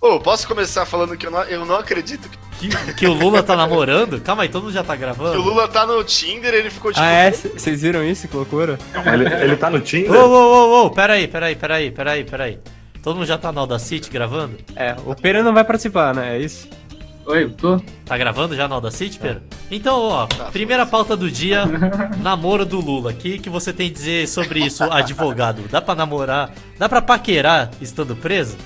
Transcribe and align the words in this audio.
Ô, 0.00 0.20
posso 0.20 0.46
começar 0.46 0.84
falando 0.86 1.16
que 1.16 1.26
eu 1.26 1.30
não, 1.30 1.42
eu 1.44 1.64
não 1.64 1.76
acredito 1.76 2.28
que, 2.28 2.68
Que, 2.68 2.92
que 2.94 3.06
o 3.06 3.12
Lula 3.12 3.42
tá 3.42 3.56
namorando? 3.56 4.20
Calma 4.20 4.42
aí, 4.42 4.48
todo 4.48 4.64
mundo 4.64 4.72
já 4.72 4.84
tá 4.84 4.94
que 4.94 5.00
gravando? 5.00 5.38
o 5.38 5.42
Lula 5.42 5.66
tá 5.68 5.86
no 5.86 6.02
Tinder 6.04 6.52
ele 6.54 6.70
ficou 6.70 6.92
tipo. 6.92 7.02
Ah, 7.04 7.10
é? 7.10 7.32
C- 7.32 7.48
Vocês 7.50 7.82
viram 7.82 8.04
isso? 8.04 8.28
Que 8.28 8.36
loucura. 8.36 8.78
Ele, 9.12 9.24
ele 9.44 9.56
tá 9.56 9.70
no 9.70 9.78
Ô, 9.78 9.80
Tinder? 9.80 10.12
ô, 10.12 10.26
ô, 10.82 10.86
ô, 10.86 10.90
peraí, 10.90 11.26
peraí, 11.26 11.54
peraí, 11.56 11.90
peraí, 11.90 12.24
peraí. 12.24 12.58
Todo 13.02 13.16
mundo 13.16 13.26
já 13.26 13.38
tá 13.38 13.52
na 13.52 13.60
Audacity 13.60 14.10
gravando? 14.10 14.56
É, 14.74 14.96
o 15.06 15.14
Pera 15.14 15.42
não 15.42 15.54
vai 15.54 15.64
participar, 15.64 16.14
né? 16.14 16.36
É 16.36 16.40
isso? 16.40 16.68
Oi, 17.24 17.44
eu 17.44 17.50
tô? 17.52 17.80
Tá 18.04 18.16
gravando 18.18 18.54
já 18.56 18.66
na 18.68 18.74
Audacity, 18.76 19.18
Pedro? 19.18 19.42
Então, 19.70 19.98
ó, 20.00 20.26
primeira 20.52 20.84
pauta 20.86 21.16
do 21.16 21.30
dia, 21.30 21.64
namoro 22.22 22.64
do 22.66 22.80
Lula. 22.80 23.10
O 23.12 23.14
que, 23.14 23.38
que 23.38 23.48
você 23.50 23.72
tem 23.72 23.88
a 23.88 23.92
dizer 23.92 24.28
sobre 24.28 24.60
isso, 24.60 24.82
advogado? 24.84 25.62
Dá 25.70 25.80
pra 25.80 25.94
namorar? 25.94 26.52
Dá 26.78 26.88
pra 26.88 27.00
paquerar 27.02 27.70
estando 27.80 28.14
preso? 28.16 28.56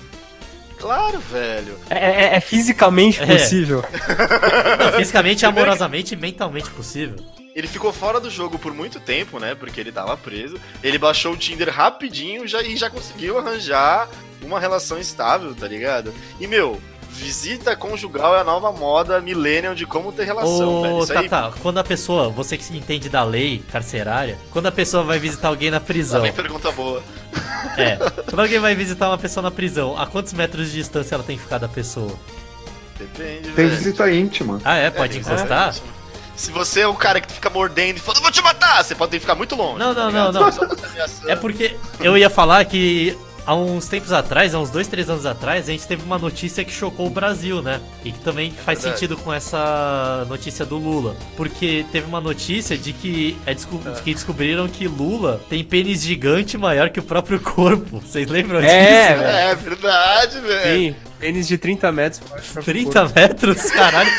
Claro, 0.81 1.19
velho. 1.21 1.79
É, 1.91 1.99
é- 1.99 2.37
é 2.37 2.41
fisicamente 2.41 3.23
É. 3.23 3.27
possível. 3.27 3.85
Não, 4.81 4.93
fisicamente, 4.99 5.45
amorosamente 5.47 6.15
e 6.15 6.17
mentalmente 6.17 6.71
possível. 6.71 7.17
Ele 7.55 7.67
ficou 7.67 7.93
fora 7.93 8.19
do 8.21 8.31
jogo 8.31 8.59
por 8.59 8.73
muito 8.73 8.99
tempo, 9.01 9.39
né? 9.39 9.55
Porque 9.55 9.81
ele 9.81 9.93
tava 9.93 10.17
preso. 10.17 10.59
Ele 10.83 10.97
baixou 10.99 11.33
o 11.33 11.37
Tinder 11.37 11.69
rapidinho 11.69 12.47
já, 12.49 12.63
e 12.63 12.77
já 12.77 12.89
conseguiu 12.89 13.39
arranjar 13.39 14.09
uma 14.43 14.59
relação 14.59 14.99
estável, 14.99 15.55
tá 15.55 15.67
ligado? 15.69 16.15
E, 16.41 16.47
meu, 16.47 16.81
visita 17.21 17.77
conjugal 17.77 18.35
é 18.35 18.41
a 18.41 18.45
nova 18.45 18.73
moda 18.73 19.21
millennial 19.21 19.75
de 19.75 19.85
como 19.87 20.11
ter 20.11 20.25
relação, 20.25 20.83
velho. 20.83 20.95
Ô, 20.97 21.03
Isso 21.05 21.13
aí 21.17 21.29
Tata, 21.29 21.55
quando 21.61 21.79
a 21.79 21.85
pessoa, 21.85 22.31
você 22.31 22.57
que 22.57 22.65
se 22.65 22.75
entende 22.77 23.09
da 23.11 23.23
lei 23.23 23.63
carcerária, 23.71 24.39
quando 24.51 24.67
a 24.67 24.73
pessoa 24.73 25.05
vai 25.05 25.19
visitar 25.19 25.49
alguém 25.49 25.71
na 25.71 25.77
lá 25.77 25.85
prisão, 25.85 26.23
vem 26.23 26.33
pergunta 26.33 26.73
boa. 26.73 27.03
é, 27.77 27.97
quando 28.25 28.41
alguém 28.41 28.59
vai 28.59 28.75
visitar 28.75 29.09
uma 29.09 29.19
pessoa 29.19 29.43
na 29.43 29.51
prisão, 29.51 29.99
a 29.99 30.07
quantos 30.07 30.33
metros 30.33 30.69
de 30.71 30.79
distância 30.79 31.15
ela 31.15 31.23
tem 31.25 31.37
que 31.37 31.43
ficar 31.43 31.59
da 31.59 31.69
pessoa? 31.69 32.13
Depende, 32.99 33.43
Tem 33.43 33.53
velho. 33.55 33.71
visita 33.71 34.11
íntima. 34.11 34.61
Ah, 34.65 34.77
é? 34.77 34.91
Pode 34.91 35.13
tem 35.13 35.21
encostar? 35.21 35.75
ser 35.75 35.83
Se 36.37 36.51
você 36.51 36.81
é 36.81 36.87
o 36.87 36.95
cara 36.95 37.21
que 37.21 37.33
fica 37.33 37.51
mordendo 37.51 37.97
e 37.97 38.01
falando, 38.01 38.19
eu 38.19 38.23
vou 38.23 38.33
te 38.33 38.43
matar, 38.43 38.83
você 38.83 38.95
pode 38.95 39.19
ficar 39.21 39.35
muito 39.35 39.55
longe. 39.55 39.79
Não, 39.79 39.95
tá 39.95 40.11
não, 40.11 40.31
ligado? 40.31 40.33
não, 40.33 40.89
ameaçando. 40.91 41.31
É 41.31 41.37
porque 41.37 41.77
eu 42.01 42.17
ia 42.17 42.31
falar 42.31 42.65
que 42.65 43.17
há 43.51 43.55
uns 43.57 43.89
tempos 43.89 44.13
atrás, 44.13 44.55
há 44.55 44.61
uns 44.61 44.71
dois, 44.71 44.87
três 44.87 45.11
anos 45.11 45.27
atrás, 45.27 45.69
a 45.69 45.73
gente 45.73 45.85
teve 45.85 46.05
uma 46.05 46.19
notícia 46.19 46.65
que 46.65 46.71
chocou 46.73 47.09
o 47.09 47.11
Brasil, 47.11 47.61
né? 47.61 47.81
E 48.05 48.13
que 48.13 48.21
também 48.21 48.53
faz 48.53 48.79
verdade. 48.79 49.01
sentido 49.01 49.17
com 49.17 49.33
essa 49.33 50.25
notícia 50.29 50.65
do 50.65 50.77
Lula. 50.79 51.17
Porque 51.37 51.85
teve 51.91 52.07
uma 52.07 52.21
notícia 52.21 52.79
de 52.79 52.93
que, 52.93 53.37
é 53.45 53.53
desco- 53.53 53.79
de 53.79 54.03
que 54.03 54.15
descobriram 54.15 54.69
que 54.69 54.87
Lula 54.87 55.41
tem 55.51 55.65
pênis 55.65 56.01
gigante 56.03 56.57
maior 56.57 56.91
que 56.91 57.01
o 57.01 57.03
próprio 57.03 57.41
corpo. 57.41 57.99
Vocês 58.07 58.29
lembram 58.29 58.61
disso? 58.61 58.73
É. 58.73 59.51
É 59.51 59.55
verdade, 59.57 60.39
velho. 60.41 60.93
Sim, 60.93 60.97
pênis 61.19 61.49
de 61.49 61.59
30 61.59 61.91
metros. 61.91 62.21
30 62.65 63.09
metros, 63.09 63.69
caralho. 63.73 64.11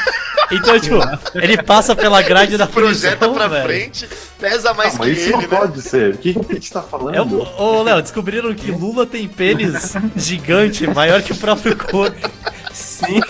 Então, 0.51 0.79
tipo, 0.79 0.97
ele 1.35 1.61
passa 1.63 1.95
pela 1.95 2.21
grade 2.21 2.57
da 2.57 2.67
Projeta 2.67 3.15
prisão, 3.17 3.33
pra 3.33 3.47
velho. 3.47 3.63
frente, 3.65 4.07
pesa 4.39 4.73
mais 4.73 4.95
Ah, 4.95 4.99
que 4.99 5.05
mas 5.07 5.17
isso 5.17 5.25
ele, 5.27 5.31
não 5.33 5.39
né? 5.41 5.47
pode 5.47 5.81
ser. 5.81 6.13
O 6.15 6.17
que, 6.17 6.33
que 6.33 6.51
a 6.51 6.53
gente 6.55 6.71
tá 6.71 6.81
falando? 6.81 7.15
É 7.15 7.21
o, 7.21 7.61
ô, 7.61 7.83
Léo, 7.83 8.01
descobriram 8.01 8.53
que 8.53 8.71
Lula 8.71 9.05
tem 9.05 9.27
pênis 9.27 9.93
gigante, 10.15 10.85
maior 10.87 11.21
que 11.21 11.31
o 11.31 11.35
próprio 11.37 11.75
corpo. 11.77 12.29
Sim. 12.73 13.21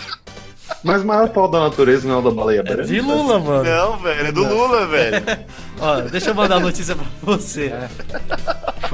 Mas 0.84 1.04
o 1.04 1.06
maior 1.06 1.30
pau 1.30 1.48
da 1.48 1.60
natureza 1.60 2.08
não 2.08 2.16
é 2.16 2.18
o 2.18 2.22
da 2.24 2.32
baleia 2.32 2.60
É 2.62 2.64
branca? 2.64 2.84
de 2.86 3.00
Lula, 3.02 3.38
mano. 3.40 3.64
Não, 3.64 3.98
velho, 3.98 4.28
é 4.28 4.32
do 4.32 4.44
Lula, 4.48 4.88
velho. 4.88 5.24
Ó, 5.80 6.02
deixa 6.02 6.32
eu 6.32 6.36
mandar 6.36 6.56
a 6.56 6.60
notícia 6.60 6.96
pra 6.96 7.06
você. 7.22 7.72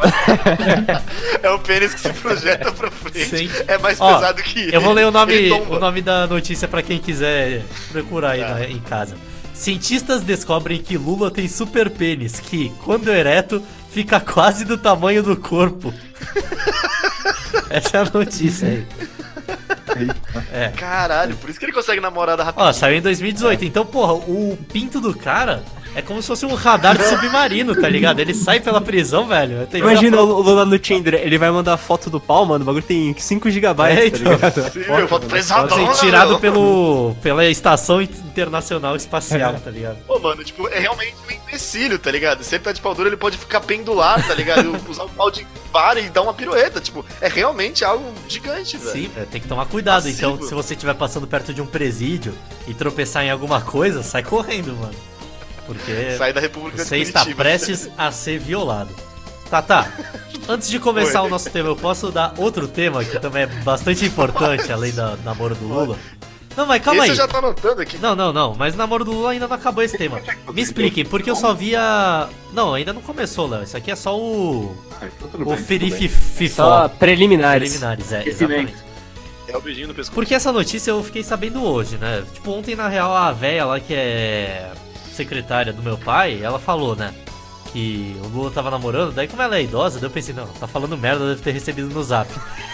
É 1.43 1.49
o 1.49 1.59
pênis 1.59 1.93
que 1.93 1.99
se 2.01 2.13
projeta 2.13 2.71
pra 2.71 2.89
frente. 2.91 3.25
Sim. 3.25 3.49
É 3.67 3.77
mais 3.77 3.99
Ó, 3.99 4.13
pesado 4.15 4.41
que 4.43 4.59
ele. 4.59 4.75
Eu 4.75 4.81
vou 4.81 4.93
ler 4.93 5.05
o 5.05 5.11
nome, 5.11 5.51
o 5.51 5.79
nome 5.79 6.01
da 6.01 6.27
notícia 6.27 6.67
pra 6.67 6.81
quem 6.81 6.99
quiser 6.99 7.63
procurar 7.91 8.31
aí 8.31 8.41
Tá. 8.41 8.49
na- 8.55 8.65
em 8.65 8.79
casa. 8.79 9.15
Cientistas 9.53 10.21
descobrem 10.21 10.81
que 10.81 10.97
Lula 10.97 11.31
tem 11.31 11.47
super 11.47 11.89
pênis 11.89 12.39
que, 12.39 12.71
quando 12.83 13.09
ereto, 13.11 13.61
fica 13.91 14.19
quase 14.19 14.63
do 14.65 14.77
tamanho 14.77 15.23
do 15.23 15.35
corpo. 15.35 15.93
Essa 17.69 17.97
é 17.97 18.01
a 18.01 18.05
notícia 18.05 18.67
aí. 18.67 18.85
É. 20.53 20.69
Caralho, 20.77 21.35
por 21.37 21.49
isso 21.49 21.57
que 21.57 21.65
ele 21.65 21.71
consegue 21.73 21.99
namorar 21.99 22.37
da 22.37 22.43
Ó, 22.43 22.45
rapidinho. 22.45 22.73
saiu 22.73 22.97
em 22.97 23.01
2018. 23.01 23.65
Então, 23.65 23.85
porra, 23.85 24.13
o 24.13 24.57
pinto 24.71 24.99
do 25.01 25.15
cara 25.17 25.63
é 25.97 26.01
como 26.03 26.21
se 26.21 26.27
fosse 26.27 26.45
um 26.45 26.53
radar 26.53 26.95
de 26.95 27.03
submarino, 27.05 27.75
tá 27.75 27.89
ligado? 27.89 28.19
Ele 28.19 28.31
sai 28.31 28.59
pela 28.59 28.79
prisão, 28.79 29.27
velho. 29.27 29.67
Imagina 29.73 30.21
o 30.21 30.41
Lula 30.43 30.63
no 30.63 30.77
Tinder, 30.77 31.15
ele 31.15 31.39
vai 31.39 31.49
mandar 31.49 31.75
foto 31.75 32.07
do 32.07 32.19
pau, 32.19 32.45
mano. 32.45 32.61
O 32.61 32.65
bagulho 32.67 32.83
tem 32.83 33.15
5 33.17 33.49
GB, 33.49 33.65
É, 33.67 33.71
tá 33.73 34.05
então. 34.05 34.31
ligado? 34.33 34.71
Sim, 34.71 34.79
meu, 34.79 35.07
foto 35.07 35.21
Pode 35.21 35.33
pesadona, 35.33 35.95
ser 35.95 36.05
tirado 36.05 36.39
pelo, 36.39 37.15
pela 37.23 37.43
Estação 37.47 37.99
Internacional 37.99 38.95
Espacial, 38.95 39.55
tá 39.55 39.71
ligado? 39.71 39.97
Pô, 40.05 40.19
mano, 40.19 40.43
tipo, 40.43 40.67
é 40.67 40.77
realmente 40.77 41.15
um 41.27 41.33
empecilho, 41.33 41.97
tá 41.97 42.11
ligado? 42.11 42.43
Se 42.43 42.53
ele 42.53 42.63
tá 42.63 42.71
de 42.71 42.79
pau 42.79 42.93
duro, 42.93 43.09
ele 43.09 43.17
pode 43.17 43.35
ficar 43.35 43.61
pendular, 43.61 44.23
tá 44.27 44.35
ligado? 44.35 44.77
Usar 44.87 45.05
um 45.05 45.09
pau 45.09 45.31
de 45.31 45.47
vara 45.73 45.99
e 45.99 46.11
dar 46.11 46.21
uma 46.21 46.33
pirueta. 46.35 46.79
Tipo, 46.79 47.03
é 47.19 47.27
realmente 47.27 47.83
algo 47.83 48.13
gigante, 48.27 48.77
velho. 48.77 48.91
Sim, 48.91 49.09
é, 49.17 49.21
tem 49.21 49.41
que 49.41 49.47
tomar 49.47 49.65
cuidado. 49.65 50.03
Passivo. 50.03 50.35
Então, 50.35 50.47
se 50.47 50.53
você 50.53 50.75
estiver 50.75 50.93
passando 50.93 51.25
perto 51.25 51.55
de 51.55 51.61
um 51.61 51.65
presídio 51.65 52.35
e 52.67 52.73
tropeçar 52.75 53.23
em 53.23 53.31
alguma 53.31 53.61
coisa, 53.61 54.03
sai 54.03 54.21
correndo, 54.21 54.75
mano. 54.75 54.93
Porque 55.67 56.15
Sai 56.17 56.33
da 56.33 56.39
República 56.39 56.83
você 56.83 56.97
está 56.97 57.23
prestes 57.25 57.89
a 57.97 58.11
ser 58.11 58.39
violado. 58.39 58.89
Tá, 59.49 59.61
tá. 59.61 59.91
Antes 60.49 60.69
de 60.69 60.79
começar 60.79 61.21
Oi. 61.21 61.27
o 61.27 61.29
nosso 61.29 61.49
tema, 61.49 61.69
eu 61.69 61.75
posso 61.75 62.09
dar 62.11 62.33
outro 62.37 62.67
tema 62.67 63.03
que 63.03 63.19
também 63.19 63.43
é 63.43 63.47
bastante 63.47 64.05
importante, 64.05 64.71
além 64.71 64.93
da 64.93 65.15
namoro 65.17 65.55
do 65.55 65.67
Lula? 65.67 65.97
Não, 66.55 66.65
mas 66.65 66.81
calma 66.81 67.03
Esse 67.03 67.11
aí. 67.11 67.11
eu 67.11 67.15
já 67.15 67.27
tô 67.27 67.37
anotando 67.37 67.81
aqui. 67.81 67.97
Não, 67.99 68.15
não, 68.15 68.33
não, 68.33 68.55
mas 68.55 68.73
o 68.73 68.77
namoro 68.77 69.05
do 69.05 69.11
Lula 69.11 69.31
ainda 69.31 69.47
não 69.47 69.55
acabou 69.55 69.83
esse 69.83 69.95
tema. 69.95 70.19
Me 70.51 70.61
expliquem, 70.61 71.05
porque 71.05 71.29
eu 71.29 71.35
só 71.35 71.53
via. 71.53 72.27
Não, 72.51 72.73
ainda 72.73 72.91
não 72.93 73.01
começou, 73.01 73.47
Léo. 73.47 73.63
Isso 73.63 73.77
aqui 73.77 73.91
é 73.91 73.95
só 73.95 74.17
o. 74.17 74.75
Ah, 74.99 75.05
então 75.05 75.41
O 75.41 75.55
bem. 75.55 76.49
Só 76.49 76.87
preliminares. 76.87 77.69
Preliminares, 77.69 78.11
é, 78.11 78.27
exatamente. 78.27 78.73
É 79.47 79.55
o 79.55 79.61
beijinho 79.61 79.87
no 79.89 79.93
pescoço. 79.93 80.15
Porque 80.15 80.33
essa 80.33 80.51
notícia 80.51 80.91
eu 80.91 81.03
fiquei 81.03 81.23
sabendo 81.23 81.63
hoje, 81.63 81.95
né? 81.97 82.23
Tipo, 82.33 82.51
ontem 82.51 82.75
na 82.75 82.87
real 82.87 83.15
a 83.15 83.31
véia 83.31 83.63
lá 83.63 83.79
que 83.79 83.93
é 83.93 84.71
secretária 85.17 85.73
do 85.73 85.81
meu 85.83 85.97
pai, 85.97 86.39
ela 86.41 86.59
falou, 86.59 86.95
né? 86.95 87.13
Que 87.73 88.15
o 88.23 88.27
Lula 88.29 88.49
tava 88.49 88.71
namorando, 88.71 89.11
daí 89.11 89.27
como 89.27 89.41
ela 89.41 89.57
é 89.57 89.63
idosa, 89.63 89.99
daí 89.99 90.07
eu 90.07 90.13
pensei, 90.13 90.33
não, 90.33 90.47
tá 90.47 90.65
falando 90.67 90.97
merda, 90.97 91.27
deve 91.27 91.41
ter 91.41 91.51
recebido 91.51 91.89
no 91.89 92.01
zap. 92.01 92.31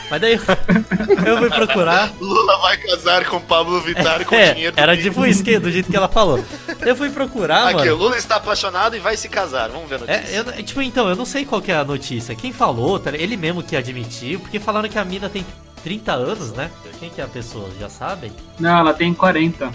Mas 0.10 0.22
daí 0.22 0.34
eu 1.26 1.38
fui 1.40 1.50
procurar. 1.50 2.14
Lula 2.22 2.60
vai 2.60 2.78
casar 2.78 3.26
com 3.26 3.42
Pablo 3.42 3.82
Vittar 3.82 4.24
com 4.24 4.36
É, 4.36 4.54
dinheiro 4.54 4.76
do 4.76 4.80
era 4.80 4.96
tipo 4.96 5.26
isso 5.26 5.44
que, 5.44 5.58
do 5.58 5.72
jeito 5.72 5.90
que 5.90 5.98
ela 5.98 6.08
falou. 6.08 6.44
Eu 6.82 6.96
fui 6.96 7.10
procurar, 7.10 7.70
Aqui, 7.70 7.76
o 7.76 7.78
mano. 7.80 7.96
Lula 7.96 8.18
está 8.18 8.36
apaixonado 8.36 8.96
e 8.96 9.00
vai 9.00 9.18
se 9.18 9.28
casar. 9.28 9.70
Vamos 9.70 9.90
ver 9.90 9.96
a 9.96 10.00
notícia. 10.00 10.22
É, 10.36 10.40
eu, 10.40 10.64
tipo, 10.64 10.82
então, 10.84 11.10
eu 11.10 11.16
não 11.16 11.26
sei 11.26 11.44
qual 11.44 11.60
que 11.62 11.72
é 11.72 11.76
a 11.76 11.84
notícia. 11.84 12.36
Quem 12.36 12.54
falou, 12.54 13.00
tá, 13.00 13.10
ele 13.16 13.36
mesmo 13.36 13.64
que 13.64 13.76
admitiu, 13.76 14.40
porque 14.42 14.60
falaram 14.60 14.88
que 14.88 15.00
a 15.00 15.04
mina 15.04 15.28
tem 15.28 15.44
30 15.84 16.12
anos, 16.14 16.54
né? 16.54 16.70
Quem 17.00 17.10
que 17.10 17.20
é 17.20 17.24
a 17.24 17.28
pessoa? 17.28 17.68
Já 17.80 17.90
sabem? 17.90 18.32
Não, 18.60 18.78
ela 18.78 18.94
tem 18.94 19.12
40. 19.14 19.72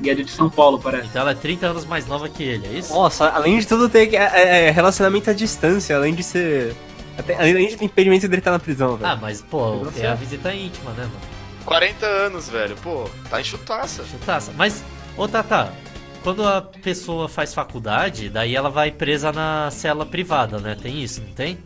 E 0.00 0.10
é 0.10 0.14
de 0.14 0.30
São 0.30 0.50
Paulo, 0.50 0.78
parece. 0.78 1.06
Então 1.08 1.22
ela 1.22 1.30
é 1.30 1.34
30 1.34 1.66
anos 1.68 1.84
mais 1.86 2.06
nova 2.06 2.28
que 2.28 2.42
ele, 2.42 2.66
é 2.66 2.78
isso? 2.78 2.92
Nossa, 2.92 3.28
além 3.28 3.58
de 3.58 3.66
tudo, 3.66 3.88
tem 3.88 4.14
é, 4.14 4.66
é, 4.66 4.70
relacionamento 4.70 5.30
à 5.30 5.32
distância, 5.32 5.96
além 5.96 6.14
de 6.14 6.22
ser. 6.22 6.74
até- 7.18 7.34
além 7.34 7.68
de 7.68 7.76
ter 7.76 7.84
impedimento 7.86 8.28
dele 8.28 8.40
estar 8.40 8.50
na 8.50 8.58
prisão, 8.58 8.96
velho. 8.96 9.10
Ah, 9.10 9.16
mas 9.16 9.40
pô, 9.40 9.86
é 9.96 10.06
a 10.06 10.14
visita 10.14 10.52
íntima, 10.54 10.90
né, 10.92 11.04
mano? 11.04 11.20
40 11.64 12.04
anos, 12.06 12.48
velho. 12.48 12.76
Pô, 12.76 13.08
tá 13.30 13.40
em 13.40 13.44
chutaça. 13.44 14.04
Chutaça. 14.04 14.52
Mas, 14.54 14.84
ô 15.16 15.26
Tata, 15.26 15.72
quando 16.22 16.46
a 16.46 16.60
pessoa 16.60 17.28
faz 17.28 17.54
faculdade, 17.54 18.28
daí 18.28 18.54
ela 18.54 18.68
vai 18.68 18.90
presa 18.90 19.32
na 19.32 19.70
cela 19.70 20.04
privada, 20.04 20.58
né? 20.58 20.76
Tem 20.80 21.02
isso, 21.02 21.22
não 21.26 21.32
tem? 21.32 21.58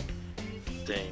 Tem, 0.87 1.11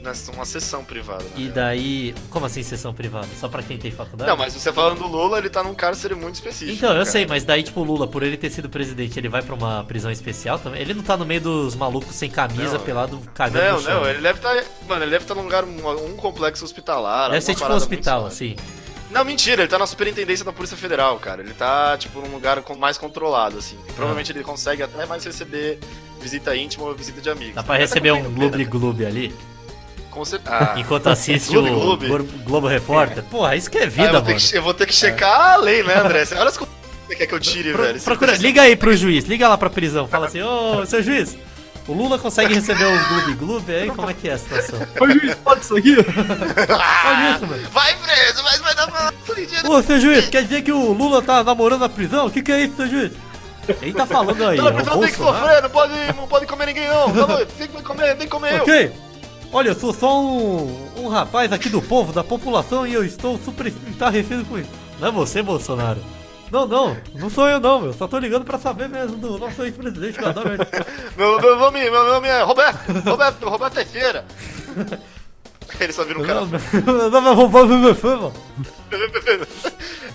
na- 0.00 0.12
uma 0.34 0.44
sessão 0.44 0.84
privada. 0.84 1.24
E 1.36 1.48
daí. 1.48 2.14
Como 2.30 2.46
assim 2.46 2.62
sessão 2.62 2.92
privada? 2.92 3.28
Só 3.38 3.48
pra 3.48 3.62
quem 3.62 3.78
tem 3.78 3.90
faculdade? 3.90 4.30
Não, 4.30 4.36
mas 4.36 4.52
você 4.54 4.72
falando 4.72 4.98
do 4.98 5.06
Lula, 5.06 5.38
ele 5.38 5.48
tá 5.50 5.62
num 5.62 5.74
cárcere 5.74 6.14
muito 6.14 6.34
específico. 6.36 6.72
Então, 6.76 6.90
eu 6.90 6.98
cara. 7.00 7.04
sei, 7.06 7.26
mas 7.26 7.44
daí, 7.44 7.62
tipo, 7.62 7.80
o 7.80 7.84
Lula, 7.84 8.06
por 8.06 8.22
ele 8.22 8.36
ter 8.36 8.50
sido 8.50 8.68
presidente, 8.68 9.18
ele 9.18 9.28
vai 9.28 9.42
pra 9.42 9.54
uma 9.54 9.84
prisão 9.84 10.10
especial 10.10 10.58
também? 10.58 10.80
Ele 10.80 10.94
não 10.94 11.02
tá 11.02 11.16
no 11.16 11.24
meio 11.24 11.40
dos 11.40 11.74
malucos 11.74 12.14
sem 12.14 12.30
camisa, 12.30 12.78
Não. 12.78 12.80
pelado, 12.84 13.20
cagando 13.34 13.64
Não, 13.64 13.72
no 13.76 13.82
chão. 13.82 14.00
não, 14.02 14.08
ele 14.10 14.20
deve 14.20 14.38
estar. 14.38 14.54
Mano, 14.88 15.02
ele 15.04 15.10
deve 15.10 15.24
estar 15.24 15.34
num 15.34 15.42
lugar, 15.42 15.64
um, 15.64 16.06
um 16.12 16.16
complexo 16.16 16.64
hospitalar. 16.64 17.30
Deve 17.30 17.40
ser 17.42 17.54
tipo 17.54 17.70
um 17.70 17.74
hospital, 17.76 18.26
assim. 18.26 18.56
Não, 19.10 19.24
mentira, 19.26 19.60
ele 19.62 19.68
tá 19.68 19.78
na 19.78 19.86
superintendência 19.86 20.42
da 20.42 20.54
Polícia 20.54 20.74
Federal, 20.76 21.18
cara. 21.18 21.42
Ele 21.42 21.52
tá, 21.52 21.98
tipo, 21.98 22.18
num 22.20 22.32
lugar 22.32 22.62
mais 22.78 22.96
controlado, 22.96 23.58
assim. 23.58 23.76
E 23.86 23.92
provavelmente 23.92 24.32
ele 24.32 24.42
consegue 24.42 24.82
até 24.82 25.04
mais 25.04 25.22
receber 25.22 25.78
visita 26.18 26.56
íntima 26.56 26.86
ou 26.86 26.94
visita 26.94 27.20
de 27.20 27.28
amigos. 27.28 27.54
Dá 27.54 27.62
pra 27.62 27.76
receber 27.76 28.12
um 28.12 28.22
gloob 28.32 28.64
gloob 28.64 29.04
ali? 29.04 29.34
Com 30.12 30.24
certeza. 30.24 30.54
Ah, 30.54 30.74
Enquanto 30.78 31.06
assiste 31.08 31.56
o 31.56 31.62
Gloob 31.62 32.06
Gloob. 32.06 32.06
Globo, 32.06 32.38
Globo 32.44 32.66
Repórter? 32.68 33.22
Porra, 33.24 33.56
isso 33.56 33.70
que 33.70 33.78
é 33.78 33.84
ah, 33.84 33.88
vida, 33.88 34.08
eu, 34.08 34.12
vou 34.12 34.22
ter 34.22 34.34
mano. 34.34 34.40
que, 34.48 34.56
eu 34.56 34.62
vou 34.62 34.74
ter 34.74 34.86
que 34.86 34.94
checar 34.94 35.52
a 35.54 35.56
lei, 35.56 35.82
né, 35.82 35.94
André? 35.98 36.24
Olha 36.32 36.48
as 36.48 36.56
coisas 36.56 36.58
que 36.58 37.06
você 37.08 37.16
quer 37.16 37.26
que 37.26 37.34
eu 37.34 37.40
tire, 37.40 37.72
Pro- 37.72 37.82
velho. 37.82 38.00
Procura, 38.00 38.34
liga 38.36 38.62
aí 38.62 38.76
pro 38.76 38.94
juiz, 38.96 39.24
liga 39.24 39.48
lá 39.48 39.56
pra 39.58 39.70
prisão, 39.70 40.06
fala 40.06 40.26
assim, 40.26 40.42
ô, 40.42 40.84
seu 40.86 41.02
juiz, 41.02 41.36
O 41.88 41.92
Lula 41.94 42.18
consegue 42.18 42.54
receber 42.54 42.84
o 42.84 43.08
Gloob 43.08 43.34
Gloob 43.34 43.72
aí? 43.74 43.90
Como 43.90 44.08
é 44.10 44.14
que 44.14 44.28
é 44.28 44.34
a 44.34 44.38
situação? 44.38 44.78
Ô 45.00 45.08
juiz, 45.10 45.34
pode 45.36 45.64
isso 45.64 45.76
aqui? 45.76 45.96
Olha 45.98 47.34
isso, 47.34 47.46
mano. 47.46 47.68
Vai 47.72 47.96
preso, 47.96 48.42
mas 48.44 48.60
vai 48.60 48.74
dar 48.74 48.86
pra. 48.86 49.12
Ô, 49.68 49.82
seu 49.82 49.98
juiz, 50.00 50.28
quer 50.28 50.42
dizer 50.44 50.62
que 50.62 50.70
o 50.72 50.92
Lula 50.92 51.20
tá 51.22 51.42
namorando 51.42 51.80
na 51.80 51.88
prisão? 51.88 52.26
O 52.26 52.30
que, 52.30 52.42
que 52.42 52.52
é 52.52 52.64
isso, 52.64 52.76
seu 52.76 52.88
juiz? 52.88 53.12
Quem 53.80 53.92
tá 53.92 54.04
falando 54.06 54.44
aí? 54.46 54.58
Não, 54.58 54.68
É 54.68 54.70
o 54.70 54.74
a 54.74 54.76
pessoa 54.76 54.98
tem 54.98 55.10
que 55.12 55.16
Bolsonaro? 55.18 55.44
sofrer, 55.46 55.62
não 55.62 55.70
pode, 55.70 55.92
não 56.16 56.26
pode 56.28 56.46
comer 56.46 56.66
ninguém 56.66 56.88
não. 56.88 57.12
Tá 57.12 57.26
doido? 57.26 57.48
Tem 57.56 57.68
que 57.68 57.82
comer, 57.82 58.08
tem 58.16 58.26
que 58.26 58.26
comer 58.28 58.58
eu. 58.60 58.92
Olha, 59.52 59.68
eu 59.68 59.74
sou 59.74 59.92
só 59.92 60.18
um, 60.18 60.88
um 60.96 61.08
rapaz 61.08 61.52
aqui 61.52 61.68
do 61.68 61.82
povo, 61.82 62.10
da 62.10 62.24
população, 62.24 62.86
e 62.86 62.94
eu 62.94 63.04
estou 63.04 63.38
super 63.38 63.66
estarrecido 63.66 64.46
com 64.46 64.58
isso. 64.58 64.70
Não 64.98 65.08
é 65.08 65.10
você, 65.10 65.42
Bolsonaro? 65.42 66.00
Não, 66.50 66.66
não, 66.66 66.96
não 67.14 67.30
sou 67.30 67.48
eu 67.48 67.60
não, 67.60 67.84
eu 67.84 67.92
só 67.92 68.08
tô 68.08 68.18
ligando 68.18 68.44
pra 68.44 68.58
saber 68.58 68.88
mesmo 68.88 69.16
do 69.16 69.38
nosso 69.38 69.62
ex-presidente, 69.62 70.18
que 70.18 70.24
eu 70.24 70.28
adoro. 70.28 70.50
Meu, 71.16 71.40
meu, 71.40 71.56
nome, 71.56 71.90
meu 71.90 72.04
nome 72.04 72.28
é 72.28 72.42
Roberto. 72.42 72.92
Roberto, 73.04 73.48
Roberto 73.48 73.74
Teixeira. 73.74 74.24
Ele 75.80 75.92
só 75.92 76.04
vira 76.04 76.18
um 76.18 76.22
cara. 76.22 76.40
Meu 76.44 77.10
nome 77.10 77.28
é 77.28 77.32
Roberto 77.32 77.78
Befema. 77.78 78.32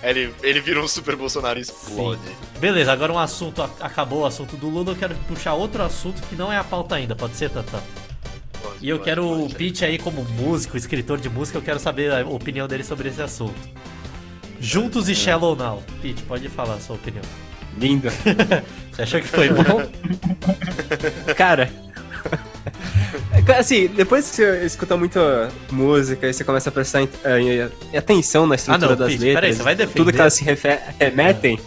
ele, 0.02 0.32
ele 0.42 0.60
vira 0.60 0.80
um 0.80 0.86
super 0.86 1.16
Bolsonaro 1.16 1.58
e 1.58 1.62
explode. 1.62 2.20
Beleza, 2.60 2.92
agora 2.92 3.12
um 3.12 3.18
assunto, 3.18 3.62
acabou 3.80 4.20
o 4.20 4.26
assunto 4.26 4.56
do 4.56 4.68
Lula, 4.68 4.92
eu 4.92 4.96
quero 4.96 5.14
puxar 5.26 5.54
outro 5.54 5.82
assunto 5.82 6.22
que 6.28 6.36
não 6.36 6.52
é 6.52 6.56
a 6.56 6.64
pauta 6.64 6.94
ainda, 6.94 7.16
pode 7.16 7.36
ser, 7.36 7.50
Tata? 7.50 7.82
E 8.80 8.88
eu 8.88 8.98
quero 9.00 9.44
o 9.44 9.52
Pete 9.52 9.84
aí 9.84 9.98
como 9.98 10.24
músico, 10.24 10.76
escritor 10.76 11.18
de 11.18 11.28
música, 11.28 11.58
eu 11.58 11.62
quero 11.62 11.78
saber 11.78 12.12
a 12.12 12.26
opinião 12.26 12.68
dele 12.68 12.84
sobre 12.84 13.08
esse 13.08 13.20
assunto. 13.20 13.54
Juntos 14.60 15.08
e 15.08 15.14
Shallow 15.14 15.54
Now. 15.56 15.82
Pete, 16.02 16.22
pode 16.22 16.48
falar 16.48 16.74
a 16.74 16.80
sua 16.80 16.96
opinião. 16.96 17.22
Lindo. 17.78 18.08
Você 18.92 19.02
achou 19.02 19.20
que 19.20 19.28
foi 19.28 19.48
bom? 19.50 19.82
Cara. 21.36 21.70
Assim, 23.58 23.86
depois 23.88 24.28
que 24.28 24.36
você 24.36 24.64
escuta 24.66 24.96
muito 24.96 25.18
música 25.70 26.28
e 26.28 26.34
você 26.34 26.44
começa 26.44 26.68
a 26.68 26.72
prestar 26.72 27.02
eh, 27.24 27.70
atenção 27.96 28.46
na 28.46 28.56
estrutura 28.56 28.86
Ah, 28.86 28.90
não, 28.90 28.96
das 28.96 29.12
Pete, 29.12 29.20
letras, 29.24 29.34
peraí, 29.40 29.54
você 29.54 29.62
vai 29.62 29.74
defender? 29.74 29.96
tudo 29.96 30.12
que 30.12 30.20
elas 30.20 30.34
se 30.34 30.44
remetem, 30.98 31.58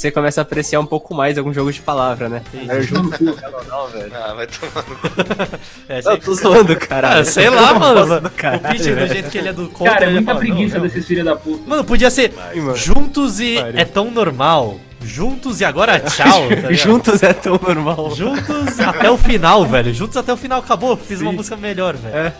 você 0.00 0.10
começa 0.10 0.40
a 0.40 0.42
apreciar 0.42 0.80
um 0.80 0.86
pouco 0.86 1.14
mais 1.14 1.36
algum 1.36 1.52
jogo 1.52 1.70
de 1.70 1.82
palavra, 1.82 2.26
né? 2.30 2.42
Aí 2.54 2.78
eu 2.78 2.82
junto 2.82 3.18
com 3.18 3.24
o 3.24 3.64
não, 3.68 3.86
velho. 3.88 4.10
Ah, 4.14 4.32
vai 4.32 4.46
tomar 4.46 4.82
no 4.88 4.96
É, 5.88 5.98
Eu 5.98 6.02
sei 6.02 6.16
tô 6.16 6.34
zoando, 6.34 6.76
cara. 6.76 7.18
Ah, 7.18 7.24
sei 7.24 7.50
lá, 7.50 7.78
mano. 7.78 8.26
O 8.26 8.30
caralho, 8.30 8.62
Pete, 8.62 8.94
do 8.94 9.06
jeito 9.06 9.30
que 9.30 9.36
ele 9.36 9.50
é 9.50 9.52
do 9.52 9.68
contra, 9.68 9.92
Cara, 9.92 10.06
é 10.06 10.10
muita 10.14 10.32
fala, 10.32 10.38
preguiça 10.38 10.76
não. 10.78 10.84
desses 10.86 11.06
filha 11.06 11.22
da 11.22 11.36
puta. 11.36 11.68
Mano, 11.68 11.84
podia 11.84 12.10
ser 12.10 12.32
mano. 12.54 12.74
Juntos 12.76 13.40
e 13.40 13.58
é 13.58 13.84
tão 13.84 14.10
normal. 14.10 14.80
Juntos 15.02 15.60
e 15.60 15.66
agora 15.66 16.00
tchau. 16.00 16.48
tá? 16.48 16.72
Juntos 16.72 17.22
é 17.22 17.34
tão 17.34 17.60
normal. 17.62 18.14
Juntos 18.16 18.80
até 18.80 19.10
o 19.10 19.18
final, 19.18 19.66
velho. 19.66 19.92
Juntos 19.92 20.16
até 20.16 20.32
o 20.32 20.36
final, 20.36 20.60
acabou. 20.60 20.96
Fiz 20.96 21.20
uma 21.20 21.30
Sim. 21.30 21.36
música 21.36 21.56
melhor, 21.58 21.94
velho. 21.94 22.16
É. 22.16 22.32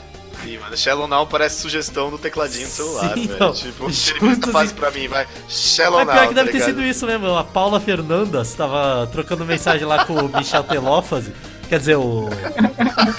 Sim, 0.43 0.59
mano. 0.59 0.77
Shallow 0.77 1.07
Now 1.09 1.27
parece 1.27 1.61
sugestão 1.61 2.11
do 2.11 2.19
tecladinho 2.19 2.67
do 2.67 2.71
celular, 2.73 3.15
Sim, 3.15 3.27
velho. 3.27 3.39
não. 3.41 3.53
Tipo, 3.53 3.91
Juntos 3.93 4.53
faz 4.53 4.71
e- 4.71 4.75
pra 4.75 4.91
mim, 4.91 5.09
vai. 5.09 5.27
Shallow 5.49 5.99
Mas 5.99 6.07
Now. 6.07 6.15
pior 6.17 6.29
que 6.29 6.35
deve 6.35 6.51
tá 6.53 6.59
ter 6.59 6.65
sido 6.65 6.83
isso 6.83 7.07
mesmo. 7.07 7.37
A 7.37 7.45
Paula 7.45 7.81
Fernandas 7.81 8.55
tava 8.55 9.09
trocando 9.13 9.45
mensagem 9.45 9.87
lá 9.87 10.05
com 10.05 10.15
o 10.15 10.29
Michel 10.37 10.65
Telófase. 10.65 11.33
Quer 11.69 11.79
dizer, 11.79 11.97
o. 11.97 12.29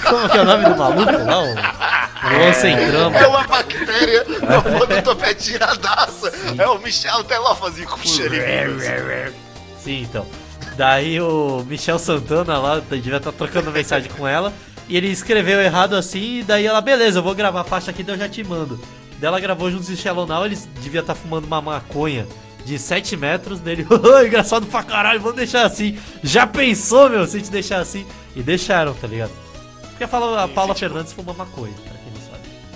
Como 0.08 0.28
que 0.28 0.36
é 0.36 0.40
o 0.42 0.44
nome 0.44 0.64
do 0.64 0.76
maluco 0.76 1.12
lá? 1.12 1.42
O. 1.42 1.46
O 2.22 2.38
Luan 2.38 2.52
Sem 2.52 2.76
Trama. 2.76 3.16
É 3.18 3.26
uma 3.26 3.42
bactéria 3.44 4.24
do 4.24 5.02
topete 5.02 5.52
tiradaça. 5.52 6.32
É 6.58 6.68
o 6.68 6.78
Michel 6.78 7.24
Telófase 7.24 7.84
com 7.86 7.96
xerife. 7.98 9.32
Sim, 9.82 10.02
então. 10.02 10.26
Daí 10.76 11.20
o 11.20 11.64
Michel 11.66 11.98
Santana 11.98 12.58
lá 12.58 12.80
devia 12.80 13.16
estar 13.16 13.32
trocando 13.32 13.70
mensagem 13.70 14.10
com 14.12 14.26
ela. 14.28 14.52
E 14.88 14.96
ele 14.96 15.08
escreveu 15.08 15.60
errado 15.60 15.94
assim, 15.94 16.38
e 16.40 16.42
daí 16.42 16.66
ela, 16.66 16.80
beleza, 16.80 17.18
eu 17.20 17.22
vou 17.22 17.34
gravar 17.34 17.60
a 17.62 17.64
faixa 17.64 17.90
aqui, 17.90 18.02
daí 18.02 18.14
eu 18.14 18.18
já 18.18 18.28
te 18.28 18.42
mando. 18.44 18.78
Daí 19.18 19.28
ela 19.28 19.40
gravou 19.40 19.70
juntos 19.70 19.88
em 19.88 19.96
Shallow 19.96 20.26
Now, 20.26 20.44
eles 20.44 20.68
devia 20.82 21.00
estar 21.00 21.14
fumando 21.14 21.44
uma 21.46 21.60
maconha 21.62 22.26
de 22.64 22.78
7 22.78 23.16
metros 23.16 23.60
dele. 23.60 23.86
"Oh, 23.90 24.20
engraçado 24.24 24.66
pra 24.66 24.82
caralho, 24.82 25.20
vamos 25.20 25.36
deixar 25.36 25.64
assim. 25.64 25.98
Já 26.22 26.46
pensou, 26.46 27.08
meu, 27.08 27.26
se 27.26 27.38
gente 27.38 27.50
deixar 27.50 27.78
assim? 27.78 28.04
E 28.36 28.42
deixaram, 28.42 28.92
tá 28.94 29.06
ligado? 29.06 29.30
Porque 29.90 30.04
a 30.04 30.08
Paula, 30.08 30.44
a 30.44 30.48
Paula 30.48 30.74
tipo- 30.74 30.80
Fernandes 30.88 31.12
fuma 31.12 31.32
maconha, 31.32 31.72
sabe. 31.84 32.01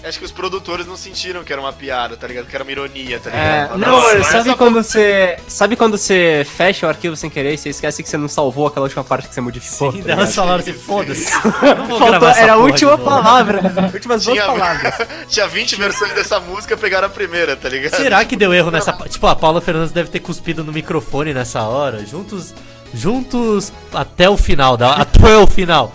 Acho 0.07 0.19
que 0.21 0.25
os 0.25 0.31
produtores 0.31 0.87
não 0.87 0.97
sentiram 0.97 1.43
que 1.43 1.53
era 1.53 1.61
uma 1.61 1.73
piada, 1.73 2.17
tá 2.17 2.27
ligado? 2.29 2.47
Que 2.47 2.55
era 2.55 2.63
uma 2.63 2.71
ironia, 2.71 3.19
tá 3.19 3.29
É, 3.31 3.63
ligado? 3.63 3.79
não, 3.79 3.91
Nossa, 3.91 4.23
sabe 4.23 4.55
quando 4.55 4.75
você. 4.75 5.37
Sabe 5.49 5.75
quando 5.75 5.99
você 5.99 6.47
fecha 6.57 6.87
o 6.87 6.89
arquivo 6.89 7.17
sem 7.17 7.29
querer 7.29 7.55
e 7.55 7.59
você 7.59 7.71
esquece 7.71 8.03
que 8.05 8.09
você 8.09 8.17
não 8.17 8.29
salvou 8.29 8.69
aquela 8.69 8.85
última 8.85 9.03
parte 9.03 9.27
que 9.29 9.35
você 9.35 9.41
modificou? 9.41 9.91
Sim, 9.91 9.99
tá 10.03 10.05
daí 10.09 10.17
elas 10.19 10.35
falaram 10.35 10.61
assim, 10.61 10.73
foda-se. 10.75 11.33
Não 11.89 11.99
Faltou, 11.99 12.29
era 12.29 12.53
a 12.53 12.57
última 12.57 12.97
de 12.97 13.03
novo." 13.03 13.05
palavra. 13.05 13.61
Últimas 13.93 14.25
duas 14.25 14.37
Tinha, 14.39 14.47
palavras. 14.47 14.95
tinha 15.29 15.49
20 15.49 15.75
versões 15.77 16.13
dessa 16.13 16.39
música, 16.39 16.77
pegaram 16.77 17.09
a 17.09 17.11
primeira, 17.11 17.57
tá 17.57 17.69
ligado? 17.69 17.97
Será 17.97 18.25
que 18.25 18.37
deu 18.37 18.55
erro 18.55 18.71
nessa. 18.71 18.93
Tipo, 19.09 19.27
a 19.27 19.35
Paula 19.35 19.61
Fernandes 19.61 19.91
deve 19.93 20.09
ter 20.09 20.21
cuspido 20.21 20.63
no 20.63 20.73
microfone 20.73 21.35
nessa 21.35 21.63
hora. 21.63 22.07
Juntos. 22.07 22.55
Juntos 22.95 23.73
até 23.93 24.31
o 24.31 24.37
final. 24.37 24.77
Da, 24.77 24.93
até 24.93 25.37
o 25.37 25.47
final. 25.49 25.93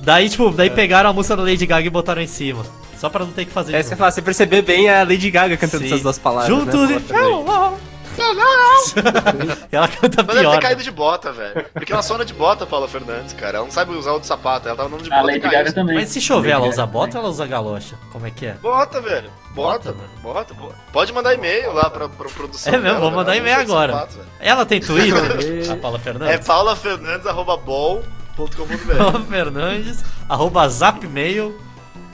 Daí, 0.00 0.28
tipo, 0.28 0.50
daí 0.52 0.70
pegaram 0.70 1.10
a 1.10 1.12
música 1.12 1.36
da 1.36 1.42
Lady 1.42 1.66
Gaga 1.66 1.86
e 1.86 1.90
botaram 1.90 2.22
em 2.22 2.26
cima. 2.28 2.64
Só 2.98 3.08
pra 3.08 3.24
não 3.24 3.32
ter 3.32 3.44
que 3.44 3.52
fazer. 3.52 3.74
É, 3.74 3.82
você 3.82 3.94
fala, 3.96 4.10
você 4.10 4.20
perceber 4.20 4.62
bem 4.62 4.90
a 4.90 5.02
Lady 5.04 5.30
Gaga 5.30 5.56
cantando 5.56 5.84
Sim. 5.84 5.90
essas 5.90 6.02
duas 6.02 6.18
palavras. 6.18 6.48
Juntos 6.48 6.90
né? 6.90 6.96
e. 6.96 7.88
ela 9.70 9.86
canta 9.86 10.24
Mas 10.24 10.34
deve 10.34 10.40
pior. 10.40 10.54
ter 10.56 10.60
caído 10.60 10.82
de 10.82 10.90
bota, 10.90 11.30
velho. 11.30 11.64
Porque 11.72 11.92
ela 11.92 12.02
só 12.02 12.16
anda 12.16 12.24
de 12.24 12.34
bota, 12.34 12.66
Paula 12.66 12.88
Fernandes, 12.88 13.32
cara. 13.32 13.58
Ela 13.58 13.64
não 13.66 13.70
sabe 13.72 13.94
usar 13.94 14.10
o 14.12 14.18
de 14.18 14.26
sapato, 14.26 14.66
ela 14.66 14.76
tava 14.76 14.88
andando 14.88 15.04
de 15.04 15.12
A 15.12 15.16
bota 15.20 15.30
e 15.30 15.34
Lady 15.34 15.40
caiu. 15.40 15.52
Gaga 15.58 15.72
também. 15.72 15.94
Mas 15.94 16.08
se 16.08 16.20
chover, 16.20 16.50
ela 16.50 16.66
usa 16.66 16.84
bota 16.84 16.98
ou 16.98 17.06
também. 17.12 17.20
ela 17.22 17.28
usa 17.30 17.46
galocha? 17.46 17.94
Como 18.10 18.26
é 18.26 18.30
que 18.30 18.46
é? 18.46 18.54
Bota, 18.54 19.00
velho. 19.00 19.30
Bota, 19.54 19.92
Bota, 19.92 19.94
mano. 19.98 20.08
Bota, 20.22 20.52
bota. 20.54 20.74
Pode 20.92 21.12
mandar 21.12 21.32
e-mail 21.34 21.72
lá 21.72 21.88
pra, 21.90 22.08
pra 22.08 22.28
produção. 22.28 22.72
É 22.72 22.76
mesmo, 22.76 22.88
dela, 22.88 22.98
vou 23.00 23.10
mandar 23.12 23.32
Ela 23.36 23.40
e-mail 23.40 23.60
agora. 23.60 23.92
sapato. 23.92 24.18
Ela 24.40 24.66
tem 24.66 24.80
Twitter? 24.80 25.14
a 25.72 25.76
Paula 25.76 25.96
É 25.96 26.00
Fernandes? 26.00 26.44
paulafernandes.bol.com.br 26.46 28.96
Paula 28.96 29.20
Fernandes, 29.20 30.04
arroba 30.28 30.68
zapmail, 30.68 31.56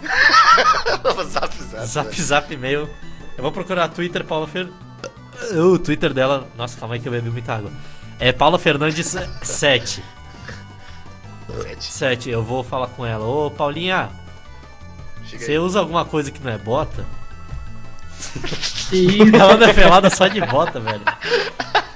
Zap, 1.24 1.54
zap. 1.62 1.86
zap 1.86 2.22
zap 2.22 2.56
mail. 2.56 2.88
Eu 3.36 3.42
vou 3.42 3.50
procurar 3.52 3.88
Twitter 3.88 4.24
Paula 4.24 4.46
Fer... 4.46 4.68
O 5.56 5.78
Twitter 5.78 6.12
dela... 6.12 6.46
Nossa, 6.56 6.78
calma 6.78 6.94
aí 6.94 7.00
que 7.00 7.08
eu 7.08 7.12
bebi 7.12 7.30
muita 7.30 7.54
água. 7.54 7.70
É 8.18 8.32
Paula 8.32 8.58
Fernandes 8.58 9.06
7. 9.06 9.30
Sete. 9.42 10.04
7, 11.80 12.30
eu 12.30 12.42
vou 12.42 12.62
falar 12.64 12.88
com 12.88 13.04
ela. 13.04 13.24
Ô, 13.26 13.50
Paulinha, 13.50 14.10
Chega 15.26 15.44
você 15.44 15.52
aí. 15.52 15.58
usa 15.58 15.78
alguma 15.80 16.04
coisa 16.04 16.30
que 16.30 16.42
não 16.42 16.52
é 16.52 16.58
bota? 16.58 17.04
Que 18.88 18.96
isso? 18.96 19.34
Ela 19.36 19.54
anda 19.54 19.74
pelada 19.74 20.10
só 20.10 20.26
de 20.28 20.40
bota, 20.40 20.80
velho. 20.80 21.02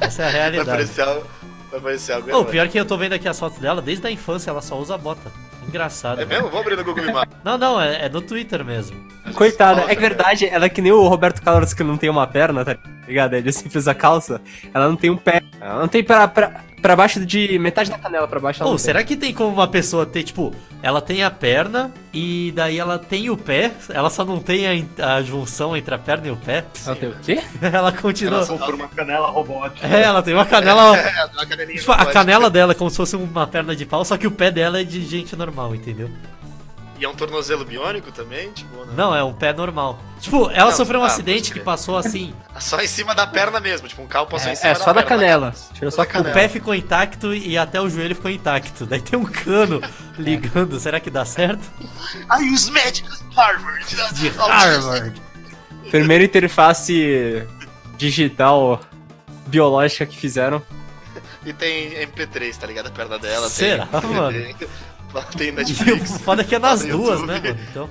Essa 0.01 0.23
é 0.23 0.27
a 0.27 0.31
Vai 0.31 0.41
realidade. 0.41 0.71
aparecer 0.71 1.03
algo. 1.03 1.27
Vai 1.71 1.81
aparecer 1.81 2.13
algo. 2.13 2.29
Errado. 2.29 2.47
pior 2.47 2.69
que 2.69 2.79
eu 2.79 2.85
tô 2.85 2.97
vendo 2.97 3.13
aqui 3.13 3.29
as 3.29 3.39
fotos 3.39 3.59
dela, 3.59 3.83
desde 3.83 4.07
a 4.07 4.11
infância 4.11 4.51
ela 4.51 4.63
só 4.63 4.79
usa 4.79 4.97
bota. 4.97 5.31
Engraçado. 5.67 6.21
É 6.21 6.25
velho. 6.25 6.43
mesmo? 6.43 6.51
Vou 6.51 6.61
abrir 6.61 6.77
no 6.77 6.85
Google 6.85 7.05
Imagens. 7.05 7.37
Não, 7.45 7.59
não, 7.59 7.81
é, 7.81 8.07
é 8.07 8.09
no 8.09 8.23
Twitter 8.23 8.65
mesmo. 8.65 8.97
Coitada, 9.35 9.83
é 9.83 9.95
verdade, 9.95 10.47
ela 10.47 10.65
é 10.65 10.69
que 10.69 10.81
nem 10.81 10.91
o 10.91 11.07
Roberto 11.07 11.43
Carlos 11.43 11.75
que 11.75 11.85
não 11.85 11.97
tem 11.97 12.09
uma 12.09 12.27
perna, 12.27 12.65
tá 12.65 12.77
ligado? 13.07 13.35
Ele 13.35 13.53
sempre 13.53 13.77
usa 13.77 13.95
calça, 13.95 14.41
ela 14.73 14.89
não 14.89 14.97
tem 14.97 15.11
um 15.11 15.17
pé. 15.17 15.43
Ela 15.61 15.81
não 15.81 15.89
tem 15.89 16.03
pra, 16.03 16.27
pra, 16.27 16.63
pra 16.81 16.97
baixo 16.97 17.25
de 17.25 17.59
metade 17.59 17.91
da 17.91 17.99
canela 17.99 18.27
pra 18.27 18.41
baixo. 18.41 18.65
Ou 18.65 18.73
não 18.73 18.79
será 18.79 19.03
que 19.05 19.17
tem 19.17 19.33
como 19.33 19.53
uma 19.53 19.69
pessoa 19.69 20.07
ter, 20.07 20.23
tipo, 20.23 20.55
ela 20.83 21.01
tem 21.01 21.23
a 21.23 21.31
perna 21.31 21.93
e 22.13 22.53
daí 22.55 22.79
ela 22.79 22.99
tem 22.99 23.31
o 23.31 23.37
pé, 23.37 23.73
ela 23.91 24.11
só 24.11 24.25
não 24.25 24.41
tem 24.41 24.87
a, 24.99 25.17
a 25.17 25.23
junção 25.23 25.77
entre 25.77 25.95
a 25.95 25.99
perna 25.99 26.29
e 26.29 26.31
o 26.31 26.37
pé? 26.37 26.65
Ela 26.87 26.97
tem 26.97 27.09
o 27.09 27.17
quê? 27.23 27.43
Ela 27.61 27.93
continua. 27.93 28.39
Ela 28.39 28.59
Por 28.59 28.75
uma 28.75 28.89
canela 28.89 29.29
robótica. 29.29 29.87
É, 29.87 30.03
ela 30.03 30.23
tem 30.23 30.35
uma 30.35 30.47
canela. 30.47 30.97
É, 31.09 31.25
uma 31.27 31.47
canelinha 31.47 31.79
Tipo, 31.79 31.93
a 31.93 32.07
canela 32.07 32.51
dela 32.51 32.73
é 32.73 32.75
como 32.75 32.91
se 32.91 32.97
fosse 32.97 33.17
uma 33.17 33.47
perna 33.47 33.75
de 33.75 33.85
pau, 33.85 34.05
só 34.05 34.17
que 34.17 34.27
o 34.27 34.31
pé 34.31 34.51
dela 34.51 34.81
é 34.81 34.85
de 34.85 35.05
gente 35.05 35.35
normal, 35.37 35.75
entendeu? 35.75 36.11
E 36.99 37.05
é 37.05 37.09
um 37.09 37.15
tornozelo 37.15 37.65
biônico 37.65 38.11
também? 38.11 38.51
Tipo, 38.51 38.85
não. 38.87 38.95
Não, 38.95 39.15
é 39.15 39.23
um 39.23 39.33
pé 39.33 39.53
normal. 39.53 40.01
Tipo, 40.21 40.51
ela 40.51 40.71
Não, 40.71 40.77
sofreu 40.77 40.99
um 41.01 41.05
ah, 41.05 41.07
acidente 41.07 41.53
que 41.53 41.61
passou 41.61 41.97
assim. 41.97 42.35
Só 42.59 42.81
em 42.81 42.89
cima 42.89 43.15
da 43.15 43.25
perna 43.25 43.61
mesmo. 43.61 43.87
Tipo, 43.87 44.03
um 44.03 44.07
carro 44.09 44.27
passou 44.27 44.51
em 44.51 44.57
cima 44.57 44.71
É, 44.71 44.75
só 44.75 44.87
da 44.87 44.95
perna, 44.95 45.09
canela. 45.09 45.55
Tirou 45.75 45.93
só 45.93 45.99
da 45.99 46.03
a 46.03 46.07
O 46.07 46.09
canela. 46.13 46.35
pé 46.35 46.49
ficou 46.49 46.75
intacto 46.75 47.33
e 47.33 47.57
até 47.57 47.81
o 47.81 47.89
joelho 47.89 48.17
ficou 48.17 48.29
intacto. 48.31 48.85
Daí 48.85 49.01
tem 49.01 49.17
um 49.17 49.25
cano 49.25 49.81
ligando. 50.19 50.81
Será 50.81 50.99
que 50.99 51.09
dá 51.09 51.25
certo? 51.25 51.63
Aí 52.29 52.51
os 52.53 52.69
médicos 52.69 53.23
Harvard. 53.37 53.97
né? 53.97 54.09
De 54.15 54.29
Harvard. 54.31 55.23
Primeira 55.89 56.25
interface 56.25 57.47
digital 57.97 58.81
biológica 59.47 60.05
que 60.05 60.17
fizeram. 60.17 60.61
E 61.47 61.53
tem 61.53 61.91
MP3, 62.07 62.57
tá 62.57 62.67
ligado? 62.67 62.89
A 62.89 62.91
perna 62.91 63.19
dela. 63.21 63.49
Será, 63.49 63.87
tem, 63.87 64.11
mano? 64.11 64.57
Tem 65.37 65.49
E 65.49 65.51
o 65.51 65.55
Netflix. 65.55 66.19
foda 66.21 66.43
é 66.43 66.45
que 66.45 66.55
é 66.55 66.59
nas 66.59 66.85
duas, 66.85 67.21
YouTube. 67.21 67.27
né, 67.27 67.41
mano? 67.41 67.59
Então. 67.71 67.91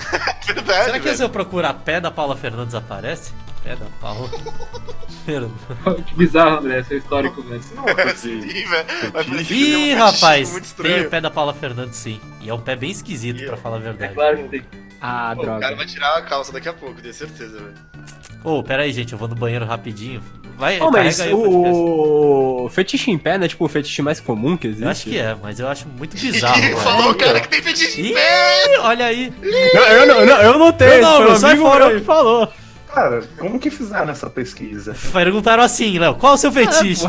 Verdade, 0.46 0.84
Será 0.84 0.98
que 0.98 1.04
velho. 1.04 1.16
se 1.16 1.22
eu 1.22 1.28
procurar 1.28 1.74
pé 1.74 2.00
da 2.00 2.10
Paula 2.10 2.36
Fernandes 2.36 2.74
aparece? 2.74 3.32
Pé 3.62 3.76
da 3.76 3.84
Paula. 4.00 4.28
Fernandes. 5.26 5.56
Que 6.06 6.14
bizarro, 6.14 6.58
André, 6.58 6.82
seu 6.84 6.96
histórico, 6.98 7.42
velho. 7.42 7.60
Não, 7.74 7.86
é 7.86 8.14
Sim, 8.14 8.40
de- 8.40 8.64
velho. 8.64 9.42
Ih, 9.50 9.94
um 9.94 9.98
rapaz, 9.98 10.74
tem 10.80 11.02
o 11.06 11.10
pé 11.10 11.20
da 11.20 11.30
Paula 11.30 11.52
Fernandes 11.52 11.96
sim. 11.98 12.18
E 12.40 12.48
é 12.48 12.54
um 12.54 12.60
pé 12.60 12.74
bem 12.76 12.90
esquisito, 12.90 13.42
Ih, 13.42 13.46
pra 13.46 13.56
falar 13.58 13.76
a 13.76 13.80
É 13.80 13.82
verdade. 13.82 14.14
claro 14.14 14.36
que 14.38 14.48
tem. 14.48 14.62
Ah, 15.02 15.32
Pô, 15.34 15.42
o 15.42 15.44
cara 15.46 15.58
droga. 15.58 15.76
vai 15.76 15.86
tirar 15.86 16.16
a 16.16 16.22
calça 16.22 16.52
daqui 16.52 16.68
a 16.68 16.72
pouco, 16.72 17.00
tenho 17.00 17.12
certeza, 17.14 17.58
velho. 17.58 17.74
Ô, 18.42 18.62
pera 18.62 18.82
aí, 18.84 18.92
gente, 18.92 19.12
eu 19.12 19.18
vou 19.18 19.28
no 19.28 19.34
banheiro 19.34 19.64
rapidinho. 19.66 20.22
Vai, 20.60 20.78
Oh, 20.78 20.90
mas 20.90 21.18
o 21.32 22.64
o... 22.64 22.68
fetiche 22.68 23.10
em 23.10 23.16
pé 23.16 23.38
não 23.38 23.46
é 23.46 23.48
tipo 23.48 23.64
o 23.64 23.68
fetiche 23.68 24.02
mais 24.02 24.20
comum 24.20 24.58
que 24.58 24.66
existe? 24.66 24.84
Eu 24.84 24.90
acho 24.90 25.04
que 25.04 25.18
é, 25.18 25.34
mas 25.42 25.58
eu 25.58 25.66
acho 25.66 25.88
muito 25.88 26.14
bizarro, 26.16 26.58
Ih, 26.60 26.62
velho. 26.62 26.76
falou 26.76 27.10
o 27.10 27.14
cara 27.14 27.40
que 27.40 27.48
tem 27.48 27.62
fetiche 27.62 28.02
em 28.10 28.12
pé! 28.14 28.78
olha 28.80 29.06
aí. 29.06 29.32
Eu, 29.42 29.82
eu, 29.82 30.06
não, 30.06 30.26
não, 30.26 30.42
eu 30.42 30.58
não 30.58 30.70
tenho, 30.72 31.00
Não, 31.00 31.10
não, 31.10 31.16
foi 31.16 31.24
meu, 31.24 31.32
um 31.32 31.36
sai 31.38 31.50
amigo 31.52 31.66
fora 31.66 31.88
meu 31.88 32.04
falou. 32.04 32.52
Cara, 32.94 33.22
como 33.38 33.58
que 33.58 33.70
fizeram 33.70 34.10
essa 34.10 34.28
pesquisa? 34.28 34.94
Perguntaram 35.12 35.62
assim, 35.62 35.98
Léo, 35.98 36.14
qual 36.16 36.34
o 36.34 36.36
seu 36.36 36.52
fetiche? 36.52 37.06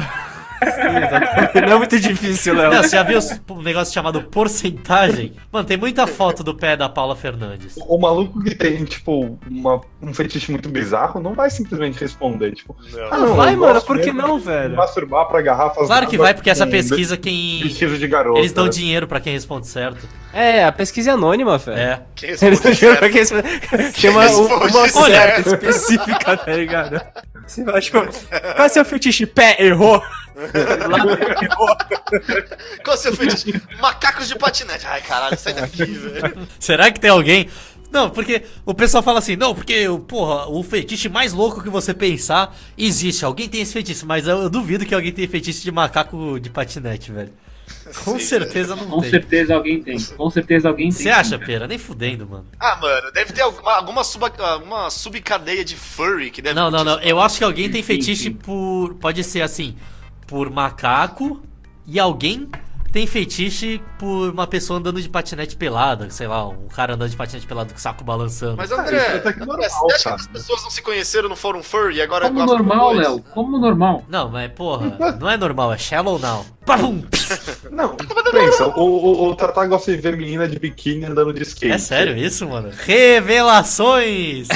Não 1.68 1.74
é 1.74 1.78
muito 1.78 2.00
difícil, 2.00 2.54
Léo. 2.56 2.72
Não, 2.72 2.84
você 2.84 2.90
já 2.96 3.04
viu 3.04 3.20
um 3.50 3.62
negócio 3.62 3.94
chamado 3.94 4.22
porcentagem? 4.24 5.34
Mano, 5.52 5.68
tem 5.68 5.78
muita 5.78 6.06
foto 6.08 6.44
do 6.44 6.54
pé 6.56 6.78
da 6.78 6.88
Paula 6.88 7.16
Fernandes. 7.16 7.76
O 7.88 7.98
maluco 7.98 8.42
que 8.44 8.54
tem, 8.56 8.84
tipo, 8.86 9.38
uma- 9.50 9.82
um 10.02 10.14
fetiche 10.14 10.52
muito 10.52 10.70
bizarro 10.70 11.20
não 11.20 11.34
vai 11.34 11.50
simplesmente 11.50 12.00
responder, 12.00 12.52
tipo, 12.54 12.76
Não. 12.94 13.08
ah, 13.12 13.18
Não 13.18 13.36
vai, 13.36 13.56
mano, 13.56 13.82
por 13.82 14.00
que 14.00 14.12
não, 14.12 14.40
velho? 14.40 14.76
Masturbar 14.76 15.26
pra 15.28 15.42
garrafas 15.42 15.88
Claro 15.88 16.08
que 16.08 16.18
vai, 16.18 16.34
porque 16.34 16.50
essa 16.50 16.68
pesquisa 16.68 17.18
quem. 17.18 17.62
Vestido 17.64 17.98
de 17.98 18.08
garota. 18.08 18.40
Eles 18.40 18.54
dão 18.54 18.70
dinheiro 18.70 19.08
pra 19.08 19.20
quem 19.20 19.34
responde 19.34 19.68
certo. 19.68 20.08
É, 20.34 20.64
a 20.64 20.72
pesquisa 20.72 21.12
é 21.12 21.14
anônima, 21.14 21.58
velho. 21.58 21.78
É. 21.78 22.02
Quem 22.16 22.30
Eles 22.30 22.42
responde 22.42 22.68
não 22.68 22.76
chamam 22.76 22.96
certo? 23.00 23.12
que 23.12 23.18
eles- 23.18 23.96
chama 23.98 24.20
um- 24.22 24.24
responde 24.60 24.78
uma 24.78 24.88
certo. 24.90 25.50
certa 25.50 25.50
específica, 25.68 26.38
tá 26.38 26.54
ligado? 26.54 27.02
Você 27.46 27.64
vai, 27.64 27.82
tipo, 27.82 28.00
qual 28.00 28.66
é 28.66 28.70
seu 28.70 28.86
fetiche? 28.86 29.26
Pé, 29.26 29.58
errou. 29.60 30.02
Qual 32.84 32.96
o 32.96 33.00
seu 33.00 33.16
fetiche? 33.16 33.62
Macacos 33.80 34.28
de 34.28 34.36
patinete. 34.38 34.86
Ai, 34.88 35.02
caralho, 35.02 35.38
sai 35.38 35.54
daqui, 35.54 35.86
velho. 35.86 36.48
Será 36.60 36.92
que 36.92 37.00
tem 37.00 37.10
alguém. 37.10 37.50
Não, 37.92 38.10
porque 38.10 38.44
o 38.66 38.74
pessoal 38.74 39.04
fala 39.04 39.20
assim, 39.20 39.36
não, 39.36 39.54
porque, 39.54 39.86
porra, 40.08 40.48
o 40.48 40.64
fetiche 40.64 41.10
mais 41.10 41.34
louco 41.34 41.62
que 41.62 41.70
você 41.70 41.94
pensar 41.94 42.56
existe. 42.78 43.26
Alguém 43.26 43.50
tem 43.50 43.62
esse 43.62 43.74
fetiche, 43.74 44.06
mas 44.06 44.28
eu, 44.28 44.44
eu 44.44 44.50
duvido 44.50 44.86
que 44.86 44.96
alguém 44.96 45.12
tenha 45.12 45.28
fetiche 45.28 45.62
de 45.62 45.72
macaco 45.72 46.40
de 46.40 46.50
patinete, 46.50 47.12
velho. 47.12 47.34
Com 48.04 48.18
Sim, 48.18 48.20
certeza 48.20 48.76
não 48.76 48.88
Com 48.88 49.02
tem. 49.02 49.10
certeza 49.10 49.56
alguém 49.56 49.82
tem. 49.82 50.00
Com 50.02 50.30
certeza 50.30 50.70
alguém 50.70 50.92
tem. 50.92 51.04
Você 51.04 51.10
acha, 51.10 51.32
cara. 51.32 51.46
Pera? 51.46 51.68
Nem 51.68 51.78
fudendo, 51.78 52.28
mano. 52.28 52.46
Ah, 52.60 52.78
mano, 52.82 53.12
deve 53.12 53.34
ter 53.34 53.42
alguma, 53.42 53.74
alguma, 53.74 54.04
suba, 54.04 54.32
alguma 54.40 54.90
subcadeia 54.90 55.64
de 55.66 55.76
furry 55.76 56.32
que 56.32 56.42
deve 56.42 56.56
Não, 56.56 56.72
não, 56.72 56.84
não. 56.84 57.00
Eu 57.02 57.20
acho 57.20 57.38
que 57.38 57.44
alguém 57.44 57.70
tem 57.70 57.82
Sim, 57.82 57.88
fetiche 57.88 58.24
sim. 58.26 58.34
por. 58.34 58.94
Pode 58.96 59.24
ser 59.24 59.42
assim, 59.42 59.76
por 60.32 60.50
macaco 60.50 61.42
e 61.86 62.00
alguém 62.00 62.48
tem 62.90 63.06
fetiche 63.06 63.82
por 64.00 64.30
uma 64.30 64.48
pessoa 64.48 64.80
andando 64.80 65.02
de 65.02 65.10
patinete 65.10 65.58
pelada, 65.58 66.10
sei 66.10 66.26
lá, 66.26 66.48
um 66.48 66.68
cara 66.70 66.94
andando 66.94 67.10
de 67.10 67.18
patinete 67.18 67.46
pelado 67.46 67.74
com 67.74 67.78
o 67.78 67.82
saco 67.82 68.02
balançando. 68.02 68.56
Mas 68.56 68.72
Ah, 68.72 68.82
André, 68.82 68.98
é 68.98 69.18
André, 69.18 69.46
normal, 69.46 69.58
você 69.60 69.94
acha 69.96 70.04
cara. 70.06 70.16
que 70.16 70.22
as 70.22 70.28
pessoas 70.28 70.64
não 70.64 70.70
se 70.72 70.82
conheceram, 70.82 71.28
não 71.28 71.36
foram 71.36 71.62
furry 71.62 71.96
e 71.98 72.02
agora 72.02 72.28
Como 72.30 72.46
normal? 72.46 72.94
Léo. 72.94 73.20
Como 73.34 73.60
normal. 73.60 74.06
Não, 74.08 74.30
mas 74.30 74.50
porra, 74.54 74.98
não 75.20 75.30
é 75.30 75.36
normal, 75.36 75.74
é 75.74 75.78
shallow 75.78 76.18
now. 76.18 76.46
Pum! 76.66 77.04
Não, 77.70 77.96
pensa, 78.32 78.68
o, 78.68 78.82
o, 78.82 79.28
o 79.30 79.36
Tatá 79.36 79.66
gosta 79.66 79.94
de 79.94 79.98
ver 80.02 80.16
menina 80.16 80.48
de 80.48 80.58
biquíni 80.58 81.06
andando 81.06 81.34
de 81.34 81.44
skate. 81.44 81.74
É 81.74 81.78
sério 81.78 82.16
isso, 82.18 82.48
mano? 82.48 82.70
Revelações! 82.86 84.48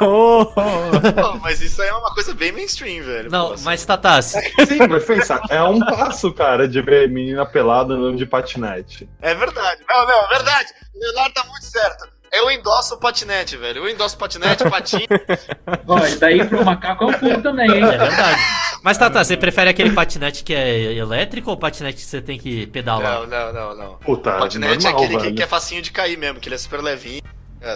Oh, 0.00 0.46
Pô, 0.52 1.38
mas 1.42 1.60
isso 1.60 1.80
aí 1.82 1.88
é 1.88 1.94
uma 1.94 2.12
coisa 2.14 2.34
bem 2.34 2.52
mainstream, 2.52 3.04
velho. 3.04 3.30
Não, 3.30 3.48
Pô, 3.48 3.52
assim. 3.54 3.64
mas 3.64 3.84
Tatá, 3.84 4.20
se- 4.22 4.40
Sim, 4.66 4.86
mas 4.88 5.04
pensa, 5.04 5.40
é 5.50 5.62
um 5.62 5.78
passo, 5.80 6.32
cara, 6.32 6.68
de 6.68 6.80
ver 6.82 7.08
menina 7.08 7.44
pelada 7.46 7.94
andando 7.94 8.16
de 8.16 8.26
patinete. 8.26 9.08
É 9.20 9.34
verdade. 9.34 9.80
Não, 9.88 10.06
não, 10.06 10.24
é 10.24 10.28
verdade. 10.28 10.68
O 10.94 10.98
Leonardo 11.00 11.34
tá 11.34 11.44
muito 11.44 11.64
certo. 11.64 12.08
Eu 12.30 12.50
endosso 12.50 12.94
o 12.94 12.98
patinete, 12.98 13.56
velho. 13.56 13.78
Eu 13.84 13.88
endosso 13.88 14.14
o 14.16 14.18
patinete, 14.18 14.62
patinho. 14.68 15.06
Ó, 15.88 15.98
e 16.06 16.16
daí 16.16 16.44
pro 16.46 16.62
macaco 16.62 17.04
é 17.04 17.06
um 17.06 17.12
pulo 17.14 17.42
também, 17.42 17.70
hein? 17.70 17.82
é 17.82 17.96
verdade. 17.98 18.40
Mas 18.82 18.98
Tatá, 18.98 19.24
você 19.24 19.34
prefere 19.34 19.70
aquele 19.70 19.92
patinete 19.92 20.44
que 20.44 20.52
é 20.54 20.92
elétrico 20.92 21.50
ou 21.50 21.56
patinete 21.56 21.96
que 21.96 22.02
você 22.02 22.20
tem 22.20 22.38
que 22.38 22.66
pedalar? 22.66 23.20
Não, 23.20 23.26
não, 23.26 23.52
não, 23.52 23.76
não. 23.76 23.94
Puta, 23.96 24.36
O 24.36 24.40
patinete 24.40 24.84
normal, 24.84 25.00
é 25.02 25.04
aquele 25.06 25.18
velho. 25.22 25.34
que 25.36 25.42
é 25.42 25.46
facinho 25.46 25.80
de 25.80 25.90
cair 25.90 26.18
mesmo, 26.18 26.38
que 26.38 26.48
ele 26.48 26.54
é 26.56 26.58
super 26.58 26.82
levinho. 26.82 27.22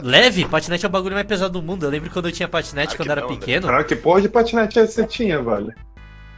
Leve? 0.02 0.44
Patinete 0.46 0.84
é 0.84 0.88
o 0.88 0.92
bagulho 0.92 1.14
mais 1.14 1.26
pesado 1.26 1.52
do 1.60 1.62
mundo. 1.62 1.84
Eu 1.84 1.90
lembro 1.90 2.10
quando 2.10 2.26
eu 2.28 2.32
tinha 2.32 2.48
patinete 2.48 2.94
Ah, 2.94 2.96
quando 2.96 3.10
era 3.10 3.20
não, 3.22 3.28
pequeno. 3.28 3.66
Cara, 3.66 3.84
que 3.84 3.96
porra 3.96 4.20
de 4.20 4.28
patinete 4.28 4.78
você 4.80 5.06
tinha, 5.06 5.42
velho? 5.42 5.72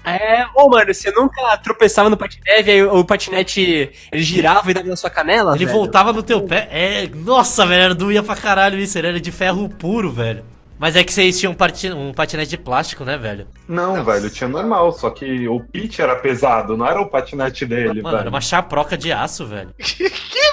É, 0.07 0.45
ô 0.55 0.69
mano, 0.69 0.93
você 0.93 1.11
nunca 1.13 1.57
tropeçava 1.57 2.11
no 2.11 2.17
patinete, 2.17 2.71
aí 2.71 2.83
o, 2.83 2.99
o 2.99 3.05
patinete 3.07 3.91
ele 4.13 4.23
girava 4.23 4.71
e 4.71 4.75
dava 4.75 4.87
na 4.87 4.97
sua 4.97 5.09
canela? 5.09 5.55
Ele 5.55 5.65
velho? 5.65 5.79
voltava 5.79 6.13
no 6.13 6.23
teu 6.23 6.43
pé. 6.43 6.69
É, 6.71 7.09
nossa, 7.09 7.65
velho, 7.65 7.83
era 7.85 7.95
doía 7.95 8.23
pra 8.23 8.37
caralho 8.37 8.79
isso. 8.79 8.99
Ele 8.99 9.07
era 9.09 9.21
de 9.21 9.33
ferro 9.33 9.67
puro, 9.69 10.13
velho. 10.13 10.45
Mas 10.79 10.97
é 10.97 11.05
que 11.05 11.13
vocês 11.13 11.39
tinham 11.39 11.53
um, 11.53 11.55
pati- 11.55 11.93
um 11.93 12.13
patinete 12.13 12.51
de 12.51 12.59
plástico, 12.59 13.05
né, 13.05 13.17
velho? 13.17 13.47
Não, 13.69 13.97
Não, 13.97 14.05
velho, 14.05 14.29
tinha 14.29 14.49
normal, 14.49 14.93
só 14.93 15.09
que 15.11 15.49
o 15.49 15.61
pitch 15.61 16.01
era 16.01 16.17
pesado, 16.17 16.77
não 16.77 16.87
era 16.87 17.01
o 17.01 17.07
patinete 17.09 17.65
dele, 17.65 18.03
Mano, 18.03 18.11
velho. 18.17 18.17
era 18.23 18.29
uma 18.31 18.41
chaproca 18.41 18.97
de 18.99 19.13
aço, 19.13 19.47
velho. 19.47 19.71
que, 19.79 20.09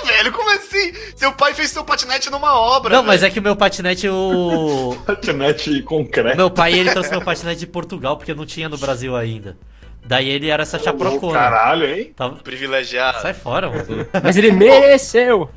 velho? 0.05 0.31
Como 0.31 0.49
assim? 0.51 0.93
Seu 1.15 1.33
pai 1.33 1.53
fez 1.53 1.71
seu 1.71 1.83
patinete 1.83 2.29
numa 2.29 2.53
obra. 2.53 2.95
Não, 2.95 3.03
mas 3.03 3.23
é 3.23 3.29
que 3.29 3.39
o 3.39 3.41
meu 3.41 3.55
patinete, 3.55 4.07
o. 4.07 4.95
Patinete 5.05 5.81
concreto. 5.81 6.37
meu 6.37 6.51
pai, 6.51 6.73
ele 6.73 6.91
trouxe 6.91 7.09
meu 7.09 7.21
patinete 7.21 7.59
de 7.59 7.67
Portugal, 7.67 8.15
porque 8.15 8.33
não 8.33 8.45
tinha 8.45 8.69
no 8.69 8.77
Brasil 8.77 9.15
ainda. 9.15 9.57
Daí 10.05 10.29
ele 10.29 10.49
era 10.49 10.63
essa 10.63 10.79
chaprocona. 10.79 11.33
Caralho, 11.37 11.85
hein? 11.85 12.11
Tava... 12.15 12.35
Privilegiado. 12.37 13.21
Sai 13.21 13.33
fora, 13.33 13.69
mano. 13.69 14.07
Mas 14.23 14.35
ele 14.35 14.51
mereceu. 14.51 15.49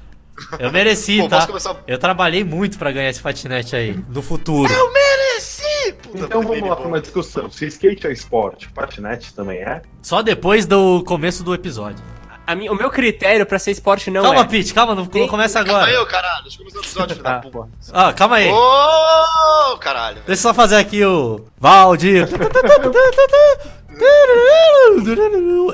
Eu 0.59 0.71
mereci, 0.73 1.19
Pô, 1.23 1.29
tá? 1.29 1.47
começar? 1.47 1.77
Eu 1.87 1.99
trabalhei 1.99 2.43
muito 2.45 2.79
pra 2.79 2.91
ganhar 2.93 3.11
esse 3.11 3.21
patinete 3.21 3.75
aí, 3.77 3.99
no 4.09 4.23
futuro. 4.23 4.73
Eu 4.73 4.93
mereci! 4.93 5.93
Puta, 6.03 6.25
Então 6.25 6.43
vamos 6.43 6.69
lá 6.69 6.77
pra 6.77 6.87
uma 6.89 7.01
discussão. 7.01 7.51
Se 7.51 7.67
skate 7.67 8.07
é 8.07 8.13
esporte, 8.13 8.69
patinete 8.71 9.35
também 9.35 9.59
é? 9.59 9.83
Só 10.03 10.23
depois 10.23 10.67
do 10.67 11.03
começo 11.05 11.43
do 11.45 11.55
episódio. 11.55 12.03
A 12.47 12.55
mi- 12.55 12.69
o 12.69 12.75
meu 12.75 12.91
critério 12.91 13.47
pra 13.47 13.59
ser 13.59 13.71
esporte 13.71 14.11
não 14.11 14.23
calma, 14.23 14.41
é. 14.41 14.45
Pete, 14.45 14.75
calma, 14.75 14.95
não, 14.95 15.05
não 15.11 15.29
começa 15.29 15.65
Calma 15.65 15.79
agora. 15.81 15.91
aí, 15.91 15.97
ô, 15.97 16.05
caralho. 16.07 16.43
Deixa 16.43 16.57
eu 16.57 16.59
começar 16.59 16.79
o 16.79 16.83
episódio, 16.83 17.15
filho 17.17 17.25
da 17.25 17.37
Ah, 17.37 17.41
puta. 17.41 17.69
Ah, 17.93 18.13
calma 18.13 18.37
aí. 18.37 18.51
Ô, 18.53 19.79
caralho. 19.79 20.17
Deixa 20.27 20.33
eu 20.33 20.37
só 20.37 20.53
fazer 20.53 20.77
aqui 20.77 21.03
o. 21.05 21.41
Valdir. 21.59 22.29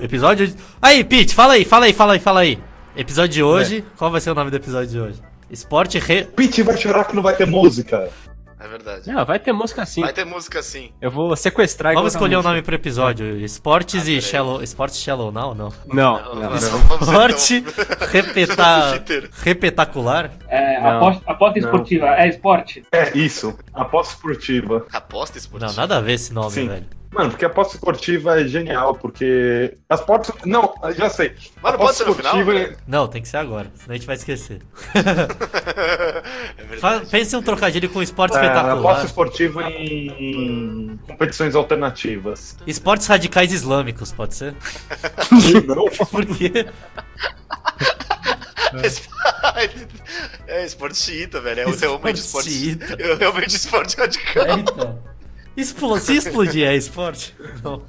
Episódio. 0.03 0.53
Aí, 0.81 1.03
Pete, 1.05 1.35
fala 1.35 1.55
aí, 1.55 1.65
fala 1.65 1.87
aí, 1.87 1.93
fala 1.93 2.13
aí, 2.15 2.19
fala 2.21 2.41
aí. 2.41 2.59
Episódio 3.01 3.33
de 3.33 3.43
hoje. 3.43 3.85
Qual 3.97 4.11
vai 4.11 4.21
ser 4.21 4.31
o 4.31 4.35
nome 4.35 4.51
do 4.51 4.57
episódio 4.59 4.89
de 4.91 5.01
hoje? 5.01 5.23
Esporte 5.51 5.99
re. 5.99 6.25
Pete 6.25 6.63
vai 6.63 6.77
chorar 6.77 7.05
que 7.07 7.17
não 7.17 7.23
vai 7.23 7.35
ter 7.35 7.47
música. 7.47 8.11
É 8.63 8.69
verdade. 8.69 9.11
Não, 9.11 9.25
vai 9.25 9.39
ter 9.39 9.53
música 9.55 9.81
assim. 9.81 10.03
Vai 10.03 10.13
ter 10.13 10.27
música 10.27 10.59
assim. 10.59 10.93
Eu 11.01 11.11
vou 11.11 11.35
sequestrar 11.35 11.93
e 11.93 11.97
Vamos 11.97 12.13
escolher 12.13 12.35
o 12.35 12.39
música. 12.41 12.51
nome 12.51 12.63
pro 12.63 12.75
episódio. 12.75 13.41
Esportes 13.41 14.07
Ah, 14.07 14.11
e. 14.11 14.21
Shallow. 14.21 14.63
Esportes 14.63 14.99
Shallow 15.01 15.33
Now? 15.33 15.55
Não. 15.55 15.73
Não, 15.87 16.35
Não, 16.35 16.35
não. 16.51 16.59
ser 16.59 16.67
Esporte 17.01 17.65
repeta... 18.13 19.03
Repetacular? 19.43 20.31
É, 20.47 20.79
Não. 20.79 20.97
aposta, 20.99 21.23
aposta 21.27 21.59
Não. 21.61 21.67
esportiva. 21.69 22.07
É 22.17 22.29
esporte. 22.29 22.85
É 22.93 23.17
isso, 23.17 23.59
aposta 23.73 24.13
esportiva. 24.13 24.85
Aposta 24.93 25.39
esportiva. 25.39 25.71
Não, 25.71 25.75
nada 25.77 25.97
a 25.97 26.01
ver 26.03 26.13
esse 26.13 26.35
nome, 26.35 26.51
Sim. 26.51 26.69
velho. 26.69 26.87
Mano, 27.13 27.31
porque 27.31 27.45
aposta 27.45 27.75
esportiva 27.75 28.41
é 28.41 28.47
genial, 28.47 28.95
porque. 28.95 29.75
As 29.89 30.01
portas. 30.01 30.33
Não, 30.45 30.73
já 30.97 31.11
sei. 31.11 31.35
Mas 31.61 31.73
não 31.73 31.79
pode 31.81 31.97
ser 31.97 32.05
no 32.07 32.15
final? 32.15 32.45
velho? 32.45 32.77
Não, 32.87 33.09
tem 33.09 33.21
que 33.21 33.27
ser 33.29 33.39
agora, 33.39 33.69
senão 33.75 33.95
a 33.95 33.97
gente 33.97 34.07
vai 34.07 34.15
esquecer. 34.15 34.61
é 34.95 37.01
Pense 37.11 37.35
em 37.35 37.39
um 37.39 37.43
trocadilho 37.43 37.91
com 37.91 38.01
esporte 38.01 38.37
É, 38.37 38.41
espetacular. 38.41 38.79
aposta 38.79 39.07
esportiva 39.07 39.63
em, 39.65 40.07
em 40.93 40.97
competições 41.07 41.55
alternativas. 41.57 42.57
Esportes 42.67 43.07
radicais 43.09 43.53
islâmicos, 43.53 44.13
pode 44.13 44.37
ser? 44.37 44.55
não, 45.67 45.87
Por 46.07 46.25
quê? 46.27 46.67
É 50.47 50.65
esporte 50.65 50.97
xiita, 50.97 51.41
velho. 51.41 51.61
É 51.61 51.65
Esporte 51.65 51.81
realmente 51.81 52.21
esporte. 52.21 52.51
xiita. 52.51 52.97
É 53.03 53.15
realmente 53.15 53.57
esporte 53.57 53.97
radical. 53.97 54.57
Eita. 54.59 54.99
Explo- 55.57 55.99
Se 55.99 56.17
explodir 56.17 56.67
é 56.67 56.75
esporte? 56.77 57.35
Não. 57.63 57.83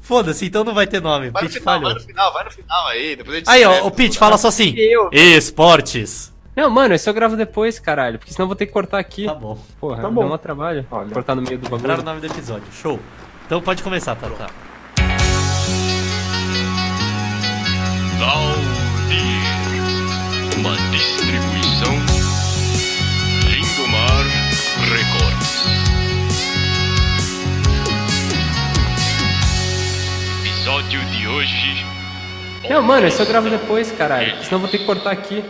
Foda-se, 0.00 0.46
então 0.46 0.64
não 0.64 0.72
vai 0.74 0.86
ter 0.86 1.00
nome. 1.02 1.30
Vai 1.30 1.42
no 1.44 1.50
final, 1.50 1.80
vai 1.80 1.94
no 1.94 2.00
final, 2.00 2.32
vai 2.32 2.44
no 2.44 2.50
final 2.50 2.86
aí. 2.88 3.16
Depois 3.16 3.34
a 3.36 3.38
gente 3.38 3.48
Aí, 3.50 3.64
ó, 3.64 3.70
escreve 3.72 3.88
o 3.88 3.90
Pete, 3.90 4.08
tudo, 4.10 4.18
fala 4.18 4.38
só 4.38 4.48
assim. 4.48 4.74
Eu. 4.76 5.10
Esportes. 5.12 6.32
Não, 6.56 6.70
mano, 6.70 6.94
isso 6.94 7.08
eu 7.08 7.14
gravo 7.14 7.36
depois, 7.36 7.78
caralho. 7.78 8.18
Porque 8.18 8.32
senão 8.32 8.44
eu 8.44 8.48
vou 8.48 8.56
ter 8.56 8.66
que 8.66 8.72
cortar 8.72 8.98
aqui. 8.98 9.26
Tá 9.26 9.34
bom. 9.34 9.58
Porra, 9.80 9.96
Tá 9.96 10.02
dá 10.02 10.10
bom. 10.10 10.32
um 10.34 10.38
trabalho. 10.38 10.86
Olha. 10.90 11.10
Cortar 11.10 11.34
no 11.34 11.42
meio 11.42 11.58
do 11.58 11.64
Lembrar 11.64 11.76
o 11.78 11.96
bagulho. 11.98 12.04
nome 12.04 12.20
do 12.20 12.26
episódio. 12.26 12.64
Show. 12.72 12.98
Então 13.46 13.60
pode 13.60 13.82
começar, 13.82 14.14
tá, 14.16 14.28
tá. 14.30 14.46
Uma 20.58 20.74
distribuição 20.90 21.94
Não, 32.68 32.82
mano, 32.82 33.06
isso 33.06 33.22
eu 33.22 33.26
gravo 33.26 33.48
depois, 33.48 33.90
caralho. 33.92 34.36
Senão 34.44 34.52
eu 34.52 34.58
vou 34.60 34.68
ter 34.68 34.78
que 34.78 34.84
cortar 34.84 35.10
aqui. 35.10 35.44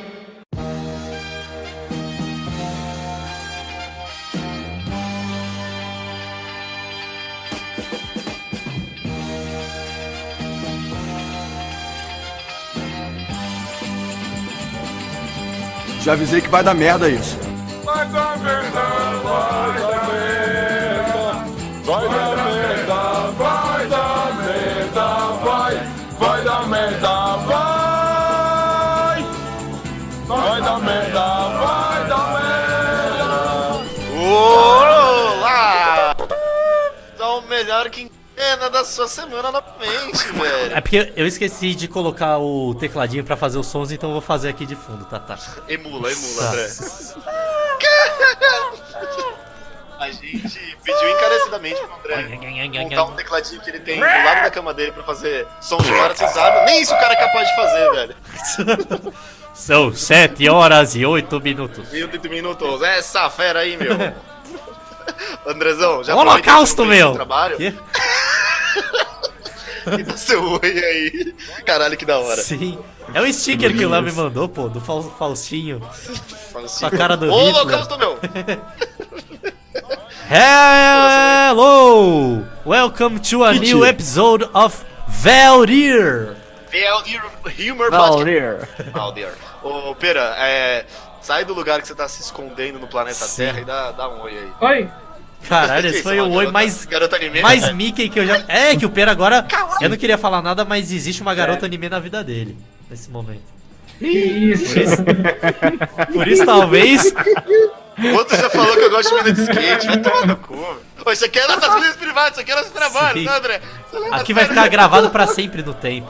Já 16.02 16.14
avisei 16.14 16.40
que 16.40 16.48
vai 16.48 16.64
dar 16.64 16.72
merda 16.74 17.08
isso. 17.08 17.47
Quinquena 38.58 38.68
da 38.68 38.84
sua 38.84 39.06
semana 39.06 39.52
novamente, 39.52 40.26
velho. 40.32 40.76
É 40.76 40.80
porque 40.80 41.12
eu 41.16 41.26
esqueci 41.26 41.74
de 41.74 41.86
colocar 41.86 42.38
o 42.38 42.74
tecladinho 42.74 43.24
pra 43.24 43.36
fazer 43.36 43.58
os 43.58 43.66
sons, 43.66 43.92
então 43.92 44.10
eu 44.10 44.14
vou 44.14 44.22
fazer 44.22 44.48
aqui 44.48 44.66
de 44.66 44.74
fundo, 44.74 45.04
tá? 45.04 45.20
tá. 45.20 45.38
Emula, 45.68 46.10
emula, 46.10 46.48
André. 46.48 46.68
A 49.98 50.12
gente 50.12 50.76
pediu 50.84 51.10
encarecidamente 51.10 51.80
pro 51.80 52.14
André 52.14 52.84
montar 52.84 53.04
um 53.04 53.16
tecladinho 53.16 53.60
que 53.60 53.68
ele 53.68 53.80
tem 53.80 53.96
do 53.96 54.06
lado 54.06 54.42
da 54.44 54.50
cama 54.50 54.72
dele 54.72 54.92
pra 54.92 55.02
fazer 55.02 55.44
som 55.60 55.76
de 55.78 55.90
várias 55.90 56.20
risadas. 56.20 56.64
Nem 56.66 56.80
isso 56.80 56.94
o 56.94 57.00
cara 57.00 57.14
é 57.14 57.16
capaz 57.16 57.48
de 57.48 57.56
fazer, 57.56 57.90
velho. 57.90 58.16
São 59.52 59.92
7 59.92 60.48
horas 60.48 60.94
e 60.94 61.04
8 61.04 61.40
minutos. 61.40 61.90
Minuto 61.90 62.30
minutos. 62.30 62.80
Essa 62.80 63.28
fera 63.28 63.58
aí, 63.58 63.76
meu. 63.76 63.92
Andrezão, 65.46 66.04
já 66.04 66.14
Holocausto, 66.14 66.84
meu! 66.84 67.14
Trabalho? 67.14 67.56
E 69.98 70.02
dá 70.04 70.16
seu 70.16 70.42
oi 70.44 70.60
aí. 70.64 71.34
Caralho, 71.64 71.96
que 71.96 72.04
da 72.04 72.18
hora. 72.18 72.40
Sim. 72.42 72.78
É 73.14 73.22
um 73.22 73.32
sticker 73.32 73.74
que 73.76 73.84
o 73.84 73.88
Léo 73.88 74.02
me 74.02 74.12
mandou, 74.12 74.48
pô, 74.48 74.68
do 74.68 74.80
Fal- 74.80 75.02
Faustinho. 75.02 75.80
Assim, 76.64 76.80
Com 76.80 76.86
a 76.86 76.90
cara 76.90 77.16
do 77.16 77.30
Ô. 77.30 77.34
Holocausto, 77.34 77.96
meu. 77.98 78.18
Hello! 81.10 82.44
Welcome 82.66 83.18
to 83.30 83.44
a 83.44 83.54
new 83.54 83.84
episode 83.84 84.44
of 84.52 84.84
Valdir! 85.08 86.36
Valdir 86.70 87.22
Humor. 87.58 87.90
Valdir. 87.90 88.68
Valdir. 88.92 89.28
Ô, 89.62 89.94
Pera, 89.94 90.34
é... 90.38 90.84
Sai 91.22 91.44
do 91.44 91.52
lugar 91.54 91.80
que 91.82 91.88
você 91.88 91.94
tá 91.94 92.06
se 92.08 92.22
escondendo 92.22 92.78
no 92.78 92.86
planeta 92.86 93.14
Sim. 93.24 93.44
Terra 93.44 93.60
e 93.60 93.64
dá, 93.64 93.90
dá 93.92 94.08
um 94.08 94.20
oi 94.22 94.32
aí. 94.38 94.52
Oi? 94.60 94.90
Caralho, 95.46 95.86
esse 95.88 95.96
isso, 95.96 96.02
foi 96.04 96.20
uma 96.20 96.28
o 96.28 96.32
oi 96.34 96.50
mais, 96.50 96.84
Garota 96.86 97.16
anime? 97.16 97.40
mais 97.42 97.72
Mickey 97.72 98.08
que 98.08 98.20
eu 98.20 98.26
já. 98.26 98.42
É, 98.48 98.74
que 98.76 98.86
o 98.86 98.90
Pera 98.90 99.10
agora. 99.10 99.46
Eu 99.80 99.88
não 99.88 99.96
queria 99.96 100.16
falar 100.18 100.42
nada, 100.42 100.64
mas 100.64 100.90
existe 100.92 101.20
uma 101.22 101.34
garota 101.34 101.66
anime 101.66 101.88
na 101.88 101.98
vida 101.98 102.22
dele. 102.24 102.56
Nesse 102.90 103.10
momento. 103.10 103.42
Que 103.98 104.06
isso? 104.06 104.96
Por 106.12 106.28
isso, 106.28 106.44
talvez. 106.46 107.12
O 107.98 108.14
outro 108.14 108.36
já 108.36 108.48
falou 108.48 108.74
que 108.74 108.82
eu 108.84 108.90
gosto 108.90 109.24
de 109.24 109.32
de 109.32 109.42
skate. 109.42 109.86
Vai 109.86 109.98
tomar 109.98 110.26
no 110.26 110.36
cu. 110.36 110.78
Ô, 111.04 111.10
isso 111.10 111.24
aqui 111.24 111.38
é 111.38 111.48
nossas 111.48 111.74
vidas 111.74 111.96
privadas, 111.96 112.32
isso 112.32 112.40
aqui 112.40 112.52
é 112.52 112.54
nosso 112.54 112.70
trabalho, 112.70 113.22
né, 113.24 113.36
André? 113.36 113.60
Aqui 114.12 114.32
vai 114.32 114.44
ficar 114.44 114.68
gravado 114.68 115.10
pra 115.10 115.26
sempre 115.26 115.62
no 115.62 115.74
tempo. 115.74 116.08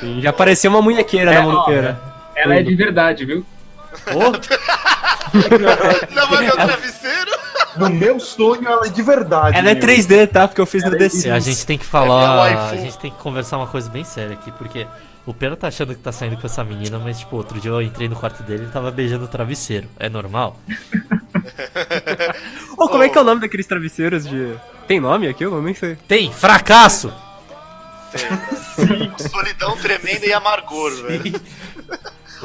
Sim, 0.00 0.20
já 0.22 0.30
apareceu 0.30 0.70
uma 0.70 0.80
munhequeira 0.80 1.32
É, 1.32 1.34
na 1.34 1.42
manuqueira. 1.42 2.00
Ela 2.34 2.56
é 2.56 2.62
de 2.62 2.74
verdade, 2.74 3.24
viu? 3.26 3.44
Já 6.14 6.24
vai 6.26 6.44
ver 6.44 6.52
o 6.52 6.56
travesseiro? 6.56 7.30
No 7.76 7.88
meu 7.90 8.20
sonho, 8.20 8.66
ela 8.68 8.86
é 8.86 8.90
de 8.90 9.02
verdade. 9.02 9.56
Ela 9.56 9.70
é 9.70 9.74
meu. 9.74 9.82
3D, 9.82 10.26
tá? 10.28 10.46
Porque 10.48 10.60
eu 10.60 10.66
fiz 10.66 10.84
no 10.84 10.90
The 10.96 11.06
a 11.06 11.10
Sims. 11.10 11.44
gente 11.44 11.66
tem 11.66 11.78
que 11.78 11.84
É 11.84 11.88
falar. 11.88 12.50
meu 12.50 12.60
A 12.60 12.76
gente 12.76 12.98
tem 12.98 13.10
que 13.10 13.18
conversar 13.18 13.56
uma 13.56 13.66
coisa 13.66 13.88
bem 13.90 14.04
séria 14.04 14.34
aqui, 14.34 14.52
porque 14.52 14.86
o 15.24 15.32
Pera 15.32 15.56
tá 15.56 15.68
achando 15.68 15.94
que 15.94 16.00
tá 16.00 16.10
saindo 16.12 16.36
com 16.36 16.46
essa 16.46 16.62
menina, 16.64 16.98
mas, 16.98 17.20
tipo, 17.20 17.36
outro 17.36 17.60
dia 17.60 17.70
eu 17.70 17.80
entrei 17.80 18.08
no 18.08 18.16
quarto 18.16 18.42
dele 18.42 18.62
e 18.62 18.64
ele 18.64 18.72
tava 18.72 18.90
beijando 18.90 19.24
o 19.24 19.28
travesseiro. 19.28 19.88
É 19.98 20.08
normal? 20.08 20.58
Ô, 22.76 22.88
como 22.88 23.02
é 23.02 23.08
que 23.08 23.16
é 23.16 23.20
o 23.20 23.24
nome 23.24 23.40
daqueles 23.40 23.66
travesseiros 23.66 24.26
de... 24.26 24.54
Tem 24.86 25.00
nome 25.00 25.28
aqui? 25.28 25.44
Eu 25.44 25.62
nem 25.62 25.74
sei. 25.74 25.96
Tem! 26.08 26.32
Fracasso! 26.32 27.12
Solidão 29.30 29.76
tremenda 29.78 30.26
e 30.26 30.32
amargor, 30.32 30.90
velho. 31.02 31.32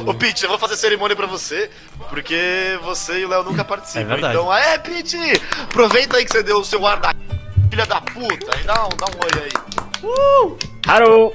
Ô, 0.05 0.13
Pete, 0.13 0.43
eu 0.43 0.49
vou 0.49 0.59
fazer 0.59 0.75
cerimônia 0.75 1.15
pra 1.15 1.25
você, 1.25 1.69
porque 2.09 2.77
você 2.83 3.19
e 3.19 3.25
o 3.25 3.29
Léo 3.29 3.43
nunca 3.43 3.63
participam. 3.65 4.01
É 4.01 4.05
verdade. 4.05 4.35
Então, 4.35 4.53
é, 4.53 4.77
Pete, 4.77 5.17
aproveita 5.63 6.17
aí 6.17 6.25
que 6.25 6.31
você 6.31 6.43
deu 6.43 6.57
o 6.59 6.65
seu 6.65 6.85
ar 6.85 6.99
da 6.99 7.13
filha 7.69 7.85
da 7.85 7.99
puta 8.01 8.57
e 8.59 8.63
dá 8.63 8.85
um, 8.85 8.89
dá 8.89 9.05
um 9.05 9.19
oi 9.23 9.43
aí. 9.43 10.57
Alô! 10.87 11.33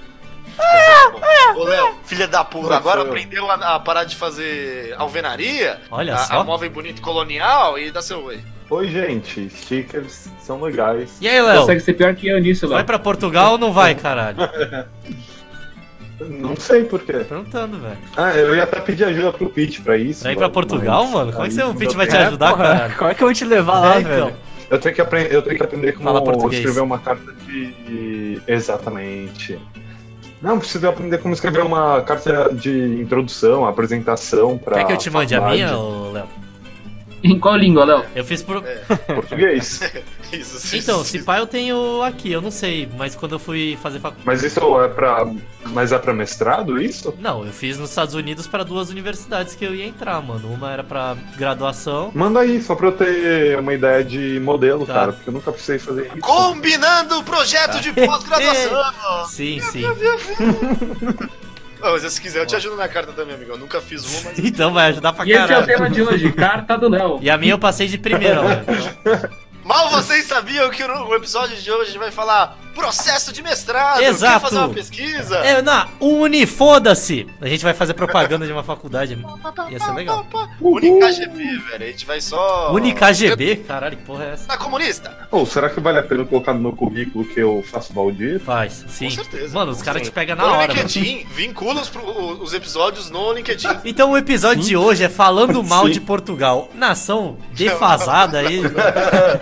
Ô, 1.56 1.64
Léo, 1.64 1.94
filha 2.04 2.28
da 2.28 2.44
puta, 2.44 2.76
agora 2.76 3.00
eu- 3.00 3.06
aprendeu 3.06 3.50
a, 3.50 3.54
a 3.76 3.80
parar 3.80 4.04
de 4.04 4.14
fazer 4.16 4.94
alvenaria? 4.98 5.80
Olha 5.90 6.14
a, 6.14 6.18
só. 6.18 6.40
A 6.40 6.44
móvel 6.44 6.70
bonito 6.70 7.02
colonial 7.02 7.78
e 7.78 7.90
dá 7.90 8.00
seu 8.00 8.22
oi. 8.24 8.40
Oi, 8.70 8.88
gente. 8.88 9.50
Stickers 9.50 10.28
são 10.40 10.60
legais. 10.60 11.16
E 11.20 11.28
aí, 11.28 11.42
Léo? 11.42 11.60
Consegue 11.60 11.80
ser 11.80 11.92
pior 11.94 12.14
que 12.14 12.28
eu 12.28 12.38
nisso, 12.40 12.66
Vai 12.68 12.78
Léo. 12.78 12.86
pra 12.86 12.98
Portugal 12.98 13.52
ou 13.52 13.58
não 13.58 13.72
vai, 13.72 13.94
caralho? 13.94 14.36
Não 16.28 16.56
sei 16.56 16.84
por 16.84 17.00
quê. 17.00 17.12
Perguntando, 17.12 17.78
velho. 17.78 17.98
Ah, 18.16 18.32
eu 18.36 18.54
ia 18.54 18.64
até 18.64 18.80
pedir 18.80 19.04
ajuda 19.04 19.32
pro 19.32 19.48
Pete 19.50 19.80
pra 19.80 19.96
isso. 19.96 20.22
Pra 20.22 20.32
ir 20.32 20.36
pra 20.36 20.46
mas- 20.46 20.54
Portugal, 20.54 21.06
mano? 21.06 21.32
Como 21.32 21.44
é 21.44 21.48
que 21.48 21.54
você, 21.54 21.62
o 21.62 21.74
Pete 21.74 21.96
vai 21.96 22.06
te 22.06 22.16
ajudar, 22.16 22.50
porra, 22.50 22.64
caralho? 22.64 22.94
Como 22.96 23.10
é 23.10 23.14
que 23.14 23.22
eu 23.22 23.26
vou 23.26 23.34
te 23.34 23.44
levar 23.44 23.80
lá, 23.80 23.96
É, 23.96 24.00
então. 24.00 24.12
velho? 24.26 24.36
Eu 24.70 24.78
tenho 24.78 24.94
que 24.94 25.00
aprender, 25.02 25.34
eu 25.34 25.42
tenho 25.42 25.56
que 25.56 25.62
aprender 25.62 25.92
como 25.92 26.04
Fala 26.04 26.22
português. 26.24 26.60
escrever 26.60 26.80
uma 26.80 26.98
carta 26.98 27.32
de. 27.46 28.40
Exatamente. 28.46 29.58
Não, 30.40 30.58
preciso 30.58 30.88
aprender 30.88 31.18
como 31.18 31.34
escrever 31.34 31.62
uma 31.62 32.00
carta 32.02 32.48
de 32.52 33.00
introdução, 33.00 33.66
apresentação 33.66 34.56
pra. 34.58 34.78
Quer 34.78 34.84
que 34.86 34.92
eu 34.94 34.96
te 34.96 35.10
mande 35.10 35.34
a 35.34 35.40
minha, 35.42 35.70
Léo? 35.70 36.24
Em 37.22 37.38
qual 37.38 37.54
língua, 37.56 37.84
Léo? 37.84 38.04
Eu 38.16 38.24
fiz 38.24 38.42
por. 38.42 38.62
Português. 39.06 39.80
Isso, 40.32 40.58
sim. 40.60 40.78
Então, 40.78 41.04
se 41.04 41.22
pá 41.22 41.38
eu 41.38 41.46
tenho 41.46 42.02
aqui, 42.02 42.32
eu 42.32 42.40
não 42.40 42.50
sei, 42.50 42.88
mas 42.96 43.14
quando 43.14 43.32
eu 43.32 43.38
fui 43.38 43.78
fazer 43.82 43.98
faculdade. 44.00 44.26
Mas 44.26 44.42
isso 44.42 44.60
é 44.80 44.88
pra. 44.88 45.26
Mas 45.66 45.92
é 45.92 45.98
pra 45.98 46.12
mestrado, 46.12 46.80
isso? 46.80 47.14
Não, 47.20 47.44
eu 47.46 47.52
fiz 47.52 47.78
nos 47.78 47.90
Estados 47.90 48.14
Unidos 48.14 48.46
para 48.46 48.64
duas 48.64 48.90
universidades 48.90 49.54
que 49.54 49.64
eu 49.64 49.74
ia 49.74 49.86
entrar, 49.86 50.20
mano. 50.20 50.52
Uma 50.52 50.72
era 50.72 50.82
pra 50.82 51.16
graduação. 51.36 52.10
Manda 52.14 52.40
aí, 52.40 52.60
só 52.62 52.74
pra 52.74 52.88
eu 52.88 52.92
ter 52.92 53.58
uma 53.58 53.72
ideia 53.74 54.02
de 54.02 54.40
modelo, 54.40 54.86
Tá. 54.86 54.94
cara, 54.94 55.12
porque 55.12 55.28
eu 55.28 55.34
nunca 55.34 55.52
precisei 55.52 55.78
fazer 55.78 56.06
isso. 56.06 56.18
Combinando 56.20 57.18
o 57.18 57.24
projeto 57.24 57.80
de 57.80 57.92
pós-graduação. 57.92 59.26
Sim, 59.28 59.60
sim. 59.60 59.84
Ô, 59.86 61.90
mas 61.90 62.12
se 62.12 62.20
quiser, 62.20 62.40
eu 62.40 62.46
te 62.46 62.54
ajudo 62.56 62.76
na 62.76 62.88
carta 62.88 63.12
também, 63.12 63.34
amigo. 63.34 63.52
Eu 63.52 63.58
nunca 63.58 63.80
fiz 63.80 64.04
uma, 64.04 64.30
mas. 64.30 64.38
Então 64.44 64.72
vai 64.72 64.90
ajudar 64.90 65.12
pra 65.12 65.26
E 65.26 65.30
esse 65.32 65.40
é 65.40 65.44
o 65.44 65.48
caralho. 65.48 65.66
tema 65.66 65.90
de 65.90 66.02
hoje, 66.02 66.32
carta 66.32 66.76
do 66.78 66.88
Léo. 66.88 67.18
E 67.20 67.28
a 67.30 67.36
minha 67.36 67.54
eu 67.54 67.58
passei 67.58 67.86
de 67.88 67.98
primeira, 67.98 68.40
Léo. 68.40 68.64
Então, 69.00 69.30
Mal 69.64 69.90
vocês 69.90 70.26
sabiam 70.26 70.68
que 70.70 70.84
no 70.86 71.14
episódio 71.14 71.56
de 71.56 71.70
hoje 71.70 71.82
a 71.82 71.86
gente 71.86 71.98
vai 71.98 72.10
falar 72.10 72.58
processo 72.72 73.32
de 73.32 73.42
mestrado. 73.42 74.00
Exato. 74.00 74.40
Quer 74.40 74.40
fazer 74.40 74.58
uma 74.58 74.68
pesquisa? 74.68 75.36
É, 75.38 75.62
na 75.62 75.88
Uni, 76.00 76.46
foda-se! 76.46 77.26
A 77.40 77.46
gente 77.48 77.62
vai 77.64 77.74
fazer 77.74 77.94
propaganda 77.94 78.46
de 78.46 78.52
uma 78.52 78.62
faculdade. 78.62 79.18
Ia 79.70 79.78
ser 79.78 79.92
legal. 79.92 80.26
UniKGB, 80.60 81.36
velho. 81.70 81.84
A 81.84 81.86
gente 81.86 82.06
vai 82.06 82.20
só. 82.20 82.72
UniKGB? 82.72 83.56
Caralho, 83.66 83.96
que 83.96 84.02
porra 84.04 84.24
é 84.24 84.30
essa? 84.32 84.46
Tá 84.48 84.56
comunista? 84.56 85.16
Ou 85.30 85.46
será 85.46 85.68
que 85.70 85.80
vale 85.80 85.98
a 85.98 86.02
pena 86.02 86.24
colocar 86.24 86.52
no 86.54 86.60
meu 86.60 86.72
currículo 86.72 87.24
que 87.24 87.40
eu 87.40 87.62
faço 87.70 87.92
Valdir? 87.92 88.40
Faz, 88.40 88.84
sim. 88.88 89.10
certeza. 89.10 89.54
Mano, 89.54 89.72
os 89.72 89.82
caras 89.82 90.02
te 90.02 90.10
pegam 90.10 90.36
na 90.36 90.42
no 90.44 90.48
hora, 90.50 90.60
mano. 90.68 90.72
LinkedIn, 90.74 91.26
vincula 91.30 91.80
os, 91.80 91.88
pro- 91.88 92.02
os 92.42 92.52
episódios 92.52 93.10
no 93.10 93.32
LinkedIn. 93.32 93.68
Então 93.84 94.12
o 94.12 94.16
episódio 94.16 94.62
de 94.62 94.76
hoje 94.76 95.04
é 95.04 95.08
falando 95.08 95.62
mal 95.64 95.86
Sim. 95.86 95.92
de 95.92 96.00
Portugal. 96.00 96.68
Nação 96.74 97.36
defasada 97.52 98.38
aí. 98.38 98.62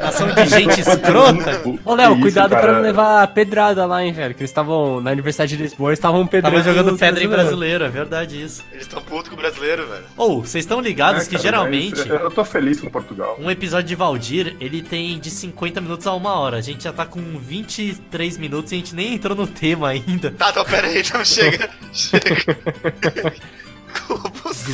Nação 0.01 0.29
de 0.33 0.47
gente 0.47 0.81
escrota. 0.81 1.63
Ô, 1.85 1.95
Léo, 1.95 2.19
cuidado 2.21 2.53
isso, 2.53 2.61
pra 2.61 2.73
não 2.73 2.81
levar 2.83 3.20
pedrada 3.27 3.87
lá, 3.87 4.05
hein, 4.05 4.13
velho. 4.13 4.35
Que 4.35 4.41
eles 4.43 4.51
estavam 4.51 5.01
na 5.01 5.11
Universidade 5.11 5.57
de 5.57 5.63
Lisboa, 5.63 5.91
eles 5.91 5.99
estavam 5.99 6.27
pedrando. 6.27 6.57
Tava 6.57 6.69
jogando 6.69 6.99
pedra 6.99 7.23
em 7.23 7.29
brasileiros. 7.29 7.51
brasileiro, 7.51 7.85
é 7.85 7.89
verdade 7.89 8.43
isso. 8.43 8.65
Eles 8.73 8.83
estão 8.87 9.03
putos 9.03 9.29
com 9.29 9.35
o 9.35 9.39
brasileiro, 9.39 9.87
velho. 9.87 10.05
Ou, 10.17 10.41
vocês 10.45 10.65
estão 10.65 10.81
ligados 10.81 11.23
É, 11.23 11.25
que 11.27 11.33
cara, 11.33 11.43
geralmente 11.43 12.09
Eu 12.09 12.31
tô 12.31 12.45
feliz 12.45 12.81
com 12.81 12.89
Portugal. 12.89 13.37
um 13.41 13.51
episódio 13.51 13.89
de 13.89 13.95
Valdir, 13.95 14.57
ele 14.61 14.83
tem 14.83 15.19
de 15.19 15.31
50 15.31 15.81
minutos 15.81 16.07
a 16.07 16.13
uma 16.15 16.35
hora. 16.35 16.57
A 16.57 16.61
gente 16.61 16.85
já 16.85 16.93
tá 16.93 17.05
com 17.07 17.21
23 17.39 18.39
minutos 18.39 18.73
e 18.73 18.75
a 18.75 18.79
gente 18.79 18.95
nem 18.95 19.15
entrou 19.15 19.37
no 19.37 19.47
tema 19.47 19.89
ainda. 19.89 20.31
Tá, 20.33 20.51
então 20.51 20.65
pera 20.65 20.87
aí, 20.87 21.01
então 21.01 21.25
chega. 21.25 21.71
Chega. 21.93 22.57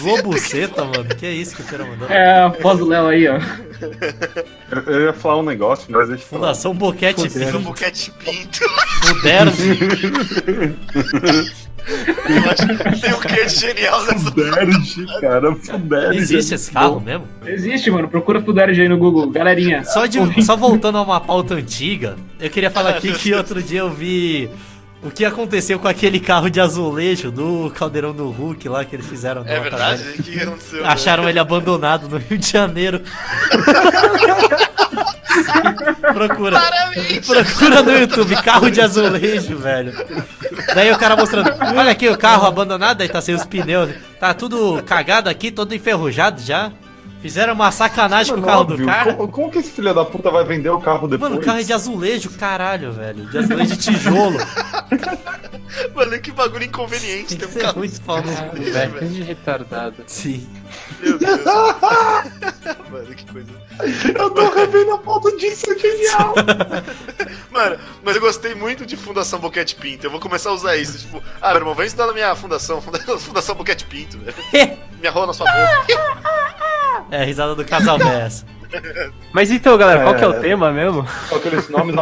Globo 0.01 0.39
Seta, 0.39 0.85
mano. 0.85 1.05
Que 1.17 1.27
é 1.27 1.33
isso 1.33 1.57
que 1.57 1.63
o 1.63 1.65
cara 1.65 1.85
mandou? 1.85 2.09
É 2.09 2.41
a 2.41 2.49
voz 2.49 2.79
do 2.79 2.87
Léo 2.87 3.07
aí, 3.07 3.29
ó. 3.29 3.39
Eu, 4.71 4.83
eu 4.93 5.01
ia 5.07 5.13
falar 5.13 5.39
um 5.39 5.43
negócio, 5.43 5.87
mas 5.91 6.09
deixa 6.09 6.23
eu 6.25 6.29
falar. 6.29 6.41
Fundação 6.43 6.75
Boquete 6.75 7.21
um 7.21 7.29
Pinto. 7.29 7.59
boquete 7.61 8.11
pinto. 8.25 8.61
Fuderge. 9.03 9.79
Eu 11.87 12.51
acho 12.51 12.67
que 12.67 13.01
tem 13.01 13.15
um 13.15 13.21
que 13.21 13.45
de 13.45 13.55
genial 13.55 14.05
nessa 14.07 14.19
Fuderge, 14.19 15.07
cara, 15.21 15.55
Fuderge. 15.55 16.19
Existe 16.19 16.55
esse 16.55 16.71
carro 16.73 17.01
mesmo? 17.01 17.29
Existe, 17.45 17.91
mano. 17.91 18.09
Procura 18.09 18.41
Fuderge 18.43 18.81
aí 18.83 18.89
no 18.89 18.99
Google. 18.99 19.31
Galerinha. 19.31 19.85
Só, 19.85 20.07
de, 20.07 20.43
só 20.43 20.57
voltando 20.57 20.99
a 20.99 21.03
uma 21.03 21.21
pauta 21.21 21.55
antiga, 21.55 22.17
eu 22.41 22.51
queria 22.51 22.71
falar 22.71 22.91
aqui 22.91 23.13
que 23.13 23.33
outro 23.33 23.63
dia 23.63 23.81
eu 23.81 23.91
vi 23.91 24.51
o 25.03 25.11
que 25.11 25.25
aconteceu 25.25 25.79
com 25.79 25.89
aquele 25.89 26.19
carro 26.19 26.51
de 26.51 26.61
azulejo 26.61 27.31
do 27.31 27.71
Caldeirão 27.75 28.13
do 28.13 28.31
Hulk 28.31 28.69
lá 28.69 28.85
que 28.85 28.97
eles 28.97 29.07
fizeram. 29.07 29.43
É 29.47 29.61
verdade? 29.61 30.03
O 30.19 30.23
que 30.23 30.41
aconteceu? 30.41 30.87
Acharam 30.87 31.29
ele 31.29 31.39
abandonado 31.39 32.09
no 32.09 32.19
Rio 32.19 32.39
de 32.39 32.51
Janeiro. 32.51 33.03
Procura. 36.15 36.61
Procura 37.27 37.83
no 37.83 37.99
YouTube, 37.99 38.43
carro 38.43 38.71
de 38.71 38.81
azulejo, 38.81 39.57
velho. 39.57 39.93
Daí 40.75 40.91
o 40.91 40.99
cara 40.99 41.17
mostrando, 41.17 41.51
olha 41.77 41.91
aqui 41.91 42.09
o 42.09 42.17
carro 42.17 42.47
abandonado, 42.47 43.03
aí 43.03 43.09
tá 43.09 43.21
sem 43.21 43.35
os 43.35 43.45
pneus. 43.45 43.91
Tá 44.19 44.33
tudo 44.33 44.83
cagado 44.85 45.29
aqui, 45.29 45.51
todo 45.51 45.75
enferrujado 45.75 46.41
já. 46.41 46.73
Fizeram 47.21 47.55
uma 47.55 47.73
sacanagem 47.73 48.35
com 48.35 48.41
o 48.41 48.45
Mano, 48.45 48.53
carro 48.53 48.61
óbvio, 48.63 48.77
do 48.79 48.87
cara. 48.87 49.15
Como, 49.15 49.33
como 49.33 49.51
que 49.51 49.59
esse 49.59 49.71
filho 49.71 49.93
da 49.93 50.05
puta 50.05 50.31
vai 50.31 50.45
vender 50.45 50.69
o 50.71 50.79
carro 50.79 51.09
depois? 51.09 51.31
Mano, 51.31 51.43
o 51.43 51.45
carro 51.45 51.59
é 51.59 51.63
de 51.63 51.73
azulejo, 51.73 52.31
caralho, 52.31 52.93
velho. 52.93 53.27
De 53.27 53.39
azulejo 53.39 53.77
de 53.77 53.79
tijolo. 53.79 54.39
Mano, 55.95 56.19
que 56.21 56.31
bagulho 56.33 56.65
inconveniente 56.65 57.37
ter 57.37 57.47
um 57.47 57.51
é 57.59 57.61
carro 57.63 57.79
muito 57.79 58.01
desse, 58.01 58.71
velho. 58.71 59.25
Retardado. 59.25 59.97
Sim. 60.07 60.49
Meu 61.01 61.19
Deus. 61.19 61.41
Mano, 62.91 63.15
que 63.15 63.27
coisa. 63.33 63.51
Eu 64.19 64.31
tô 64.31 64.49
revendo 64.51 64.95
a 64.95 64.99
foto 64.99 65.37
disso, 65.37 65.71
é 65.73 65.79
genial! 65.79 66.35
Mano, 67.51 67.79
mas 68.03 68.15
eu 68.15 68.21
gostei 68.21 68.55
muito 68.55 68.87
de 68.87 68.97
Fundação 68.97 69.39
Boquete 69.39 69.75
Pinto. 69.75 70.07
Eu 70.07 70.11
vou 70.11 70.21
começar 70.21 70.51
a 70.51 70.53
usar 70.53 70.77
isso. 70.77 70.99
Tipo, 70.99 71.23
ah, 71.41 71.49
meu 71.51 71.59
irmão, 71.59 71.75
vem 71.75 71.87
estudar 71.87 72.07
na 72.07 72.13
minha 72.13 72.35
fundação. 72.35 72.81
Funda- 72.81 72.99
Fundação 73.19 73.55
Boquete 73.55 73.85
Pinto, 73.87 74.19
velho. 74.19 74.37
Minha 74.99 75.11
rola 75.11 75.29
na 75.29 75.33
sua 75.35 75.47
boca. 75.47 77.07
É 77.11 77.23
a 77.23 77.25
risada 77.25 77.55
do 77.55 77.65
casal 77.65 77.99
dessa. 77.99 78.47
Mas 79.33 79.51
então, 79.51 79.77
galera, 79.77 80.03
qual 80.03 80.15
que 80.15 80.25
é 80.25 80.29
o 80.29 80.35
É. 80.35 80.41
tema 80.41 80.71
mesmo? 80.73 81.07
Aqueles 81.35 81.69
nomes. 81.69 81.95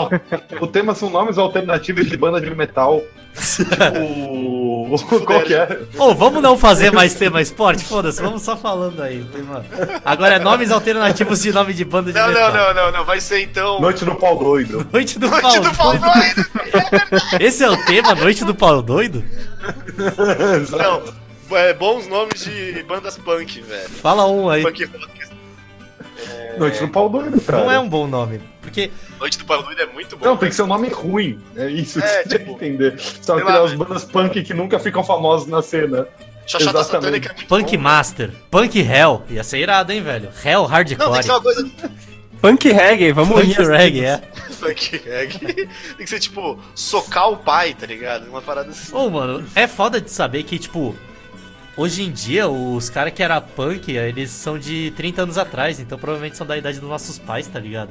O 0.60 0.66
tema 0.66 0.94
são 0.94 1.10
nomes 1.10 1.36
alternativos 1.38 2.06
de 2.08 2.16
banda 2.16 2.40
de 2.40 2.54
metal. 2.54 3.02
O. 4.00 4.96
Qual 5.26 5.42
que 5.42 5.54
é? 5.54 5.80
Ô, 5.98 6.14
vamos 6.14 6.40
não 6.42 6.56
fazer 6.56 6.92
mais 6.92 7.14
tema 7.14 7.40
esporte? 7.42 7.84
Foda-se, 7.84 8.22
vamos 8.22 8.42
só 8.42 8.56
falando 8.56 9.02
aí. 9.02 9.24
Tema. 9.24 9.64
Agora 10.04 10.34
é 10.36 10.38
nomes 10.38 10.70
alternativos 10.70 11.42
de 11.42 11.52
nome 11.52 11.72
de 11.74 11.84
banda 11.84 12.12
de 12.12 12.18
Não, 12.18 12.28
metal. 12.28 12.52
não, 12.52 12.74
não, 12.74 12.74
não, 12.74 12.92
não. 12.98 13.04
Vai 13.04 13.20
ser 13.20 13.40
então. 13.42 13.80
Noite 13.80 14.04
no 14.04 14.14
pau 14.14 14.38
doido. 14.38 14.86
Noite 14.92 15.18
do 15.18 15.28
Noite 15.28 15.42
pau 15.42 15.60
do 15.60 15.74
pau 15.76 15.98
doido. 15.98 16.12
doido! 16.12 16.46
Esse 17.40 17.64
é 17.64 17.70
o 17.70 17.76
tema, 17.84 18.14
Noite 18.14 18.44
do 18.44 18.54
pau 18.54 18.80
doido? 18.82 19.24
Não, 20.78 21.02
é 21.58 21.72
bons 21.74 22.06
nomes 22.06 22.44
de 22.44 22.82
bandas 22.84 23.16
punk, 23.18 23.60
velho. 23.62 23.88
Fala 23.88 24.26
um 24.26 24.48
aí. 24.48 24.62
Punk 24.62 24.84
rock. 24.84 25.33
Noite 26.58 26.80
no 26.82 26.88
pau 26.88 27.08
doido, 27.08 27.40
cara. 27.40 27.64
Não 27.64 27.70
é 27.72 27.78
um 27.78 27.88
bom 27.88 28.06
nome. 28.06 28.40
Porque, 28.60 28.90
Noite 29.20 29.38
do 29.38 29.44
Pau 29.44 29.62
Doido 29.62 29.82
é 29.82 29.86
muito 29.86 30.16
bom. 30.16 30.24
Não, 30.24 30.36
tem 30.36 30.48
que 30.48 30.54
ser 30.54 30.62
um 30.62 30.66
nome 30.66 30.88
ruim. 30.88 31.38
É 31.54 31.68
isso 31.68 32.00
que 32.00 32.06
É, 32.06 32.22
você 32.22 32.28
tem 32.28 32.38
que 32.38 32.44
tipo, 32.44 32.52
entender. 32.52 32.98
São 32.98 33.36
sei 33.36 33.44
lá, 33.44 33.50
aquelas 33.50 33.70
velho. 33.72 33.84
bandas 33.84 34.04
punk 34.04 34.42
que 34.42 34.54
nunca 34.54 34.78
ficam 34.78 35.04
famosas 35.04 35.46
na 35.46 35.60
cena. 35.60 36.06
Xoxota 36.46 36.78
exatamente. 36.80 37.04
Satânica 37.04 37.28
é 37.30 37.34
muito 37.34 37.48
Punk 37.48 37.76
bom. 37.76 37.82
Master, 37.82 38.30
Punk 38.50 38.78
Hell. 38.80 39.22
Ia 39.30 39.44
ser 39.44 39.58
irado, 39.58 39.92
hein, 39.92 40.02
velho? 40.02 40.28
Hell 40.44 40.62
Não, 40.62 40.66
tem 40.68 40.72
Hardcore. 40.76 41.16
que 41.18 41.22
ser 41.22 41.30
uma 41.32 41.40
coisa. 41.40 41.70
Punk 42.40 42.68
reggae, 42.72 43.12
vamos 43.12 43.34
Punk 43.40 43.44
unir 43.58 43.68
reggae, 43.70 44.04
é. 44.04 44.22
Punk 44.60 45.02
reggae. 45.04 45.38
Tem 45.38 45.66
que 45.96 46.06
ser 46.06 46.20
tipo, 46.20 46.58
socar 46.74 47.30
o 47.30 47.36
pai, 47.38 47.72
tá 47.74 47.86
ligado? 47.86 48.28
Uma 48.28 48.42
parada 48.42 48.70
assim. 48.70 48.94
Ô, 48.94 49.08
mano, 49.08 49.44
é 49.54 49.66
foda 49.66 50.00
de 50.00 50.10
saber 50.10 50.42
que, 50.42 50.58
tipo, 50.58 50.94
hoje 51.76 52.02
em 52.02 52.10
dia, 52.10 52.48
os 52.48 52.88
caras 52.88 53.12
que 53.12 53.22
era 53.22 53.40
punk, 53.40 53.90
eles 53.92 54.30
são 54.30 54.58
de 54.58 54.92
30 54.96 55.22
anos 55.22 55.38
atrás, 55.38 55.80
então 55.80 55.98
provavelmente 55.98 56.36
são 56.36 56.46
da 56.46 56.56
idade 56.56 56.80
dos 56.80 56.88
nossos 56.88 57.18
pais, 57.18 57.46
tá 57.46 57.58
ligado? 57.58 57.90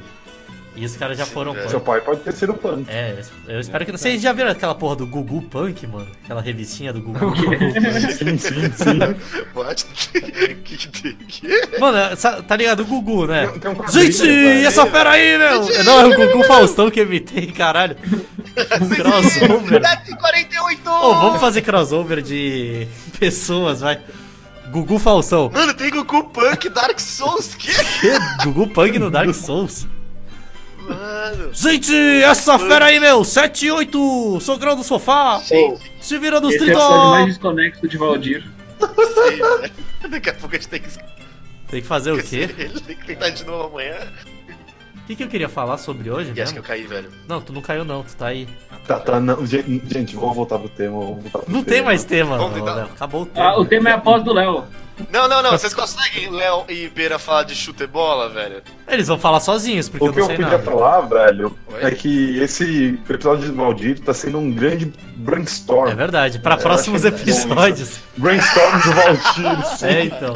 E 0.76 0.84
os 0.86 0.96
caras 0.98 1.18
já 1.18 1.26
foram 1.26 1.54
velho. 1.54 1.70
Seu 1.70 1.80
punk. 1.80 1.86
pai 1.86 2.02
pode 2.02 2.22
ter 2.22 2.34
sido 2.34 2.54
punk. 2.56 2.86
É, 2.90 3.16
eu 3.48 3.60
espero 3.60 3.86
que 3.86 3.92
não. 3.92 3.98
Vocês 3.98 4.20
já 4.22 4.34
viram 4.34 4.50
aquela 4.50 4.74
porra 4.74 4.96
do 4.96 5.06
Gugu 5.06 5.44
Punk, 5.44 5.86
mano? 5.86 6.08
Aquela 6.24 6.42
revistinha 6.42 6.92
do 6.92 7.00
Gugu? 7.00 7.20
Sim, 8.18 8.38
sim, 8.38 8.72
sim. 8.74 9.00
What? 9.54 9.86
Mano, 11.80 11.98
tá 12.48 12.56
ligado? 12.56 12.80
O 12.82 12.86
Gugu, 12.86 13.28
né? 13.28 13.48
Tem- 13.48 13.60
tem 13.60 13.72
um 13.72 13.88
Gente, 13.88 14.22
velho. 14.26 14.68
essa 14.68 14.86
fera 14.88 15.12
aí, 15.12 15.38
meu! 15.38 15.84
Não, 15.84 16.00
é 16.02 16.06
o 16.06 16.16
Gugu 16.32 16.44
Faustão 16.48 16.90
que 16.90 17.00
eu 17.00 17.06
imitei, 17.06 17.48
caralho. 17.52 17.96
crossover. 18.56 19.82
48! 20.20 20.90
Ô, 20.90 21.14
vamos 21.16 21.40
fazer 21.40 21.62
crossover 21.62 22.22
de 22.22 22.88
pessoas, 23.20 23.82
vai. 23.82 24.00
Gugu 24.72 24.98
Faustão. 24.98 25.52
Mano, 25.54 25.74
tem 25.76 25.92
Goku 25.92 26.24
Punk 26.30 26.68
Dark 26.70 27.00
Souls. 27.00 27.54
Que? 27.54 27.72
Que? 27.72 28.12
Gugu 28.44 28.68
Punk 28.68 28.98
no 28.98 29.12
Dark 29.12 29.32
Souls. 29.36 29.88
Mano. 30.88 31.50
Gente, 31.54 31.94
essa 32.24 32.58
fera 32.60 32.86
aí, 32.86 33.00
meu! 33.00 33.24
7 33.24 33.66
e 33.66 33.72
8, 33.72 34.40
sogrão 34.42 34.76
do 34.76 34.84
sofá! 34.84 35.42
Se 36.02 36.18
vira 36.18 36.40
dos 36.42 36.54
Esse 36.54 36.64
é 36.64 36.68
o 36.68 36.70
episódio 36.72 37.10
mais 37.12 37.24
30! 37.24 37.28
desconexo 37.28 37.88
de 37.88 37.98
Valdir. 37.98 38.44
Sei, 39.14 39.38
velho. 39.38 39.74
Daqui 40.10 40.30
a 40.30 40.34
pouco 40.34 40.56
a 40.56 40.60
gente 40.60 40.68
tem 40.68 40.82
que 40.82 40.90
Tem 41.70 41.82
que 41.82 41.88
fazer 41.88 42.12
o 42.12 42.18
esquecer 42.20 42.54
quê? 42.56 42.62
ele. 42.64 42.80
Tem 42.82 42.96
que 42.98 43.06
tentar 43.06 43.30
de 43.30 43.46
novo 43.46 43.68
amanhã. 43.78 43.96
O 44.96 45.06
que, 45.06 45.16
que 45.18 45.24
eu 45.24 45.28
queria 45.28 45.50
falar 45.50 45.78
sobre 45.78 46.10
hoje? 46.10 46.32
E 46.36 46.42
acho 46.42 46.54
que 46.54 46.60
eu 46.60 46.64
caí, 46.64 46.84
velho. 46.88 47.10
Não, 47.28 47.42
tu 47.42 47.52
não 47.52 47.62
caiu 47.62 47.84
não, 47.84 48.04
tu 48.04 48.16
tá 48.16 48.28
aí. 48.28 48.48
Tá, 48.88 49.00
tá, 49.00 49.20
não. 49.20 49.46
Gente, 49.46 49.82
gente, 49.94 50.16
vamos 50.16 50.36
voltar 50.36 50.58
pro 50.60 50.70
tema. 50.70 50.98
Vamos 51.00 51.24
voltar 51.24 51.40
pro 51.40 51.52
Não 51.52 51.62
tema. 51.64 51.76
tem 51.76 51.84
mais 51.84 52.04
tema, 52.06 52.38
Vamos 52.38 52.54
tentar. 52.56 52.74
Léo. 52.76 52.86
Acabou 52.86 53.22
o 53.24 53.26
tema. 53.26 53.46
Ah, 53.46 53.60
o 53.60 53.66
tema 53.66 53.90
é 53.90 53.94
a 53.94 53.98
pós 53.98 54.24
do 54.24 54.34
Léo. 54.34 54.64
Não, 55.12 55.28
não, 55.28 55.42
não. 55.42 55.52
Vocês 55.52 55.74
conseguem, 55.74 56.30
Léo 56.30 56.66
e 56.70 56.88
Beira, 56.90 57.18
falar 57.20 57.44
de 57.44 57.56
chute 57.56 57.86
bola, 57.88 58.30
velho? 58.30 58.62
Eles 58.88 59.08
vão 59.08 59.18
falar 59.18 59.40
sozinhos, 59.40 59.90
porque 59.90 60.04
O 60.06 60.10
eu 60.10 60.14
que 60.14 60.20
não 60.20 60.24
eu 60.26 60.28
sei 60.28 60.36
queria 60.38 60.58
nada. 60.58 60.64
falar, 60.72 61.02
velho, 61.02 61.58
Oi? 61.68 61.80
é 61.84 61.92
que 61.92 62.38
esse 62.40 63.00
episódio 63.10 63.46
de 63.50 63.52
Valdir 63.56 64.00
tá 64.00 64.14
sendo 64.14 64.38
um 64.38 64.52
grande 64.52 64.92
brainstorm. 65.16 65.90
É 65.90 65.96
verdade, 65.96 66.40
pra 66.40 66.58
próximos 66.58 67.02
que 67.02 67.08
é 67.08 67.12
episódios. 67.12 68.00
Brainstorm 68.18 68.80
de 68.82 68.90
Valdir, 68.90 69.66
sim. 69.78 69.86
É, 69.86 70.04
então. 70.06 70.34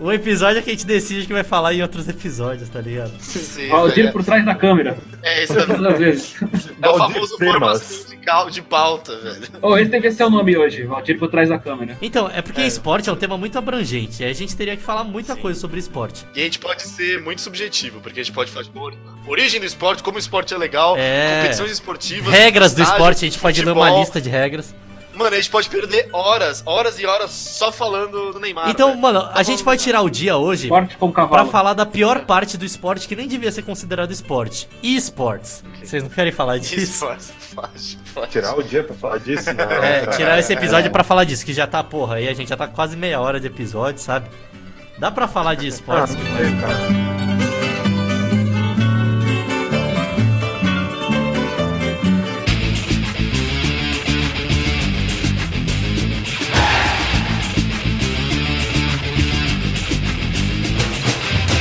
O 0.00 0.12
episódio 0.12 0.58
é 0.58 0.62
que 0.62 0.70
a 0.70 0.72
gente 0.72 0.86
decide 0.86 1.26
que 1.26 1.32
vai 1.32 1.44
falar 1.44 1.72
em 1.72 1.82
outros 1.82 2.08
episódios, 2.08 2.68
tá 2.68 2.80
ligado? 2.80 3.12
Sim, 3.20 3.68
Valdir 3.68 3.96
velho. 4.04 4.12
por 4.12 4.24
trás 4.24 4.44
da 4.44 4.54
câmera. 4.54 4.96
É, 5.22 5.44
esse 5.44 5.56
é, 5.58 5.64
Todas 5.64 5.84
as 5.84 5.98
vezes. 5.98 6.34
é 6.82 6.88
o 6.88 6.98
famoso 6.98 7.38
formação 7.38 7.96
musical 8.26 8.50
de 8.50 8.60
pauta, 8.62 9.16
velho. 9.18 9.46
Oh, 9.62 9.78
esse 9.78 9.90
deve 9.90 10.10
ser 10.10 10.24
o 10.24 10.30
nome 10.30 10.56
hoje. 10.56 10.84
Valdir 10.84 11.18
por 11.18 11.28
trás 11.28 11.48
da 11.48 11.58
câmera. 11.58 11.96
Então, 12.02 12.30
é 12.32 12.42
porque 12.42 12.60
esporte 12.62 13.08
é 13.08 13.12
um 13.12 13.16
tema 13.16 13.38
muito 13.38 13.45
abrangente. 13.54 14.22
E 14.22 14.26
a 14.26 14.32
gente 14.32 14.56
teria 14.56 14.76
que 14.76 14.82
falar 14.82 15.04
muita 15.04 15.36
coisa 15.36 15.60
sobre 15.60 15.78
esporte. 15.78 16.24
E 16.34 16.40
a 16.40 16.44
gente 16.44 16.58
pode 16.58 16.82
ser 16.82 17.20
muito 17.22 17.40
subjetivo, 17.42 18.00
porque 18.00 18.20
a 18.20 18.22
gente 18.24 18.34
pode 18.34 18.50
falar 18.50 18.64
de 18.64 18.70
ori- 18.78 18.98
origem 19.26 19.60
do 19.60 19.66
esporte, 19.66 20.02
como 20.02 20.16
o 20.16 20.18
esporte 20.18 20.54
é 20.54 20.58
legal, 20.58 20.96
É. 20.96 21.40
competições 21.42 21.70
esportivas, 21.70 22.32
Regras 22.32 22.74
do 22.74 22.82
esporte, 22.82 23.24
a 23.24 23.28
gente 23.28 23.38
pode 23.38 23.62
ler 23.62 23.70
uma 23.72 23.82
futebol. 23.82 24.00
lista 24.00 24.20
de 24.20 24.28
regras. 24.28 24.74
Mano, 25.16 25.34
a 25.34 25.38
gente 25.38 25.50
pode 25.50 25.68
perder 25.70 26.08
horas, 26.12 26.62
horas 26.66 26.98
e 26.98 27.06
horas 27.06 27.30
só 27.30 27.72
falando 27.72 28.32
do 28.32 28.38
Neymar. 28.38 28.68
Então, 28.68 28.88
velho. 28.90 29.00
mano, 29.00 29.20
a 29.20 29.22
falando 29.28 29.44
gente 29.44 29.64
pode 29.64 29.78
Neymar. 29.78 29.84
tirar 29.84 30.02
o 30.02 30.10
dia 30.10 30.36
hoje 30.36 30.68
cavalo. 31.12 31.50
falar 31.50 31.72
da 31.74 31.86
pior 31.86 32.24
parte 32.26 32.56
do 32.58 32.64
esporte 32.64 33.08
que 33.08 33.16
nem 33.16 33.26
devia 33.26 33.50
ser 33.50 33.62
considerado 33.62 34.10
esporte. 34.10 34.68
esportes. 34.82 35.64
Vocês 35.82 36.02
não 36.02 36.10
querem 36.10 36.32
falar 36.32 36.58
disso? 36.58 36.76
Esportes, 36.76 37.32
fácil, 37.54 37.98
fácil. 38.12 38.28
Tirar 38.30 38.58
o 38.58 38.62
dia 38.62 38.84
pra 38.84 38.94
falar 38.94 39.18
disso? 39.18 39.52
Não, 39.54 39.64
É, 39.64 40.06
tirar 40.08 40.38
esse 40.38 40.52
episódio 40.52 40.90
pra 40.90 41.02
falar 41.02 41.24
disso, 41.24 41.44
que 41.46 41.52
já 41.52 41.66
tá, 41.66 41.82
porra, 41.82 42.16
aí 42.16 42.28
a 42.28 42.34
gente 42.34 42.48
já 42.48 42.56
tá 42.56 42.66
quase 42.68 42.96
meia 42.96 43.20
hora 43.20 43.40
de 43.40 43.46
episódio, 43.46 44.00
sabe? 44.00 44.28
Dá 44.98 45.10
pra 45.10 45.26
falar 45.28 45.54
de 45.54 45.66
Ah, 45.66 45.68
esportes. 45.68 46.14
não 46.14 46.22
sei, 46.36 47.25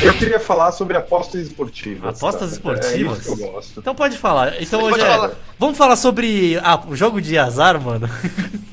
Eu 0.05 0.13
queria 0.13 0.39
falar 0.39 0.71
sobre 0.71 0.97
apostas 0.97 1.41
esportivas. 1.41 2.17
Apostas 2.17 2.57
cara. 2.57 2.77
esportivas? 2.77 3.17
É 3.17 3.21
isso 3.21 3.35
que 3.35 3.43
eu 3.43 3.51
gosto. 3.51 3.79
Então 3.79 3.95
pode 3.95 4.17
falar. 4.17 4.61
Então 4.61 4.79
Pode 4.79 4.93
hoje 4.93 5.03
é... 5.03 5.07
falar. 5.07 5.31
Vamos 5.57 5.77
falar 5.77 5.95
sobre 5.95 6.59
ah, 6.63 6.81
o 6.87 6.95
jogo 6.95 7.21
de 7.21 7.37
azar, 7.37 7.79
mano. 7.81 8.09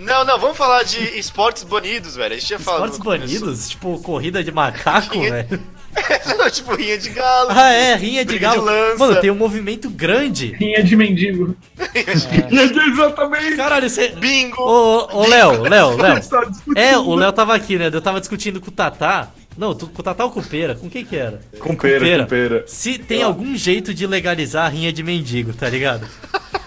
Não, 0.03 0.25
não, 0.25 0.37
vamos 0.37 0.57
falar 0.57 0.83
de 0.83 0.99
esportes 1.17 1.63
banidos, 1.63 2.17
velho. 2.17 2.33
A 2.33 2.37
gente 2.37 2.47
tinha 2.49 2.59
falado. 2.59 2.91
Esportes 2.91 3.29
banidos, 3.29 3.69
tipo 3.71 4.01
corrida 4.01 4.43
de 4.43 4.51
macaco, 4.51 5.15
Rinha- 5.15 5.31
velho. 5.31 5.63
não, 6.39 6.51
tipo 6.51 6.75
rinha 6.75 6.99
de 6.99 7.11
galo. 7.11 7.51
Ah, 7.51 7.71
é, 7.71 7.95
rinha 7.95 8.25
de 8.25 8.33
de 8.33 8.39
galo. 8.39 8.65
lança. 8.65 8.99
Mano, 8.99 9.21
tem 9.21 9.31
um 9.31 9.37
movimento 9.37 9.89
grande. 9.91 10.53
Rinha 10.55 10.83
de 10.83 10.97
mendigo. 10.97 11.55
Exatamente. 11.95 13.57
Caralho, 13.57 13.89
você. 13.89 14.09
Bingo! 14.09 14.61
Ô, 14.61 15.21
ô, 15.21 15.27
Léo, 15.29 15.63
Léo, 15.63 15.97
Léo. 15.97 16.19
Discutindo. 16.19 16.79
É, 16.79 16.99
o 16.99 17.15
Léo 17.15 17.33
tava 17.33 17.55
aqui, 17.55 17.79
né? 17.79 17.91
Eu 17.93 18.01
tava 18.03 18.19
discutindo 18.21 18.61
com 18.61 18.69
o 18.69 18.73
Tatá 18.73 19.29
Não, 19.57 19.75
tu, 19.75 19.87
com 19.87 20.23
ou 20.23 20.31
com 20.31 20.41
o 20.41 20.45
Pera? 20.45 20.75
Com 20.75 20.89
quem 20.89 21.05
que 21.05 21.17
era? 21.17 21.41
Com 21.59 21.77
pera, 21.77 22.01
pera. 22.01 22.23
com 22.23 22.29
pera. 22.29 22.65
Se 22.67 22.99
tem 22.99 23.23
algum 23.23 23.55
jeito 23.55 23.93
de 23.93 24.07
legalizar 24.07 24.67
a 24.67 24.69
rinha 24.69 24.93
de 24.93 25.03
mendigo, 25.03 25.53
tá 25.53 25.69
ligado? 25.69 26.07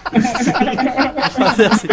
Fazer 1.36 1.72
assim. 1.72 1.88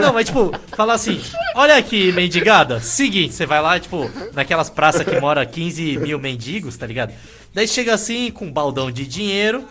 Não, 0.00 0.12
mas 0.12 0.26
tipo, 0.26 0.52
falar 0.76 0.94
assim, 0.94 1.20
olha 1.54 1.76
aqui, 1.76 2.12
mendigada, 2.12 2.80
seguinte, 2.80 3.34
você 3.34 3.44
vai 3.44 3.60
lá, 3.60 3.78
tipo, 3.78 4.08
naquelas 4.32 4.70
praças 4.70 5.02
que 5.02 5.18
mora 5.20 5.44
15 5.44 5.98
mil 5.98 6.18
mendigos, 6.18 6.76
tá 6.76 6.86
ligado? 6.86 7.12
Daí 7.52 7.66
chega 7.66 7.92
assim, 7.94 8.30
com 8.30 8.46
um 8.46 8.52
baldão 8.52 8.90
de 8.90 9.06
dinheiro, 9.06 9.64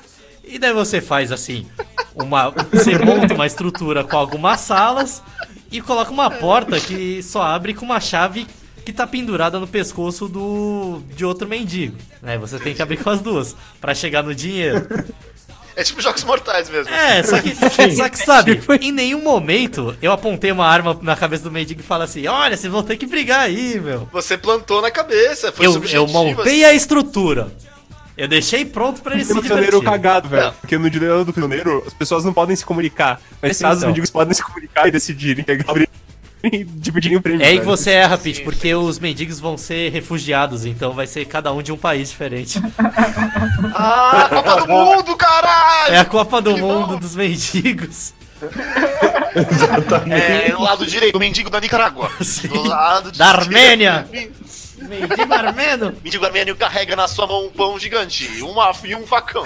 e 0.43 0.59
daí 0.59 0.73
você 0.73 0.99
faz 1.01 1.31
assim, 1.31 1.65
uma. 2.13 2.51
Você 2.71 2.97
monta 2.97 3.33
uma 3.33 3.47
estrutura 3.47 4.03
com 4.03 4.17
algumas 4.17 4.59
salas 4.59 5.23
e 5.71 5.81
coloca 5.81 6.11
uma 6.11 6.29
porta 6.29 6.79
que 6.79 7.23
só 7.23 7.41
abre 7.41 7.73
com 7.73 7.85
uma 7.85 7.99
chave 7.99 8.45
que 8.85 8.93
tá 8.93 9.07
pendurada 9.07 9.59
no 9.59 9.67
pescoço 9.67 10.27
do 10.27 11.01
de 11.15 11.25
outro 11.25 11.47
mendigo. 11.47 11.97
Né? 12.21 12.37
Você 12.37 12.59
tem 12.59 12.73
que 12.75 12.81
abrir 12.81 12.97
com 12.97 13.09
as 13.09 13.19
duas 13.19 13.55
pra 13.81 13.95
chegar 13.95 14.23
no 14.23 14.33
dinheiro. 14.35 14.87
É 15.75 15.83
tipo 15.83 16.01
Jogos 16.01 16.23
Mortais 16.23 16.69
mesmo. 16.69 16.93
É, 16.93 17.21
só 17.21 17.41
que, 17.41 17.53
só 17.95 18.07
que 18.07 18.17
sabe, 18.17 18.61
em 18.79 18.93
nenhum 18.93 19.21
momento 19.21 19.93
eu 20.01 20.11
apontei 20.13 20.49
uma 20.51 20.65
arma 20.65 20.97
na 21.01 21.17
cabeça 21.17 21.43
do 21.43 21.51
mendigo 21.51 21.81
e 21.81 21.83
falei 21.83 22.05
assim: 22.05 22.25
olha, 22.27 22.55
vocês 22.55 22.71
vão 22.71 22.81
ter 22.81 22.95
que 22.95 23.05
brigar 23.05 23.41
aí, 23.41 23.77
meu. 23.81 24.07
Você 24.13 24.37
plantou 24.37 24.81
na 24.81 24.89
cabeça, 24.89 25.51
foi 25.51 25.65
Eu, 25.65 25.71
eu 25.71 25.73
subjetivo, 25.73 26.07
montei 26.07 26.63
assim. 26.63 26.71
a 26.71 26.73
estrutura. 26.73 27.51
Eu 28.17 28.29
deixei 28.29 28.63
pronto 28.63 29.01
pra 29.01 29.15
ele 29.15 29.25
se 29.25 29.33
um 29.33 29.39
prisioneiro 29.39 29.79
divertir. 29.79 29.91
cagado, 30.01 30.29
velho. 30.29 30.53
Porque 30.61 30.77
no 30.77 30.89
dilema 30.89 31.25
do 31.25 31.33
prisioneiro, 31.33 31.83
as 31.85 31.93
pessoas 31.93 32.23
não 32.23 32.31
podem 32.33 32.55
se 32.55 32.65
comunicar. 32.65 33.19
Mas 33.41 33.51
Esse 33.51 33.63
caso 33.63 33.73
os 33.73 33.77
então. 33.79 33.89
mendigos 33.89 34.09
podem 34.09 34.33
se 34.33 34.41
comunicar 34.41 34.87
e 34.87 34.91
decidirem 34.91 35.43
pegar 35.43 35.73
o 35.73 35.77
e 35.77 35.85
dividirem 36.75 37.17
o 37.17 37.21
prêmio. 37.21 37.43
É 37.43 37.49
aí 37.49 37.59
que 37.59 37.65
você 37.65 37.91
erra, 37.91 38.17
Pete, 38.17 38.41
porque 38.41 38.73
os 38.73 38.99
mendigos 38.99 39.39
vão 39.39 39.57
ser 39.57 39.91
refugiados, 39.91 40.65
então 40.65 40.93
vai 40.93 41.07
ser 41.07 41.25
cada 41.25 41.51
um 41.53 41.61
de 41.61 41.71
um 41.71 41.77
país 41.77 42.09
diferente. 42.09 42.59
Ah, 43.77 44.27
Copa 44.29 44.61
do 44.61 44.67
Mundo, 44.71 45.15
caralho! 45.17 45.93
É 45.93 45.97
a 45.97 46.05
Copa 46.05 46.41
do 46.41 46.53
Que 46.55 46.61
Mundo 46.61 46.93
bom. 46.93 46.97
dos 46.99 47.15
mendigos. 47.15 48.13
É, 50.09 50.51
do 50.51 50.61
lado 50.61 50.85
direito, 50.85 51.15
o 51.15 51.19
mendigo 51.19 51.49
da 51.49 51.59
Nicarágua. 51.59 52.09
Sim. 52.21 52.47
Do 52.47 52.63
lado 52.63 53.11
Da 53.11 53.27
Armênia. 53.27 54.07
Mendigo 54.87 55.33
armênio. 55.33 55.95
Mendigo 56.03 56.25
armênio 56.25 56.55
carrega 56.55 56.95
na 56.95 57.07
sua 57.07 57.27
mão 57.27 57.45
um 57.45 57.49
pão 57.49 57.77
gigante 57.79 58.41
uma, 58.41 58.71
e 58.83 58.95
um 58.95 59.05
facão. 59.05 59.43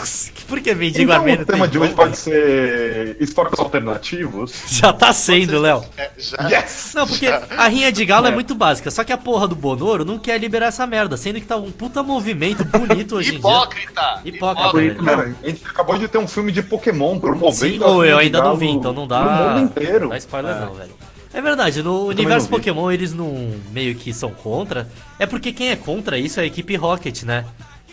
Por 0.47 0.59
que 0.61 0.73
mendigo 0.73 1.03
Então 1.03 1.15
armênio 1.15 1.43
o 1.43 1.45
tema 1.45 1.67
tem 1.67 1.71
de 1.71 1.79
hoje 1.79 1.93
pode 1.93 2.17
ser 2.17 3.17
esportes 3.19 3.59
alternativos. 3.59 4.53
Já 4.67 4.93
tá 4.93 5.13
sendo, 5.13 5.59
Léo. 5.59 5.83
É, 5.97 6.09
já. 6.17 6.37
Yes! 6.47 6.93
Não, 6.95 7.07
porque 7.07 7.27
a 7.27 7.67
rinha 7.67 7.91
de 7.91 8.05
galo 8.05 8.27
é. 8.27 8.31
muito 8.31 8.55
básica, 8.55 8.91
só 8.91 9.03
que 9.03 9.13
a 9.13 9.17
porra 9.17 9.47
do 9.47 9.55
Bonoro 9.55 10.05
não 10.05 10.17
quer 10.17 10.39
liberar 10.39 10.67
essa 10.67 10.85
merda, 10.85 11.17
sendo 11.17 11.39
que 11.39 11.47
tá 11.47 11.57
um 11.57 11.71
puta 11.71 12.01
movimento 12.03 12.63
bonito 12.65 13.15
hoje 13.15 13.29
em 13.29 13.31
dia. 13.31 13.39
Hipócrita! 13.39 14.21
Hipócrita, 14.25 15.35
a 15.43 15.47
gente 15.47 15.65
acabou 15.65 15.97
de 15.97 16.07
ter 16.07 16.17
um 16.17 16.27
filme 16.27 16.51
de 16.51 16.61
Pokémon 16.61 17.19
promovendo. 17.19 17.53
Sim, 17.53 17.79
ou 17.83 18.03
eu 18.05 18.17
ainda 18.17 18.41
não 18.41 18.55
vi, 18.55 18.69
então 18.69 18.93
não 18.93 19.07
dá. 19.07 19.19
No 19.19 19.49
mundo 19.49 19.65
inteiro. 19.65 20.01
Não 20.01 20.09
dá 20.09 20.17
spoiler 20.17 20.55
não, 20.59 20.73
velho. 20.73 21.08
É 21.33 21.41
verdade, 21.41 21.83
no 21.83 22.05
universo 22.07 22.49
não. 22.49 22.57
Pokémon 22.57 22.91
eles 22.91 23.13
não 23.13 23.53
meio 23.71 23.93
que 23.95 24.11
são 24.13 24.31
contra. 24.31 24.87
É 25.19 25.25
porque 25.25 25.51
quem 25.53 25.69
é 25.69 25.75
contra 25.75 26.17
isso 26.17 26.39
é 26.39 26.43
a 26.43 26.45
equipe 26.45 26.75
Rocket, 26.75 27.23
né? 27.23 27.45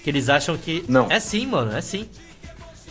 Que 0.02 0.08
eles 0.10 0.28
acham 0.28 0.56
que. 0.56 0.84
Não. 0.88 1.06
É 1.10 1.20
sim, 1.20 1.46
mano, 1.46 1.76
é 1.76 1.80
sim. 1.80 2.08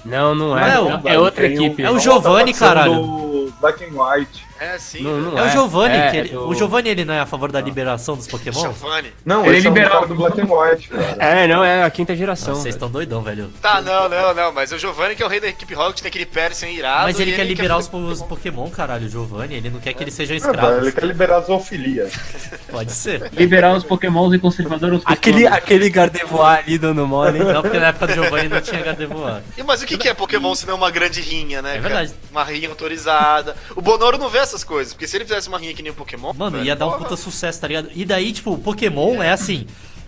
Não, 0.06 0.36
não 0.36 0.50
Não 0.50 0.60
é. 0.60 0.70
é 0.70 0.74
É, 0.76 0.80
o- 0.80 1.08
é 1.08 1.20
outra 1.20 1.44
um- 1.48 1.52
equipe. 1.52 1.82
É 1.82 1.90
o 1.90 1.98
Giovanni, 1.98 2.54
caralho. 2.54 2.94
Do 3.02 3.54
Black 3.60 3.84
and 3.84 3.90
White. 4.00 4.45
É, 4.66 4.80
sim. 4.80 5.02
Não, 5.04 5.18
não 5.20 5.38
É 5.40 5.44
o 5.44 5.50
Giovanni, 5.50 5.96
É, 5.96 6.12
que 6.12 6.18
ele- 6.18 6.30
é 6.30 6.32
do- 6.34 6.48
o 6.48 6.56
Giovanni 6.56 6.90
ele 6.90 7.06
não 7.06 7.14
é 7.14 7.20
a 7.20 7.26
favor 7.26 7.52
da 7.52 7.62
liberação 7.62 8.16
dos 8.16 8.28
Pokémon? 8.28 8.60
Giovanni. 8.60 9.14
Não, 9.26 9.46
Ele 9.46 9.58
é 9.58 9.60
um 9.60 9.64
liberal. 9.64 9.92
cara 9.92 10.08
do 10.08 10.16
Black 10.16 10.42
and 10.42 10.46
White, 10.50 10.88
cara. 10.90 11.16
É, 11.20 11.48
não, 11.48 11.64
é 11.64 11.84
a 11.84 11.90
quinta 11.90 12.16
geração. 12.16 12.56
Vocês 12.56 12.76
estão 12.76 12.90
doidão, 12.90 13.22
velho. 13.22 13.50
Tá, 13.62 13.82
não, 13.82 14.10
não, 14.10 14.34
não, 14.34 14.52
mas 14.54 14.72
o 14.72 14.78
Giovanni 14.78 15.16
que 15.16 15.24
é 15.24 15.26
o 15.26 15.30
rei 15.30 15.40
da 15.40 15.48
equipe 15.48 15.74
Rocket, 15.74 16.02
tem 16.02 16.10
aquele 16.10 16.26
Persian 16.26 16.70
irado. 16.70 17.04
Mas 17.04 17.20
ele 17.20 17.32
e 17.32 17.36
quer 17.36 17.44
liberar 17.46 17.78
os, 17.78 17.90
os 17.94 18.22
Pokémon, 18.22 18.70
caralho, 18.70 19.06
o 19.06 19.10
Giovanni. 19.10 19.56
Ele 19.56 19.70
não 19.70 19.80
quer 19.80 19.94
que 19.94 20.04
eles 20.04 20.14
sejam 20.14 20.34
Ah, 20.36 20.38
escravos. 20.38 20.82
ele 20.84 20.92
quer 20.92 21.06
liberar 21.06 21.38
a 21.38 21.42
zoofilia. 21.42 22.10
Pode 22.72 22.92
ser. 22.92 23.30
Liberar 23.34 23.74
os 23.76 23.84
pokémons 23.84 24.34
e 24.34 24.40
conservador 24.40 24.94
os 24.94 25.02
Aquele, 25.06 25.48
aquele 25.48 25.90
Gardevoir 25.90 26.60
ali 26.60 26.78
dando 26.78 27.06
mole. 27.08 27.40
Não, 27.40 27.62
porque 27.62 27.78
na 27.80 27.88
época 27.88 28.08
do 28.08 28.14
Giovanni 28.14 28.50
não 28.50 28.62
tinha 28.62 28.82
Gardevoir. 28.82 29.42
E, 29.58 29.64
mas 29.64 29.82
o 29.82 29.86
que, 29.86 29.98
que 29.98 30.10
é 30.10 30.14
Pokémon 30.14 30.54
se 30.56 30.66
não 30.68 30.76
uma 30.76 30.90
grande 30.92 31.22
rinha, 31.22 31.62
né? 31.62 31.72
É 31.72 31.74
cara? 31.82 31.82
verdade. 31.84 32.14
Uma 32.32 32.44
rinha 32.44 32.70
autorizada. 32.70 33.56
O 33.76 33.82
Bonoro 33.82 34.18
não 34.18 34.30
vê 34.30 34.40
essas 34.56 34.64
coisas, 34.64 34.94
porque 34.94 35.08
se 35.08 35.18
ele 35.18 35.26
fizesse 35.26 35.48
uma 35.48 35.58
rinha 35.58 35.74
que 35.74 35.84
nem 35.84 35.92
o 35.92 35.96
Pokémon. 35.96 36.34
Mano, 36.34 36.58
velho, 36.58 36.66
ia 36.66 36.76
dar 36.76 36.88
um 36.88 36.92
porra. 36.92 37.04
puta 37.04 37.18
sucesso, 37.18 37.60
tá 37.60 37.68
ligado? 37.68 37.90
E 37.94 38.06
daí, 38.06 38.32
tipo, 38.32 38.54
o 38.54 38.58
Pokémon 38.58 39.22
é 39.22 39.32
assim. 39.32 39.68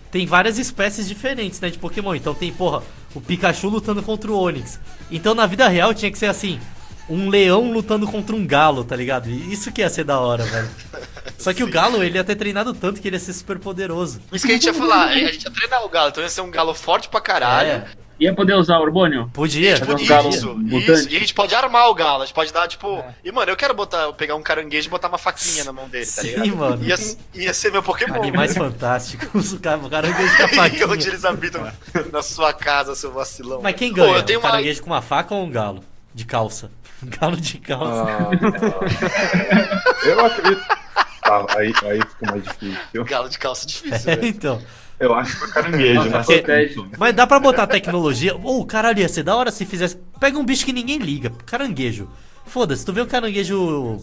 Tem 0.09 0.25
várias 0.25 0.57
espécies 0.57 1.07
diferentes, 1.07 1.59
né, 1.59 1.69
de 1.69 1.77
Pokémon. 1.77 2.15
Então 2.15 2.33
tem, 2.33 2.51
porra, 2.51 2.81
o 3.13 3.19
Pikachu 3.19 3.67
lutando 3.67 4.01
contra 4.01 4.31
o 4.31 4.39
Onix. 4.39 4.79
Então 5.11 5.35
na 5.35 5.45
vida 5.45 5.67
real 5.67 5.93
tinha 5.93 6.11
que 6.11 6.17
ser 6.17 6.27
assim. 6.27 6.59
Um 7.09 7.29
leão 7.29 7.71
lutando 7.71 8.05
contra 8.07 8.35
um 8.35 8.45
galo, 8.45 8.83
tá 8.83 8.95
ligado? 8.95 9.29
Isso 9.29 9.71
que 9.71 9.81
ia 9.81 9.89
ser 9.89 10.03
da 10.03 10.19
hora, 10.19 10.43
velho. 10.43 10.69
Só 11.37 11.53
que 11.53 11.63
o 11.63 11.67
galo, 11.69 12.03
ele 12.03 12.17
ia 12.17 12.23
ter 12.23 12.35
treinado 12.35 12.73
tanto 12.73 13.01
que 13.01 13.07
ele 13.07 13.15
ia 13.15 13.19
ser 13.19 13.33
super 13.33 13.59
poderoso. 13.59 14.19
Isso 14.31 14.45
que 14.45 14.51
a 14.51 14.55
gente 14.55 14.65
ia 14.65 14.73
falar, 14.73 15.07
a 15.07 15.17
gente 15.17 15.43
ia 15.43 15.51
treinar 15.51 15.85
o 15.85 15.89
galo, 15.89 16.09
então 16.09 16.21
ia 16.23 16.29
ser 16.29 16.41
um 16.41 16.51
galo 16.51 16.73
forte 16.73 17.07
pra 17.07 17.21
caralho. 17.21 17.69
É, 17.69 17.87
Ia 18.19 18.33
poder 18.33 18.55
usar 18.55 18.79
Orbônio? 18.79 19.29
podia. 19.33 19.75
Tipo, 19.75 19.91
um 19.93 20.05
galo 20.07 20.29
isso, 20.29 20.57
isso. 20.71 21.09
E 21.09 21.17
a 21.17 21.19
gente 21.19 21.33
pode 21.35 21.53
armar 21.53 21.87
o 21.89 21.93
galo, 21.93 22.23
a 22.23 22.25
gente 22.25 22.33
pode 22.33 22.51
dar, 22.51 22.67
tipo. 22.67 22.97
É. 22.97 23.13
E, 23.23 23.31
mano, 23.31 23.51
eu 23.51 23.55
quero 23.55 23.75
botar, 23.75 24.11
pegar 24.13 24.33
um 24.35 24.41
caranguejo 24.41 24.87
e 24.87 24.89
botar 24.89 25.07
uma 25.07 25.19
faquinha 25.19 25.63
na 25.63 25.71
mão 25.71 25.87
dele, 25.87 26.05
tá 26.05 26.21
Sim, 26.23 26.27
ligado? 26.29 26.55
mano. 26.57 26.83
Ia, 26.83 26.95
ia 27.35 27.53
ser 27.53 27.71
meu 27.71 27.83
Pokémon. 27.83 28.15
Animais 28.15 28.55
fantásticos. 28.57 29.53
O 29.53 29.59
cara, 29.59 29.77
o 29.77 29.89
cara 29.89 30.07
com 30.11 30.43
a 30.43 30.47
faquinha. 30.63 30.87
Onde 30.87 31.07
eles 31.07 31.23
habitam 31.25 31.71
na 32.11 32.23
sua 32.23 32.53
casa, 32.53 32.95
seu 32.95 33.11
vacilão. 33.11 33.61
Mas 33.61 33.75
quem 33.75 33.93
Pô, 33.93 34.01
ganha? 34.01 34.15
eu 34.17 34.23
tenho 34.23 34.39
um 34.39 34.43
uma- 34.43 34.49
caranguejo 34.51 34.81
com 34.81 34.87
uma 34.89 35.01
faca 35.01 35.35
ou 35.35 35.43
um 35.43 35.51
galo? 35.51 35.83
De 36.13 36.25
calça? 36.25 36.71
Um 37.03 37.09
galo 37.09 37.37
de 37.37 37.59
calça. 37.59 38.03
Ah, 38.03 40.07
eu 40.07 40.25
acredito. 40.25 40.61
Tá, 41.21 41.45
aí, 41.57 41.73
aí 41.83 41.99
fica 41.99 42.31
mais 42.31 42.43
difícil. 42.43 43.03
Galo 43.05 43.29
de 43.29 43.37
calça 43.37 43.67
difícil, 43.67 44.11
É, 44.11 44.15
velho. 44.15 44.27
então. 44.27 44.61
Eu 44.99 45.13
acho 45.13 45.33
que 45.33 45.39
foi 45.39 45.49
caranguejo, 45.49 46.03
né? 46.03 46.09
Nossa, 46.09 46.33
protege. 46.33 46.85
Mas 46.97 47.15
dá 47.15 47.27
pra 47.27 47.39
botar 47.39 47.67
tecnologia. 47.67 48.35
Ô, 48.35 48.65
caralho, 48.65 48.99
ia 48.99 49.09
ser 49.09 49.23
da 49.23 49.35
hora 49.35 49.51
se 49.51 49.65
fizesse. 49.65 49.97
Pega 50.19 50.39
um 50.39 50.45
bicho 50.45 50.65
que 50.65 50.73
ninguém 50.73 50.97
liga. 50.97 51.31
Caranguejo. 51.45 52.09
Foda-se, 52.45 52.85
tu 52.85 52.93
vê 52.93 53.01
um 53.01 53.05
caranguejo 53.05 54.01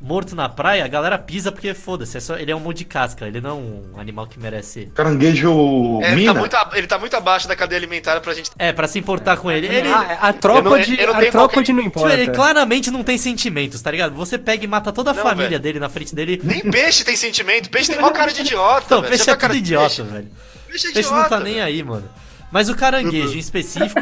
morto 0.00 0.36
na 0.36 0.48
praia, 0.48 0.84
a 0.84 0.88
galera 0.88 1.16
pisa 1.18 1.50
porque 1.50 1.72
foda-se. 1.74 2.16
É 2.16 2.20
só... 2.20 2.36
Ele 2.36 2.50
é 2.50 2.56
um 2.56 2.60
monte 2.60 2.78
de 2.78 2.84
casca, 2.84 3.26
ele 3.26 3.40
não 3.40 3.50
é 3.50 3.52
um 3.54 4.00
animal 4.00 4.26
que 4.26 4.38
merece. 4.38 4.86
Caranguejo 4.94 6.00
É, 6.02 6.12
ele, 6.12 6.26
tá 6.26 6.34
muito, 6.34 6.54
a- 6.56 6.70
ele 6.74 6.86
tá 6.86 6.98
muito 6.98 7.16
abaixo 7.16 7.48
da 7.48 7.56
cadeia 7.56 7.78
alimentar 7.78 8.20
pra 8.20 8.34
gente. 8.34 8.50
É, 8.58 8.72
pra 8.72 8.86
se 8.86 8.98
importar 8.98 9.36
com 9.38 9.50
ele. 9.50 9.66
Ele. 9.66 9.88
Ah, 9.88 10.18
a 10.20 10.32
tropa 10.32 10.62
não- 10.62 10.78
de. 10.78 10.94
a 11.00 11.06
tropa 11.06 11.30
qualquer- 11.32 11.62
de 11.62 11.72
não 11.72 11.82
Tipo, 11.84 11.98
importa. 12.00 12.14
ele 12.14 12.30
claramente 12.30 12.90
não 12.90 13.02
tem 13.02 13.16
sentimentos, 13.18 13.80
tá 13.80 13.90
ligado? 13.90 14.14
Você 14.14 14.36
pega 14.38 14.64
e 14.64 14.68
mata 14.68 14.92
toda 14.92 15.10
a 15.12 15.14
Não, 15.14 15.22
família 15.22 15.48
velho. 15.50 15.60
dele 15.62 15.80
na 15.80 15.88
frente 15.88 16.14
dele. 16.14 16.40
Nem 16.44 16.60
peixe 16.70 17.02
tem 17.04 17.16
sentimento, 17.16 17.70
peixe 17.70 17.90
tem 17.90 18.00
maior 18.00 18.12
cara 18.12 18.32
de 18.32 18.40
idiota. 18.42 18.82
Então, 18.86 18.98
velho. 19.00 19.10
peixe 19.10 19.24
Já 19.24 19.32
é 19.32 19.36
cara 19.36 19.52
tudo 19.54 19.62
de 19.62 19.66
idiota, 19.68 19.86
peixe? 19.88 20.02
velho. 20.02 20.28
Peixe 20.68 20.86
é 20.88 20.92
Peixe 20.92 21.08
não 21.10 21.16
idiota, 21.20 21.36
tá 21.38 21.40
nem 21.42 21.60
aí, 21.60 21.82
mano. 21.82 22.08
Mas 22.50 22.68
o 22.68 22.74
caranguejo 22.76 23.34
em 23.34 23.38
específico, 23.38 24.00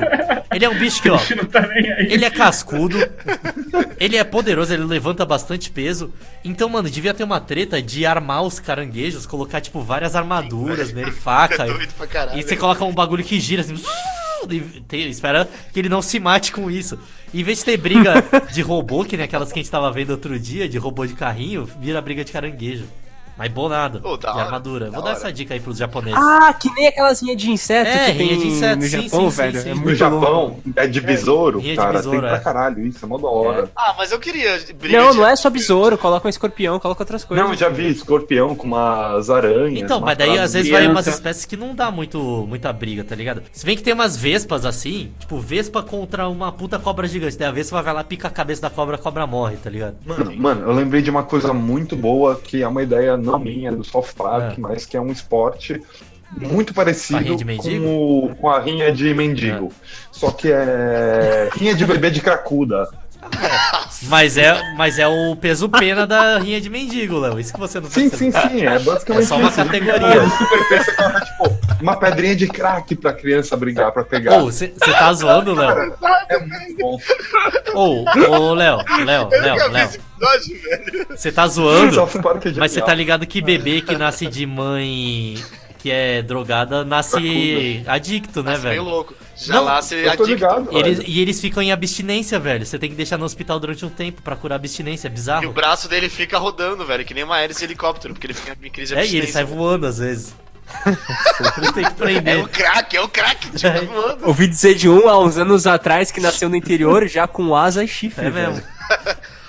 ele 0.54 0.64
é 0.64 0.68
um 0.68 0.78
bicho 0.78 1.00
que, 1.02 1.08
ó. 1.10 1.18
Tá. 1.50 1.66
Ele 1.98 2.24
é 2.24 2.30
cascudo, 2.30 2.98
ele 3.98 4.16
é 4.16 4.24
poderoso, 4.24 4.72
ele 4.72 4.84
levanta 4.84 5.24
bastante 5.24 5.70
peso. 5.70 6.12
Então, 6.44 6.68
mano, 6.68 6.88
devia 6.90 7.14
ter 7.14 7.24
uma 7.24 7.40
treta 7.40 7.80
de 7.80 8.04
armar 8.04 8.42
os 8.42 8.60
caranguejos, 8.60 9.26
colocar, 9.26 9.60
tipo, 9.60 9.80
várias 9.80 10.14
armaduras 10.14 10.92
nele, 10.92 11.10
faca. 11.12 11.64
É 11.64 11.66
doido 11.72 11.92
pra 11.94 12.06
caralho. 12.06 12.38
e 12.38 12.42
você 12.42 12.56
coloca 12.56 12.84
um 12.84 12.92
bagulho 12.92 13.24
que 13.24 13.40
gira 13.40 13.62
assim. 13.62 13.74
tem- 14.86 15.08
espera 15.08 15.48
que 15.72 15.78
ele 15.78 15.88
não 15.88 16.02
se 16.02 16.20
mate 16.20 16.52
com 16.52 16.70
isso. 16.70 16.98
Em 17.32 17.42
vez 17.42 17.58
de 17.58 17.64
ter 17.64 17.76
briga 17.78 18.22
de 18.52 18.60
robô, 18.62 19.04
que 19.04 19.16
nem 19.16 19.24
aquelas 19.24 19.50
que 19.52 19.58
a 19.58 19.62
gente 19.62 19.70
tava 19.70 19.90
vendo 19.90 20.10
outro 20.10 20.38
dia, 20.38 20.68
de 20.68 20.76
robô 20.78 21.06
de 21.06 21.14
carrinho, 21.14 21.68
vira 21.80 22.00
briga 22.00 22.22
de 22.24 22.30
caranguejo. 22.30 22.84
Mas 23.36 23.50
bonado, 23.52 24.00
Ô, 24.04 24.16
da 24.16 24.32
de 24.32 24.40
armadura. 24.40 24.90
Vou 24.90 25.02
dar 25.02 25.08
hora. 25.10 25.18
essa 25.18 25.32
dica 25.32 25.54
aí 25.54 25.60
pros 25.60 25.78
japoneses. 25.78 26.18
Ah, 26.20 26.52
que 26.54 26.70
nem 26.72 26.86
aquelas 26.86 27.20
rinhas 27.20 27.36
de 27.36 27.50
inseto 27.50 27.90
É, 27.90 28.12
que 28.12 28.18
tem 28.18 28.38
de 28.38 28.46
inseto, 28.46 28.76
no 28.76 28.82
sim, 28.82 29.02
Japão, 29.02 29.30
sim, 29.30 29.36
velho. 29.36 29.60
sim, 29.62 29.70
É 29.70 29.74
No 29.74 29.94
Japão, 29.94 30.20
louco. 30.20 30.62
é 30.76 30.86
de 30.86 31.00
besouro, 31.00 31.58
Rinha 31.58 31.72
de 31.72 31.76
cara. 31.78 31.92
besouro, 31.92 32.20
tem 32.20 32.28
pra 32.28 32.36
é. 32.36 32.40
caralho, 32.40 32.86
isso 32.86 33.04
é 33.04 33.08
mó 33.08 33.18
da 33.18 33.28
hora. 33.28 33.70
Ah, 33.74 33.94
mas 33.98 34.12
eu 34.12 34.18
queria 34.20 34.58
briga 34.78 35.00
Não, 35.02 35.10
de- 35.10 35.16
não 35.18 35.26
é 35.26 35.34
só 35.34 35.50
besouro, 35.50 35.98
coloca 35.98 36.26
um 36.26 36.30
escorpião, 36.30 36.78
coloca 36.78 37.02
outras 37.02 37.24
coisas. 37.24 37.44
Não, 37.44 37.52
eu 37.52 37.58
já 37.58 37.68
vi 37.68 37.88
escorpião 37.90 38.54
com 38.54 38.66
umas 38.68 39.28
aranhas. 39.30 39.82
Então, 39.82 39.98
umas 39.98 40.06
mas 40.06 40.18
daí 40.18 40.38
às 40.38 40.52
vezes 40.52 40.70
vai 40.70 40.86
umas 40.86 41.06
espécies 41.08 41.44
que 41.44 41.56
não 41.56 41.74
dá 41.74 41.90
muito, 41.90 42.18
muita 42.48 42.72
briga, 42.72 43.02
tá 43.02 43.16
ligado? 43.16 43.42
Se 43.52 43.66
bem 43.66 43.76
que 43.76 43.82
tem 43.82 43.92
umas 43.94 44.16
vespas 44.16 44.64
assim, 44.64 45.10
tipo, 45.18 45.38
vespa 45.40 45.82
contra 45.82 46.28
uma 46.28 46.52
puta 46.52 46.78
cobra 46.78 47.08
gigante. 47.08 47.36
Daí 47.36 47.48
a 47.48 47.52
vespa 47.52 47.82
vai 47.82 47.92
lá, 47.94 48.04
pica 48.04 48.28
a 48.28 48.30
cabeça 48.30 48.62
da 48.62 48.70
cobra, 48.70 48.94
a 48.94 48.98
cobra 48.98 49.26
morre, 49.26 49.56
tá 49.56 49.68
ligado? 49.68 49.96
Mano, 50.06 50.36
mano, 50.36 50.60
eu 50.68 50.72
lembrei 50.72 51.02
de 51.02 51.10
uma 51.10 51.24
coisa 51.24 51.52
muito 51.52 51.96
boa 51.96 52.36
que 52.36 52.62
é 52.62 52.68
uma 52.68 52.82
ideia 52.82 53.16
não 53.24 53.38
minha, 53.38 53.72
do 53.72 53.82
South 53.84 54.06
Park, 54.16 54.52
É. 54.58 54.60
mas 54.60 54.84
que 54.86 54.96
é 54.96 55.00
um 55.00 55.10
esporte 55.10 55.80
muito 56.36 56.74
parecido 56.74 57.18
A 57.18 57.62
com, 57.62 57.86
o- 58.26 58.34
com 58.40 58.48
a 58.50 58.58
rinha 58.60 58.90
de 58.92 59.12
mendigo. 59.14 59.72
Só 60.10 60.30
que 60.30 60.50
é 60.52 61.48
rinha 61.54 61.74
de 61.74 61.84
bebê 61.86 62.10
de 62.10 62.20
cracuda. 62.20 62.88
Mas 64.08 64.36
é, 64.36 64.60
mas 64.76 64.98
é 64.98 65.08
o 65.08 65.34
peso 65.34 65.66
pena 65.66 66.06
da 66.06 66.38
rinha 66.38 66.60
de 66.60 66.68
mendigo, 66.68 67.18
Léo. 67.18 67.40
Isso 67.40 67.54
que 67.54 67.58
você 67.60 67.80
não 67.80 67.88
Sim, 67.88 68.10
sim, 68.10 68.30
sim, 68.30 68.66
é 68.66 68.78
basicamente 68.78 69.24
É 69.24 69.26
só 69.26 69.36
uma 69.38 69.48
isso. 69.48 69.56
categoria. 69.56 70.22
O 70.22 70.30
super 70.30 70.68
peso, 70.68 70.84
você 70.84 70.92
coloca, 70.92 71.20
tipo, 71.24 71.58
uma 71.80 71.96
pedrinha 71.96 72.36
de 72.36 72.46
crack 72.46 72.94
pra 72.96 73.14
criança 73.14 73.56
brincar, 73.56 73.92
pra 73.92 74.04
pegar. 74.04 74.36
Ô, 74.36 74.44
você 74.46 74.68
tá 74.68 75.10
zoando, 75.14 75.54
Léo? 75.54 75.94
É 76.28 76.38
muito 76.38 76.76
bom. 76.78 76.98
Ô, 77.74 78.04
ô, 78.50 78.54
Léo, 78.54 78.78
Léo, 79.06 79.28
Léo, 79.30 79.70
Léo. 79.70 79.88
Episódio, 80.24 80.60
velho. 80.62 81.06
Você 81.10 81.32
tá 81.32 81.46
zoando? 81.46 82.00
É 82.00 82.52
Mas 82.58 82.72
você 82.72 82.80
tá 82.80 82.94
ligado 82.94 83.26
que 83.26 83.40
bebê 83.40 83.80
que 83.80 83.96
nasce 83.96 84.26
de 84.26 84.46
mãe 84.46 85.36
que 85.78 85.90
é 85.90 86.22
drogada 86.22 86.82
nasce 86.82 87.82
adicto, 87.86 88.42
né, 88.42 88.52
meio 88.52 88.62
velho? 88.62 88.82
louco. 88.84 89.14
Já 89.36 89.54
Não, 89.56 89.64
lá 89.64 89.82
você 89.82 89.96
Eu 89.96 90.04
tô 90.16 90.22
adicto. 90.22 90.24
ligado, 90.26 90.68
E 90.72 90.78
eles, 90.78 91.00
e 91.06 91.20
eles 91.20 91.40
ficam 91.40 91.62
em 91.62 91.72
abstinência, 91.72 92.38
velho. 92.38 92.64
Você 92.64 92.78
tem 92.78 92.88
que 92.88 92.96
deixar 92.96 93.18
no 93.18 93.24
hospital 93.26 93.60
durante 93.60 93.84
um 93.84 93.90
tempo 93.90 94.22
pra 94.22 94.34
curar 94.34 94.54
a 94.54 94.56
abstinência. 94.56 95.08
É 95.08 95.10
E 95.10 95.12
o 95.12 95.14
bizarro. 95.14 95.52
braço 95.52 95.86
dele 95.88 96.08
fica 96.08 96.38
rodando, 96.38 96.86
velho, 96.86 97.04
que 97.04 97.12
nem 97.12 97.22
uma 97.24 97.38
hélice 97.38 97.58
de 97.60 97.64
helicóptero, 97.66 98.14
porque 98.14 98.26
ele 98.26 98.32
fica 98.34 98.56
em 98.62 98.70
crise 98.70 98.94
de 98.94 99.00
É, 99.00 99.04
e 99.06 99.16
ele 99.16 99.26
sai 99.26 99.42
abstinência. 99.42 99.46
voando 99.56 99.86
às 99.86 99.98
vezes. 99.98 100.34
têm 101.74 101.84
que 101.84 101.90
É 101.90 101.90
prender. 101.90 102.44
o 102.44 102.48
crack, 102.48 102.96
é 102.96 103.00
o 103.02 103.08
crack, 103.08 103.50
tipo, 103.50 103.86
voando. 103.92 104.26
Ouvi 104.26 104.46
dizer 104.46 104.74
de 104.76 104.88
um 104.88 105.06
há 105.06 105.18
uns 105.22 105.36
anos 105.36 105.66
atrás 105.66 106.10
que 106.10 106.18
nasceu 106.20 106.48
no 106.48 106.56
interior 106.56 107.06
já 107.08 107.26
com 107.28 107.54
asa 107.54 107.84
e 107.84 107.88
chifre. 107.88 108.24
É 108.26 108.30
velho. 108.30 108.52
mesmo. 108.52 108.66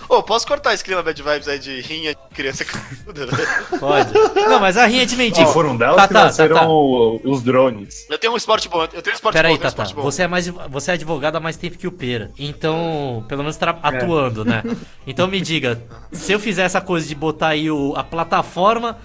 Ô, 0.07 0.21
posso 0.23 0.45
cortar 0.47 0.73
esse 0.73 0.83
clima 0.83 1.01
bad 1.01 1.21
vibes 1.21 1.47
aí 1.47 1.57
de 1.59 1.81
rinha 1.81 2.11
de 2.13 2.35
criança 2.35 2.63
canuda, 2.65 3.25
velho? 3.25 3.79
Pode. 3.79 4.13
Não, 4.47 4.59
mas 4.59 4.77
a 4.77 4.85
rinha 4.85 5.05
de 5.05 5.15
E 5.15 5.17
mendigo. 5.17 5.47
foram 5.51 5.75
delas 5.75 5.95
Tá, 5.95 6.07
que 6.07 6.13
tá, 6.13 6.19
tá, 6.19 6.25
nasceram 6.27 6.55
tá. 6.55 6.67
o- 6.67 7.19
os 7.23 7.41
drones. 7.41 8.05
Eu 8.09 8.17
tenho 8.17 8.33
um 8.33 8.37
esporte 8.37 8.69
bom, 8.69 8.83
eu 8.83 8.87
tenho 8.87 9.13
um 9.13 9.15
esporte 9.15 9.33
Pera 9.33 9.47
aí, 9.47 9.55
bom, 9.57 9.59
um 9.67 9.71
Tata. 9.71 9.93
bom. 9.93 10.01
Você 10.03 10.23
é 10.23 10.27
mais 10.27 10.47
você 10.47 10.91
é 10.91 10.93
advogado 10.93 11.35
há 11.35 11.39
mais 11.39 11.57
tempo 11.57 11.77
que 11.77 11.87
o 11.87 11.91
Pera. 11.91 12.31
Então, 12.37 13.25
pelo 13.27 13.41
menos 13.41 13.57
tá 13.57 13.77
atuando, 13.81 14.45
né? 14.45 14.63
Então 15.07 15.27
me 15.27 15.41
diga, 15.41 15.81
se 16.11 16.31
eu 16.31 16.39
fizer 16.39 16.63
essa 16.63 16.81
coisa 16.81 17.07
de 17.07 17.15
botar 17.15 17.49
aí 17.49 17.69
o, 17.71 17.93
a 17.95 18.03
plataforma, 18.03 18.97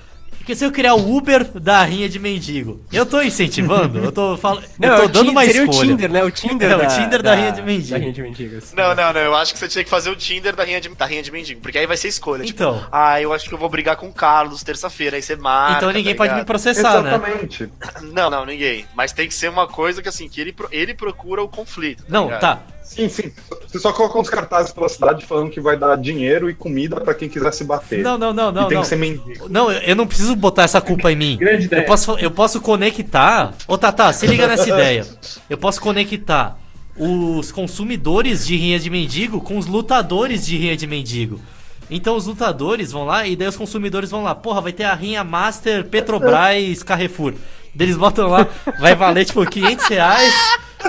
porque 0.50 0.56
se 0.56 0.64
eu 0.64 0.72
criar 0.72 0.94
o 0.94 1.16
Uber 1.16 1.44
da 1.60 1.84
rinha 1.84 2.08
de 2.08 2.18
mendigo, 2.18 2.84
eu 2.92 3.06
tô 3.06 3.22
incentivando? 3.22 4.00
Eu 4.00 4.10
tô 4.10 4.36
falando, 4.36 4.64
Não, 4.80 4.88
eu 4.88 4.94
é 4.94 4.96
tô 4.96 5.04
o 5.04 5.08
dando 5.08 5.30
uma 5.30 5.44
seria 5.44 5.62
escolha. 5.62 5.78
o 5.78 5.82
Tinder, 5.86 6.10
né? 6.10 6.24
O 6.24 6.30
Tinder 6.30 6.70
É, 6.70 6.74
o 6.74 6.78
da, 6.78 6.86
Tinder 6.86 7.22
da 7.22 7.34
rinha 7.36 7.52
de 7.52 7.62
mendigo. 7.62 7.90
Da 7.92 7.98
rinha 7.98 8.12
de 8.12 8.22
mendigos. 8.22 8.72
Não, 8.72 8.92
não, 8.92 9.12
não, 9.12 9.20
eu 9.20 9.36
acho 9.36 9.52
que 9.52 9.60
você 9.60 9.68
tinha 9.68 9.84
que 9.84 9.90
fazer 9.90 10.10
o 10.10 10.16
Tinder 10.16 10.56
da 10.56 10.64
rinha 10.64 10.80
de, 10.80 10.88
da 10.88 11.06
rinha 11.06 11.22
de 11.22 11.30
mendigo, 11.30 11.60
porque 11.60 11.78
aí 11.78 11.86
vai 11.86 11.96
ser 11.96 12.08
escolha. 12.08 12.44
Então. 12.44 12.78
Tipo, 12.78 12.88
ah, 12.90 13.20
eu 13.20 13.32
acho 13.32 13.48
que 13.48 13.54
eu 13.54 13.58
vou 13.58 13.68
brigar 13.68 13.94
com 13.94 14.08
o 14.08 14.12
Carlos 14.12 14.64
terça-feira, 14.64 15.14
aí 15.14 15.22
você 15.22 15.36
marca. 15.36 15.76
Então 15.76 15.92
ninguém 15.92 16.14
tá 16.14 16.24
pode 16.24 16.34
me 16.34 16.44
processar, 16.44 17.00
né? 17.00 17.10
Exatamente. 17.10 17.68
Não, 18.12 18.28
não, 18.28 18.44
ninguém. 18.44 18.86
Mas 18.96 19.12
tem 19.12 19.28
que 19.28 19.34
ser 19.34 19.48
uma 19.48 19.68
coisa 19.68 20.02
que 20.02 20.08
assim, 20.08 20.28
que 20.28 20.40
ele, 20.40 20.54
ele 20.72 20.94
procura 20.94 21.42
o 21.44 21.48
conflito. 21.48 22.04
Não, 22.08 22.24
ligado? 22.24 22.40
tá. 22.40 22.62
Sim, 22.90 23.08
sim. 23.08 23.30
Você 23.68 23.78
só 23.78 23.92
coloca 23.92 24.18
uns 24.18 24.28
cartazes 24.28 24.72
pela 24.72 24.88
cidade 24.88 25.24
falando 25.24 25.48
que 25.48 25.60
vai 25.60 25.76
dar 25.76 25.96
dinheiro 25.96 26.50
e 26.50 26.54
comida 26.54 27.00
pra 27.00 27.14
quem 27.14 27.28
quiser 27.28 27.52
se 27.52 27.62
bater. 27.62 28.02
Não, 28.02 28.18
não, 28.18 28.32
não, 28.32 28.50
não, 28.50 28.62
e 28.64 28.66
tem 28.66 28.74
não. 28.74 28.82
que 28.82 28.88
ser 28.88 28.96
mendigo. 28.96 29.48
Não, 29.48 29.70
eu 29.70 29.94
não 29.94 30.08
preciso 30.08 30.34
botar 30.34 30.64
essa 30.64 30.80
culpa 30.80 31.12
em 31.12 31.14
mim. 31.14 31.36
Grande 31.36 31.66
ideia. 31.66 31.82
Eu 31.82 31.86
posso, 31.86 32.18
eu 32.18 32.32
posso 32.32 32.60
conectar. 32.60 33.54
Ô, 33.68 33.78
Tata, 33.78 34.12
se 34.12 34.26
liga 34.26 34.48
nessa 34.48 34.68
ideia. 34.68 35.06
Eu 35.48 35.56
posso 35.56 35.80
conectar 35.80 36.58
os 36.96 37.52
consumidores 37.52 38.44
de 38.44 38.56
rinha 38.56 38.80
de 38.80 38.90
mendigo 38.90 39.40
com 39.40 39.56
os 39.56 39.66
lutadores 39.66 40.44
de 40.44 40.56
rinha 40.56 40.76
de 40.76 40.88
mendigo. 40.88 41.40
Então 41.88 42.16
os 42.16 42.26
lutadores 42.26 42.90
vão 42.90 43.04
lá 43.04 43.24
e 43.24 43.36
daí 43.36 43.46
os 43.46 43.56
consumidores 43.56 44.10
vão 44.10 44.24
lá. 44.24 44.34
Porra, 44.34 44.62
vai 44.62 44.72
ter 44.72 44.84
a 44.84 44.94
rinha 44.94 45.22
Master 45.22 45.84
Petrobras 45.84 46.82
Carrefour. 46.82 47.34
Daí 47.72 47.86
Eles 47.86 47.96
botam 47.96 48.26
lá, 48.26 48.48
vai 48.80 48.96
valer 48.96 49.24
tipo 49.24 49.48
500 49.48 49.86
reais 49.86 50.34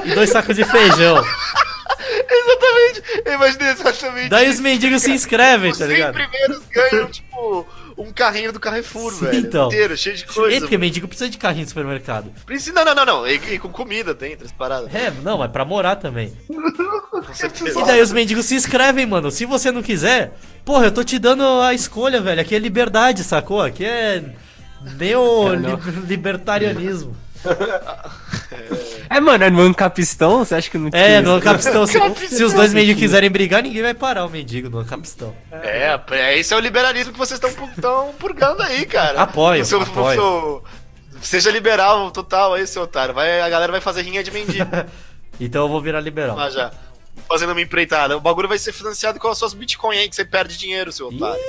e 0.04 0.16
dois 0.16 0.32
sacos 0.32 0.56
de 0.56 0.64
feijão. 0.64 1.24
Exatamente, 2.92 3.22
eu 3.26 3.34
imaginei 3.34 3.68
exatamente. 3.70 4.30
Daí 4.30 4.50
os 4.50 4.60
mendigos 4.60 5.02
se 5.04 5.12
inscrevem, 5.12 5.72
Os 5.72 5.78
tá 5.78 5.86
100 5.86 5.94
ligado? 5.96 6.14
primeiros 6.14 6.60
ganham, 6.74 7.08
tipo, 7.10 7.66
um 7.98 8.12
carrinho 8.12 8.52
do 8.52 8.60
Carrefour, 8.60 9.14
Sim, 9.14 9.26
velho. 9.26 9.40
então. 9.40 9.68
Inteiro, 9.68 9.96
cheio 9.98 10.16
de 10.18 10.24
É, 10.24 10.28
coisa. 10.28 10.60
porque 10.62 10.78
mendigo 10.78 11.08
precisa 11.08 11.30
de 11.30 11.38
carrinho 11.38 11.64
no 11.64 11.70
supermercado. 11.70 12.32
Precisa- 12.46 12.74
Não, 12.74 12.84
não, 12.86 12.96
não, 12.96 13.06
não. 13.06 13.28
E, 13.28 13.36
e 13.54 13.60
com 13.60 13.70
comida 13.70 14.14
dentro, 14.14 14.46
as 14.46 14.52
paradas. 14.52 14.94
É, 14.94 15.12
não, 15.24 15.38
mas 15.38 15.50
pra 15.52 15.64
morar 15.66 15.96
também. 15.98 16.34
Com 17.12 17.34
certeza. 17.34 17.80
E 17.80 17.86
daí 17.86 18.02
os 18.02 18.12
mendigos 18.12 18.46
se 18.46 18.56
inscrevem, 18.56 19.06
mano. 19.06 19.30
Se 19.32 19.46
você 19.46 19.72
não 19.72 19.82
quiser, 19.84 20.34
porra, 20.66 20.86
eu 20.86 20.92
tô 20.92 21.04
te 21.04 21.20
dando 21.20 21.44
a 21.62 21.74
escolha, 21.74 22.20
velho. 22.22 22.42
Aqui 22.42 22.56
é 22.56 22.60
liberdade, 22.60 23.24
sacou? 23.24 23.62
Aqui 23.62 23.86
é 23.86 24.24
neolibertarianismo. 24.98 27.16
É, 27.46 27.52
mano, 29.20 29.44
é 29.44 29.50
no 29.50 29.62
Ancapistão, 29.62 30.40
você 30.40 30.56
acha 30.56 30.70
que 30.70 30.78
não 30.78 30.90
tinha 30.90 31.02
É, 31.02 31.22
no 31.22 31.32
Ancapistão, 31.32 31.86
se, 31.86 32.00
se 32.30 32.44
os 32.44 32.54
dois 32.54 32.74
mendigos 32.74 33.02
quiserem 33.02 33.30
brigar, 33.30 33.62
ninguém 33.62 33.82
vai 33.82 33.94
parar 33.94 34.26
o 34.26 34.30
mendigo 34.30 34.70
no 34.70 34.80
Ancapistão. 34.80 35.36
É, 35.52 36.00
é, 36.12 36.38
esse 36.40 36.54
é 36.54 36.58
o 36.58 36.60
liberalismo 36.60 37.12
que 37.12 37.20
vocês 37.20 37.40
estão 37.44 38.14
purgando 38.14 38.62
aí, 38.64 38.86
cara. 38.86 39.22
Apoio, 39.22 39.64
O 39.64 39.66
seu- 39.66 39.80
o 39.80 39.84
apoio. 39.84 40.16
seu- 40.16 40.64
Seja 41.22 41.52
liberal 41.52 42.10
total 42.10 42.54
aí, 42.54 42.66
seu 42.66 42.84
otário. 42.84 43.14
Vai, 43.14 43.42
a 43.42 43.50
galera 43.50 43.72
vai 43.72 43.82
fazer 43.82 44.02
rinha 44.02 44.24
de 44.24 44.32
mendigo 44.32 44.66
Então 45.40 45.64
eu 45.64 45.70
vou 45.70 45.82
virar 45.82 46.00
liberal. 46.00 46.36
lá 46.36 46.50
já. 46.50 46.72
Fazendo 47.28 47.52
uma 47.52 47.62
empreitada. 47.62 48.16
O 48.18 48.22
bagulho 48.22 48.48
vai 48.48 48.58
ser 48.58 48.72
financiado 48.74 49.20
com 49.20 49.28
as 49.28 49.38
suas 49.38 49.54
bitcoins 49.54 50.00
aí, 50.00 50.10
que 50.10 50.16
você 50.16 50.26
perde 50.26 50.58
dinheiro, 50.58 50.92
seu 50.92 51.10
otário. 51.10 51.40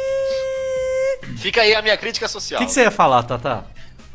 Fica 1.39 1.63
aí 1.63 1.75
a 1.75 1.83
minha 1.83 1.97
crítica 1.97 2.27
O 2.27 2.29
social. 2.29 2.59
que, 2.61 2.67
que 2.67 2.73
você 2.73 2.83
ia 2.83 2.91
falar, 2.91 3.23
Tata? 3.23 3.65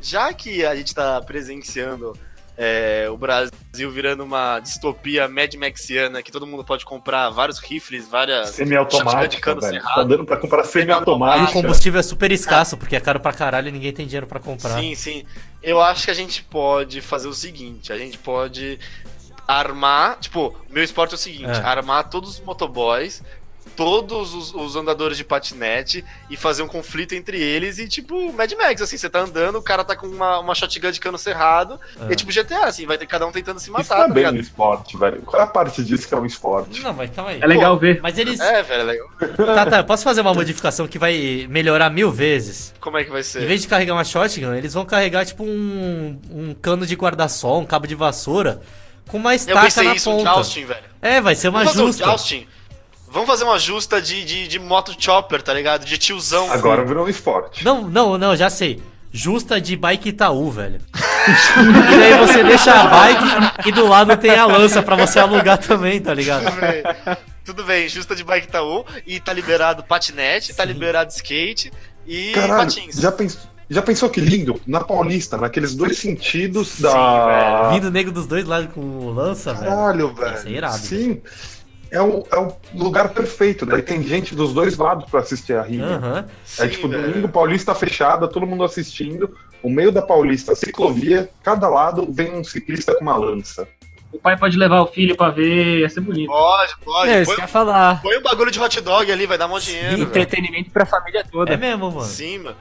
Já 0.01 0.31
que 0.33 0.65
a 0.65 0.75
gente 0.75 0.93
tá 0.93 1.19
presenciando 1.21 2.17
é, 2.57 3.07
o 3.09 3.15
Brasil 3.17 3.91
virando 3.91 4.23
uma 4.23 4.59
distopia 4.59 5.27
Mad 5.27 5.53
Maxiana, 5.55 6.23
que 6.23 6.31
todo 6.31 6.47
mundo 6.47 6.63
pode 6.63 6.83
comprar 6.85 7.29
vários 7.29 7.59
rifles, 7.59 8.07
várias. 8.07 8.49
Semi-automática. 8.49 9.55
Tá 9.55 10.03
dando 10.03 10.25
pra 10.25 10.37
comprar 10.37 10.63
E 10.63 10.65
o 10.65 10.65
semi-automática. 10.65 11.53
combustível 11.53 11.99
é 11.99 12.03
super 12.03 12.31
escasso, 12.31 12.75
porque 12.75 12.95
é 12.95 12.99
caro 12.99 13.19
pra 13.19 13.31
caralho 13.31 13.69
e 13.69 13.71
ninguém 13.71 13.93
tem 13.93 14.07
dinheiro 14.07 14.25
pra 14.27 14.39
comprar. 14.39 14.79
Sim, 14.79 14.95
sim. 14.95 15.23
Eu 15.61 15.79
acho 15.81 16.05
que 16.05 16.11
a 16.11 16.15
gente 16.15 16.43
pode 16.43 16.99
fazer 17.01 17.27
o 17.27 17.33
seguinte: 17.33 17.93
a 17.93 17.97
gente 17.97 18.17
pode 18.17 18.79
armar. 19.47 20.17
Tipo, 20.19 20.55
o 20.69 20.73
meu 20.73 20.83
esporte 20.83 21.11
é 21.11 21.15
o 21.15 21.17
seguinte: 21.19 21.59
É. 21.59 21.63
armar 21.63 22.09
todos 22.09 22.31
os 22.31 22.39
motoboys. 22.41 23.23
Todos 23.77 24.33
os, 24.33 24.53
os 24.55 24.75
andadores 24.75 25.15
de 25.15 25.23
patinete 25.23 26.03
e 26.29 26.35
fazer 26.35 26.63
um 26.63 26.67
conflito 26.67 27.13
entre 27.13 27.39
eles 27.39 27.77
e 27.77 27.87
tipo 27.87 28.33
Mad 28.33 28.51
Max, 28.53 28.81
assim, 28.81 28.97
você 28.97 29.07
tá 29.07 29.19
andando, 29.19 29.57
o 29.59 29.61
cara 29.61 29.83
tá 29.83 29.95
com 29.95 30.07
uma, 30.07 30.39
uma 30.39 30.55
shotgun 30.55 30.89
de 30.91 30.99
cano 30.99 31.17
cerrado, 31.17 31.79
É. 32.09 32.11
e 32.11 32.15
tipo 32.15 32.31
GTA, 32.33 32.65
assim, 32.65 32.87
vai 32.87 32.97
ter 32.97 33.05
cada 33.05 33.25
um 33.27 33.31
tentando 33.31 33.59
se 33.59 33.65
Isso 33.65 33.71
matar, 33.71 33.95
tá 33.97 34.07
tá 34.07 34.13
bem 34.13 34.31
no 34.31 34.39
esporte, 34.39 34.97
velho. 34.97 35.21
Qual 35.21 35.39
é 35.39 35.45
a 35.45 35.47
parte 35.47 35.83
disso 35.83 36.07
que 36.07 36.13
é 36.15 36.17
um 36.17 36.25
esporte? 36.25 36.81
Não, 36.81 36.91
mas 36.91 37.11
calma 37.11 37.29
aí. 37.31 37.39
É 37.39 37.45
legal 37.45 37.77
ver. 37.77 37.99
Mas 38.01 38.17
eles. 38.17 38.39
É, 38.39 38.63
velho, 38.63 38.81
é 38.81 38.83
legal. 38.83 39.07
Tá, 39.55 39.65
tá, 39.67 39.77
eu 39.77 39.83
posso 39.83 40.03
fazer 40.03 40.21
uma 40.21 40.33
modificação 40.33 40.87
que 40.87 40.97
vai 40.97 41.45
melhorar 41.47 41.91
mil 41.91 42.11
vezes? 42.11 42.73
Como 42.81 42.97
é 42.97 43.03
que 43.03 43.11
vai 43.11 43.21
Em 43.21 43.23
ser? 43.23 43.45
vez 43.45 43.61
de 43.61 43.67
carregar 43.67 43.93
uma 43.93 44.03
shotgun, 44.03 44.55
eles 44.55 44.73
vão 44.73 44.85
carregar 44.85 45.23
tipo 45.23 45.43
um, 45.43 46.19
um 46.31 46.55
cano 46.55 46.83
de 46.85 46.95
guarda-sol, 46.95 47.59
um 47.61 47.65
cabo 47.65 47.85
de 47.85 47.93
vassoura, 47.93 48.59
com 49.07 49.17
uma 49.17 49.35
estaca 49.35 49.83
na 49.83 49.93
isso, 49.95 50.09
um 50.09 50.17
ponta. 50.17 50.33
jousting, 50.33 50.65
velho. 50.65 50.83
É, 50.99 51.21
vai 51.21 51.35
ser 51.35 51.49
uma 51.49 51.59
Vamos 51.59 51.73
fazer 51.73 51.83
um 51.83 51.87
justa. 51.87 52.05
jousting? 52.05 52.47
Vamos 53.09 53.27
fazer 53.27 53.43
uma 53.45 53.57
justa 53.57 54.01
de, 54.01 54.23
de, 54.25 54.47
de 54.47 54.59
moto 54.59 54.95
chopper, 54.99 55.41
tá 55.41 55.53
ligado? 55.53 55.85
De 55.85 55.97
tiozão. 55.97 56.51
Agora 56.51 56.83
virou 56.85 57.05
um 57.05 57.09
esporte. 57.09 57.63
Não, 57.63 57.83
não, 57.83 58.17
não, 58.17 58.35
já 58.35 58.49
sei. 58.49 58.81
Justa 59.11 59.59
de 59.61 59.75
bike 59.75 60.09
Itaú, 60.09 60.51
velho. 60.51 60.81
e 60.93 61.97
daí 61.97 62.17
você 62.19 62.43
deixa 62.43 62.73
a 62.73 62.87
bike 62.87 63.69
e 63.69 63.71
do 63.71 63.87
lado 63.87 64.15
tem 64.17 64.31
a 64.35 64.45
lança 64.45 64.83
pra 64.83 64.95
você 64.95 65.19
alugar 65.19 65.57
também, 65.57 65.99
tá 66.01 66.13
ligado? 66.13 66.45
Tudo 66.45 66.61
bem. 66.61 66.83
Tudo 67.45 67.63
bem, 67.63 67.87
justa 67.89 68.13
de 68.15 68.23
bike 68.23 68.47
Itaú. 68.47 68.85
E 69.05 69.19
tá 69.19 69.31
liberado 69.31 69.83
patinete, 69.83 70.53
tá 70.53 70.63
Sim. 70.63 70.73
liberado 70.73 71.09
skate 71.11 71.71
e 72.05 72.31
Caralho, 72.33 72.57
patins. 72.69 72.95
já, 72.99 73.11
pens- 73.11 73.39
já 73.69 73.81
pensou 73.81 74.09
que 74.09 74.19
lindo? 74.19 74.59
Na 74.67 74.81
Paulista, 74.83 75.37
naqueles 75.37 75.73
dois 75.73 75.97
sentidos 75.97 76.79
da. 76.79 77.69
Vindo 77.73 77.89
nego 77.89 78.11
dos 78.11 78.27
dois 78.27 78.45
lados 78.45 78.69
com 78.73 79.09
lança, 79.11 79.53
velho. 79.53 79.65
Caralho, 79.69 80.15
Ia 80.19 80.27
ser 80.37 80.43
velho. 80.43 80.55
irado, 80.57 80.77
Sim. 80.77 81.21
É 81.91 82.01
o, 82.01 82.23
é 82.31 82.37
o 82.37 82.53
lugar 82.73 83.09
perfeito. 83.09 83.65
Daí 83.65 83.81
tem 83.81 84.03
gente 84.03 84.35
dos 84.35 84.53
dois 84.53 84.77
lados 84.77 85.09
pra 85.09 85.21
assistir 85.21 85.53
a 85.53 85.61
rinha. 85.61 85.85
Aham. 85.97 86.19
É 86.19 86.31
Sim, 86.43 86.67
tipo, 86.69 86.87
velho. 86.87 87.09
domingo 87.09 87.29
Paulista 87.29 87.73
fechada, 87.73 88.27
todo 88.27 88.45
mundo 88.45 88.63
assistindo. 88.63 89.35
O 89.63 89.69
meio 89.69 89.91
da 89.91 90.01
Paulista, 90.01 90.55
ciclovia, 90.55 91.29
cada 91.43 91.67
lado 91.67 92.07
vem 92.11 92.31
um 92.33 92.43
ciclista 92.43 92.93
com 92.95 93.01
uma 93.01 93.15
lança. 93.17 93.67
O 94.11 94.19
pai 94.19 94.37
pode 94.37 94.57
levar 94.57 94.81
o 94.81 94.87
filho 94.87 95.15
pra 95.17 95.29
ver, 95.29 95.79
ia 95.79 95.89
ser 95.89 95.99
bonito. 96.01 96.27
Pode, 96.27 96.73
pode. 96.83 97.11
É, 97.11 97.21
isso 97.21 97.31
põe, 97.35 97.41
que 97.41 97.47
falar. 97.51 98.01
põe 98.01 98.17
um 98.17 98.21
bagulho 98.21 98.49
de 98.51 98.59
hot 98.59 98.79
dog 98.81 99.11
ali, 99.11 99.25
vai 99.25 99.37
dar 99.37 99.47
mó 99.47 99.59
dinheiro. 99.59 99.89
velho. 99.89 100.03
Entretenimento 100.03 100.71
pra 100.71 100.85
família 100.85 101.25
toda. 101.29 101.53
É 101.53 101.57
mesmo, 101.57 101.91
mano. 101.91 102.01
Sim, 102.03 102.39
mano. 102.39 102.55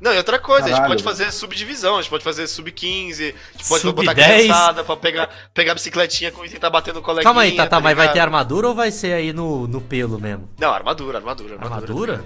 Não, 0.00 0.12
e 0.12 0.18
outra 0.18 0.38
coisa, 0.38 0.66
a 0.66 0.68
gente 0.68 0.76
Caralho, 0.76 0.92
pode 0.92 1.02
fazer 1.02 1.32
subdivisão, 1.32 1.96
a 1.96 2.02
gente 2.02 2.10
pode 2.10 2.22
fazer 2.24 2.46
sub 2.46 2.70
15, 2.70 3.22
a 3.22 3.26
gente 3.26 3.68
pode 3.68 3.80
Sub 3.80 3.94
botar 3.94 4.12
10. 4.12 4.42
criançada 4.42 4.84
pra 4.84 4.96
pegar, 4.96 5.30
pegar 5.54 5.72
a 5.72 5.74
bicicletinha 5.74 6.30
com 6.30 6.44
e 6.44 6.48
tentar 6.48 6.70
bater 6.70 6.92
no 6.92 7.00
coleguinha. 7.00 7.24
Calma 7.24 7.42
aí, 7.42 7.52
Tata, 7.56 7.70
tá 7.70 7.80
mas 7.80 7.96
vai 7.96 8.12
ter 8.12 8.20
armadura 8.20 8.68
ou 8.68 8.74
vai 8.74 8.90
ser 8.90 9.14
aí 9.14 9.32
no, 9.32 9.66
no 9.66 9.80
pelo 9.80 10.20
mesmo? 10.20 10.48
Não, 10.58 10.70
armadura, 10.70 11.18
armadura, 11.18 11.54
Armadura? 11.54 12.24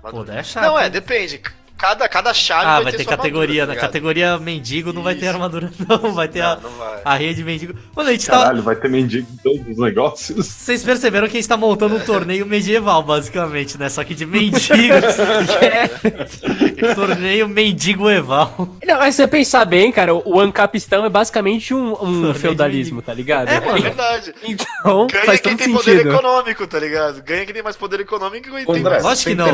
Pô, 0.00 0.06
armadura. 0.06 0.26
daí 0.26 0.38
é 0.38 0.42
chato. 0.42 0.64
Não, 0.64 0.78
é, 0.78 0.88
depende. 0.88 1.42
Cada, 1.80 2.08
cada 2.08 2.34
chave 2.34 2.64
Ah, 2.66 2.74
vai, 2.74 2.82
vai 2.84 2.92
ter 2.92 2.98
ter 2.98 3.04
sua 3.04 3.16
categoria, 3.16 3.62
armadura, 3.62 3.66
na 3.66 3.66
tá 3.66 3.72
ligado? 3.72 3.88
categoria 3.90 4.38
mendigo 4.38 4.92
não 4.92 5.02
vai 5.02 5.14
ter 5.14 5.28
armadura, 5.28 5.70
não. 5.88 6.12
Vai 6.12 6.28
ter 6.28 6.40
a, 6.42 6.56
Não, 6.56 6.62
não 6.70 6.78
vai. 6.78 7.00
a 7.04 7.14
rede 7.14 7.42
mendigo. 7.42 7.74
Mano, 7.96 8.08
a 8.08 8.12
gente 8.12 8.26
tá. 8.26 8.38
Caralho, 8.38 8.62
vai 8.62 8.76
ter 8.76 8.88
mendigo 8.90 9.26
em 9.32 9.36
todos 9.36 9.66
os 9.68 9.78
negócios. 9.78 10.46
Vocês 10.46 10.82
perceberam 10.82 11.26
que 11.28 11.36
a 11.36 11.40
gente 11.40 11.48
tá 11.48 11.56
montando 11.56 11.96
um 11.96 12.00
torneio 12.00 12.44
medieval, 12.46 13.02
basicamente, 13.02 13.78
né? 13.78 13.88
Só 13.88 14.04
que 14.04 14.14
de 14.14 14.26
mendigos. 14.26 14.70
É. 15.60 15.88
torneio 16.94 17.48
mendigo-eval. 17.48 18.76
Não, 18.84 18.98
mas 18.98 19.14
se 19.14 19.22
você 19.22 19.28
pensar 19.28 19.64
bem, 19.64 19.90
cara, 19.92 20.14
o 20.14 20.40
Ancapistão 20.40 21.04
é 21.04 21.08
basicamente 21.08 21.74
um, 21.74 21.92
um 22.02 22.34
feudalismo, 22.34 23.02
tá 23.02 23.12
ligado? 23.12 23.48
É, 23.48 23.56
É 23.56 23.60
mano. 23.60 23.80
verdade. 23.82 24.34
Então, 24.42 25.06
Ganha 25.06 25.24
faz 25.24 25.40
quem 25.40 25.56
tem 25.56 25.72
poder 25.72 25.98
sentido. 25.98 26.12
econômico, 26.12 26.66
tá 26.66 26.78
ligado? 26.78 27.22
Ganha 27.22 27.44
quem 27.44 27.54
tem 27.54 27.62
mais 27.62 27.76
poder 27.76 28.00
econômico 28.00 28.58
e 28.58 28.64
tem 28.66 28.80
mais 28.82 29.02
Lógico 29.02 29.30
que 29.30 29.34
não. 29.36 29.48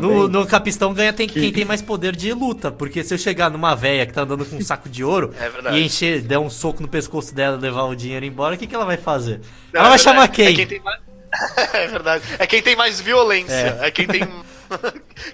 No, 0.00 0.28
no 0.28 0.46
Capistão 0.46 0.92
ganha 0.92 1.12
tem, 1.12 1.26
que- 1.28 1.40
quem 1.40 1.52
tem 1.52 1.64
mais 1.66 1.82
poder 1.82 2.14
de 2.16 2.32
luta. 2.32 2.70
Porque 2.70 3.02
se 3.04 3.12
eu 3.14 3.18
chegar 3.18 3.50
numa 3.50 3.74
véia 3.74 4.06
que 4.06 4.12
tá 4.12 4.22
andando 4.22 4.44
com 4.46 4.56
um 4.56 4.60
saco 4.64 4.88
de 4.88 5.04
ouro 5.04 5.34
É 5.38 5.74
e 5.76 5.82
encher, 5.84 6.22
der 6.22 6.38
um 6.38 6.48
soco 6.48 6.80
no 6.82 6.88
pescoço 6.88 7.34
dela 7.34 7.56
e 7.56 7.60
levar 7.60 7.84
o 7.84 7.94
dinheiro 7.94 8.24
embora, 8.24 8.54
o 8.54 8.58
que, 8.58 8.66
que 8.66 8.74
ela 8.74 8.84
vai 8.84 8.96
fazer? 8.96 9.40
Não, 9.72 9.80
ela 9.80 9.88
é 9.88 9.90
vai 9.90 9.98
verdade. 9.98 10.02
chamar 10.02 10.28
quem? 10.28 10.46
É 10.46 10.54
quem 10.54 10.66
tem 10.66 10.80
mais... 10.80 11.00
é 11.74 11.86
verdade. 11.88 12.24
É 12.38 12.46
quem 12.46 12.62
tem 12.62 12.76
mais 12.76 13.00
violência. 13.00 13.78
É, 13.82 13.90
quem 13.92 14.06
tem. 14.06 14.20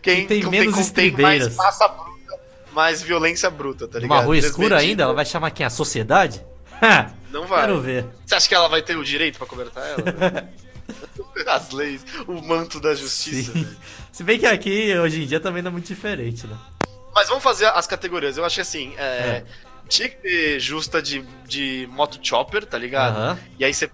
quem, 0.03 0.27
Quem 0.27 0.27
tem 0.27 0.51
menos 0.51 0.75
tem 0.75 0.83
estribeiras. 0.83 1.55
mais 1.55 1.57
massa 1.57 1.89
bruta, 1.89 2.41
mais 2.73 3.03
violência 3.03 3.49
bruta, 3.51 3.87
tá 3.87 3.99
ligado? 3.99 4.19
Uma 4.19 4.25
rua 4.25 4.37
escura 4.39 4.79
ainda? 4.79 5.05
Ela 5.05 5.15
vai 5.15 5.25
chamar 5.25 5.51
quem? 5.53 5.65
A 5.65 5.71
sociedade? 5.71 6.45
Não 7.31 7.47
vai. 7.47 7.61
Quero 7.61 7.81
ver. 7.81 8.05
Você 8.27 8.35
acha 8.35 8.49
que 8.49 8.55
ela 8.55 8.69
vai 8.69 8.83
ter 8.83 8.97
o 8.97 9.05
direito 9.05 9.39
pra 9.39 9.47
cobertar 9.47 9.85
ela? 9.87 10.49
As 11.47 11.71
leis, 11.71 12.05
o 12.27 12.41
manto 12.43 12.79
da 12.81 12.95
justiça. 12.95 13.53
Sim. 13.53 13.63
velho. 13.63 13.77
Se 14.13 14.23
bem 14.23 14.39
que 14.39 14.47
aqui, 14.47 14.97
hoje 14.99 15.23
em 15.23 15.27
dia, 15.27 15.41
também 15.41 15.63
não 15.63 15.71
é 15.71 15.73
muito 15.73 15.87
diferente, 15.87 16.47
né? 16.47 16.57
Mas 17.15 17.29
vamos 17.29 17.43
fazer 17.43 17.67
as 17.67 17.87
categorias. 17.87 18.37
Eu 18.37 18.45
acho 18.45 18.57
que 18.57 18.61
assim, 18.61 18.95
é, 18.97 19.03
É. 19.03 19.45
tinha 19.89 20.09
que 20.09 20.17
ter 20.17 20.61
justa 20.61 21.01
de, 21.03 21.23
de 21.47 21.89
moto 21.91 22.19
chopper, 22.23 22.65
tá 22.67 22.79
ligado? 22.79 23.17
Aham. 23.17 23.39
E 23.59 23.65
aí 23.65 23.73
você. 23.75 23.91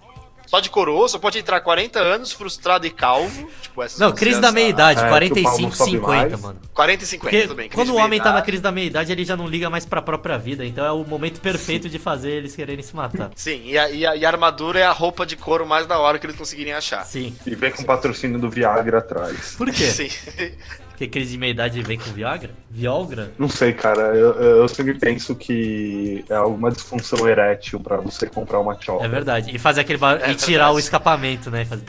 Só 0.49 0.61
de 0.61 0.71
coroa, 0.71 1.07
só 1.11 1.19
pode 1.19 1.39
entrar 1.39 1.61
40 1.61 1.99
anos, 2.01 2.33
frustrado 2.33 2.87
e 2.87 2.91
calvo. 2.91 3.51
Tipo, 3.61 3.83
essas 3.83 3.99
Não, 3.99 4.13
crise 4.13 4.41
da 4.41 4.51
meia-idade, 4.51 4.99
é, 4.99 5.05
o 5.05 5.09
45, 5.11 5.51
pau 5.51 5.61
não 5.61 5.71
sobe 5.71 5.91
50, 5.91 6.07
mais. 6.07 6.41
mano. 6.41 6.61
40 6.73 7.05
e 7.05 7.07
50 7.07 7.31
Porque 7.31 7.49
também. 7.49 7.69
quando 7.69 7.91
o 7.91 7.97
homem 7.97 8.19
tá 8.19 8.33
na 8.33 8.41
crise 8.41 8.63
da 8.63 8.73
meia-idade, 8.73 9.13
ele 9.13 9.27
já 9.27 9.37
não 9.37 9.47
liga 9.47 9.69
mais 9.69 9.85
pra 9.85 10.01
própria 10.01 10.39
vida. 10.39 10.65
Então 10.65 10.87
é 10.87 10.91
o 10.91 11.05
momento 11.05 11.39
perfeito 11.43 11.87
de 11.87 11.99
fazer 11.99 12.31
eles 12.31 12.57
quererem 12.57 12.83
se 12.83 12.97
matar. 12.97 13.31
Sim, 13.37 13.61
e 13.67 13.77
a, 13.77 13.91
e, 13.91 14.07
a, 14.07 14.17
e 14.17 14.25
a 14.25 14.29
armadura 14.29 14.81
é 14.81 14.85
a 14.85 14.91
roupa 14.93 15.27
de 15.27 15.37
couro 15.37 15.67
mais 15.67 15.87
da 15.87 15.99
hora 15.99 16.19
que 16.19 16.25
eles 16.25 16.37
conseguirem 16.37 16.73
achar. 16.73 17.05
Sim. 17.05 17.37
E 17.47 17.55
vem 17.55 17.71
com 17.71 17.85
patrocínio 17.85 18.39
do 18.39 18.49
Viagra 18.49 19.01
atrás. 19.01 19.55
Por 19.55 19.71
quê? 19.71 19.85
Sim. 19.91 20.09
Porque 20.99 21.07
crise 21.07 21.31
de 21.31 21.39
meia-idade 21.39 21.81
vem 21.81 21.97
com 21.97 22.11
Viagra? 22.11 22.51
Viagra? 22.69 23.31
Não 23.39 23.49
sei, 23.49 23.73
cara. 23.73 24.17
Eu, 24.17 24.33
eu 24.35 24.67
sempre 24.69 24.95
penso 24.95 25.33
que 25.37 26.25
é 26.29 26.35
alguma 26.35 26.73
disfunção 26.73 27.29
erétil 27.29 27.79
pra 27.79 27.99
você 27.99 28.27
comprar 28.27 28.59
uma 28.59 28.77
chopper. 28.81 29.07
É 29.07 29.09
verdade. 29.09 29.55
E 29.55 29.61
fazer 29.61 29.83
aquele 29.83 29.97
barulho. 29.99 30.25
É 30.25 30.33
e 30.33 30.35
tirar 30.35 30.65
verdade. 30.65 30.75
o 30.75 30.79
escapamento, 30.81 31.51
né? 31.53 31.65
Fazer. 31.65 31.85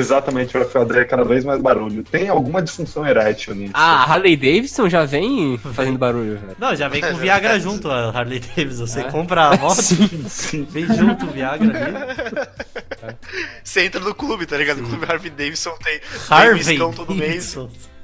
Exatamente, 0.00 0.54
vai 0.54 0.64
fazer 0.64 1.06
cada 1.06 1.22
vez 1.22 1.44
mais 1.44 1.60
barulho. 1.60 2.02
Tem 2.02 2.30
alguma 2.30 2.62
disfunção 2.62 3.06
erétil 3.06 3.54
nisso. 3.54 3.72
Ah, 3.74 4.04
a 4.04 4.12
Harley 4.14 4.36
Davidson 4.38 4.88
já 4.88 5.04
vem 5.04 5.58
fazendo 5.58 5.98
barulho, 5.98 6.38
velho. 6.38 6.56
Não, 6.58 6.74
já 6.74 6.88
vem 6.88 7.02
com 7.02 7.14
Viagra 7.14 7.60
junto 7.60 7.90
a 7.90 8.08
Harley 8.08 8.40
Davidson. 8.40 8.86
Você 8.86 9.00
É? 9.00 9.04
compra 9.04 9.48
a 9.48 9.56
moto, 9.58 9.82
Sim. 9.82 10.66
vem 10.70 10.86
junto 10.86 11.26
o 11.26 11.30
Viagra 11.30 11.78
ali. 11.78 13.18
Você 13.62 13.82
entra 13.84 14.00
no 14.00 14.14
clube, 14.14 14.46
tá 14.46 14.56
ligado? 14.56 14.80
O 14.80 14.88
clube 14.88 15.04
Harvey 15.06 15.30
Davidson 15.30 15.74
tem, 15.84 15.98
tem 15.98 16.08
Harvey 16.30 16.64
miscão 16.64 16.90
todo 16.90 17.14
mês. 17.14 17.54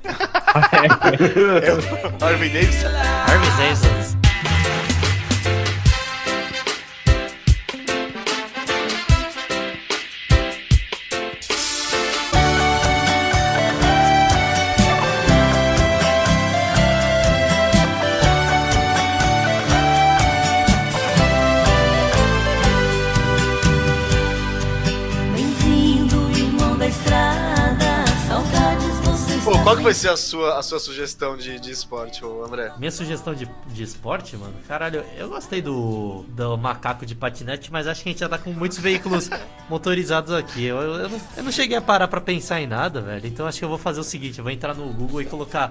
Davidson. 0.05 0.87
É 1.65 1.73
o 1.73 2.25
Harvey 2.25 2.49
Davidson. 2.51 2.89
Harvey 3.27 3.51
Davidson. 3.57 4.24
Vai 29.85 29.95
ser 29.95 30.09
a 30.09 30.16
sua, 30.16 30.59
a 30.59 30.62
sua 30.62 30.80
sugestão 30.80 31.37
de, 31.37 31.61
de 31.61 31.70
esporte, 31.70 32.24
ô 32.24 32.45
André? 32.45 32.72
Minha 32.78 32.91
sugestão 32.91 33.35
de, 33.35 33.49
de 33.66 33.82
esporte, 33.82 34.37
mano, 34.37 34.55
caralho, 34.66 35.05
eu 35.16 35.28
gostei 35.28 35.61
do, 35.62 36.24
do 36.28 36.57
macaco 36.57 37.05
de 37.07 37.14
patinete, 37.14 37.70
mas 37.70 37.87
acho 37.87 38.03
que 38.03 38.09
a 38.09 38.12
gente 38.12 38.20
já 38.20 38.28
tá 38.28 38.39
com 38.39 38.51
muitos 38.51 38.78
veículos 38.78 39.30
motorizados 39.68 40.32
aqui. 40.32 40.64
Eu, 40.64 40.78
eu, 40.80 41.09
não, 41.09 41.20
eu 41.37 41.43
não 41.45 41.53
cheguei 41.53 41.76
a 41.76 41.82
parar 41.82 42.09
pra 42.09 42.20
pensar 42.20 42.61
em 42.61 42.66
nada, 42.66 43.01
velho. 43.01 43.26
Então 43.26 43.47
acho 43.47 43.59
que 43.59 43.64
eu 43.64 43.68
vou 43.68 43.78
fazer 43.78 44.01
o 44.01 44.05
seguinte: 44.05 44.39
eu 44.39 44.45
vou 44.45 44.53
entrar 44.53 44.74
no 44.74 44.87
Google 44.93 45.22
e 45.22 45.26
colocar 45.26 45.70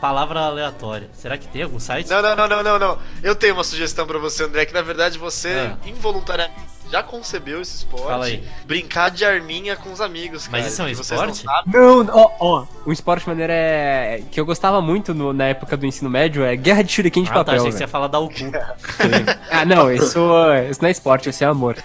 palavra 0.00 0.40
aleatória. 0.40 1.10
Será 1.12 1.36
que 1.36 1.48
tem 1.48 1.62
algum 1.64 1.80
site? 1.80 2.08
Não, 2.08 2.22
não, 2.22 2.36
não, 2.36 2.48
não, 2.48 2.62
não, 2.62 2.78
não. 2.78 2.98
Eu 3.22 3.34
tenho 3.34 3.54
uma 3.54 3.64
sugestão 3.64 4.06
pra 4.06 4.18
você, 4.18 4.44
André, 4.44 4.64
que 4.64 4.72
na 4.72 4.82
verdade 4.82 5.18
você 5.18 5.48
Ah. 5.72 5.76
involuntariamente 5.88 6.56
já 6.90 7.02
concebeu 7.02 7.60
esse 7.60 7.76
esporte. 7.76 8.06
Fala 8.06 8.24
aí. 8.26 8.42
Brincar 8.64 9.10
de 9.10 9.24
arminha 9.24 9.76
com 9.76 9.92
os 9.92 10.00
amigos, 10.00 10.46
cara. 10.46 10.62
Mas 10.62 10.72
isso 10.72 10.82
é 10.82 10.84
um 10.84 10.88
esporte? 10.88 11.44
Não, 11.66 12.06
ó, 12.10 12.30
ó, 12.40 12.66
um 12.86 12.92
esporte 12.92 13.28
maneiro 13.28 13.52
é. 13.54 14.22
que 14.30 14.40
eu 14.40 14.46
gostava 14.46 14.80
muito 14.80 15.14
no- 15.14 15.32
na 15.32 15.44
época 15.46 15.76
do 15.76 15.86
ensino 15.86 16.08
médio 16.10 16.42
é 16.44 16.56
guerra 16.56 16.82
de 16.82 16.92
shuriken 16.92 17.22
de 17.22 17.30
Ah, 17.30 17.34
tá, 17.34 17.38
papel. 17.44 17.60
achei 17.60 17.70
que 17.70 17.76
você 17.78 17.84
ia 17.84 17.88
falar 17.88 18.08
da 18.08 18.18
Ucu. 18.18 18.34
Ah, 19.50 19.64
não, 19.64 19.90
isso, 19.92 20.18
isso 20.70 20.80
não 20.82 20.88
é 20.88 20.90
esporte, 20.90 21.28
isso 21.28 21.42
é 21.44 21.46
amor. 21.46 21.76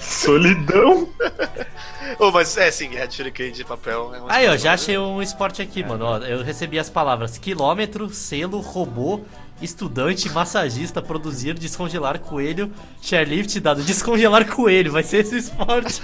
Solidão. 0.00 1.08
Ô, 2.18 2.30
mas 2.30 2.56
é 2.56 2.70
sim, 2.70 2.96
é 2.96 3.10
shuriken 3.10 3.50
de 3.52 3.64
papel. 3.64 4.14
É 4.14 4.20
um 4.20 4.24
Aí, 4.28 4.44
ó, 4.44 4.54
esporte 4.54 4.62
já 4.62 4.72
achei 4.72 4.96
um 4.98 5.20
esporte 5.20 5.60
aqui, 5.60 5.82
mano. 5.84 6.04
Ó, 6.04 6.18
eu 6.18 6.42
recebi 6.42 6.78
as 6.78 6.88
palavras 6.88 7.36
quilômetro, 7.38 8.08
selo, 8.10 8.60
robô, 8.60 9.20
estudante, 9.60 10.28
massagista, 10.30 11.00
produzir, 11.00 11.54
descongelar 11.54 12.18
coelho, 12.18 12.70
chairlift, 13.00 13.58
dado 13.60 13.82
descongelar 13.82 14.46
coelho. 14.46 14.92
Vai 14.92 15.02
ser 15.02 15.18
esse 15.18 15.36
esporte. 15.36 16.02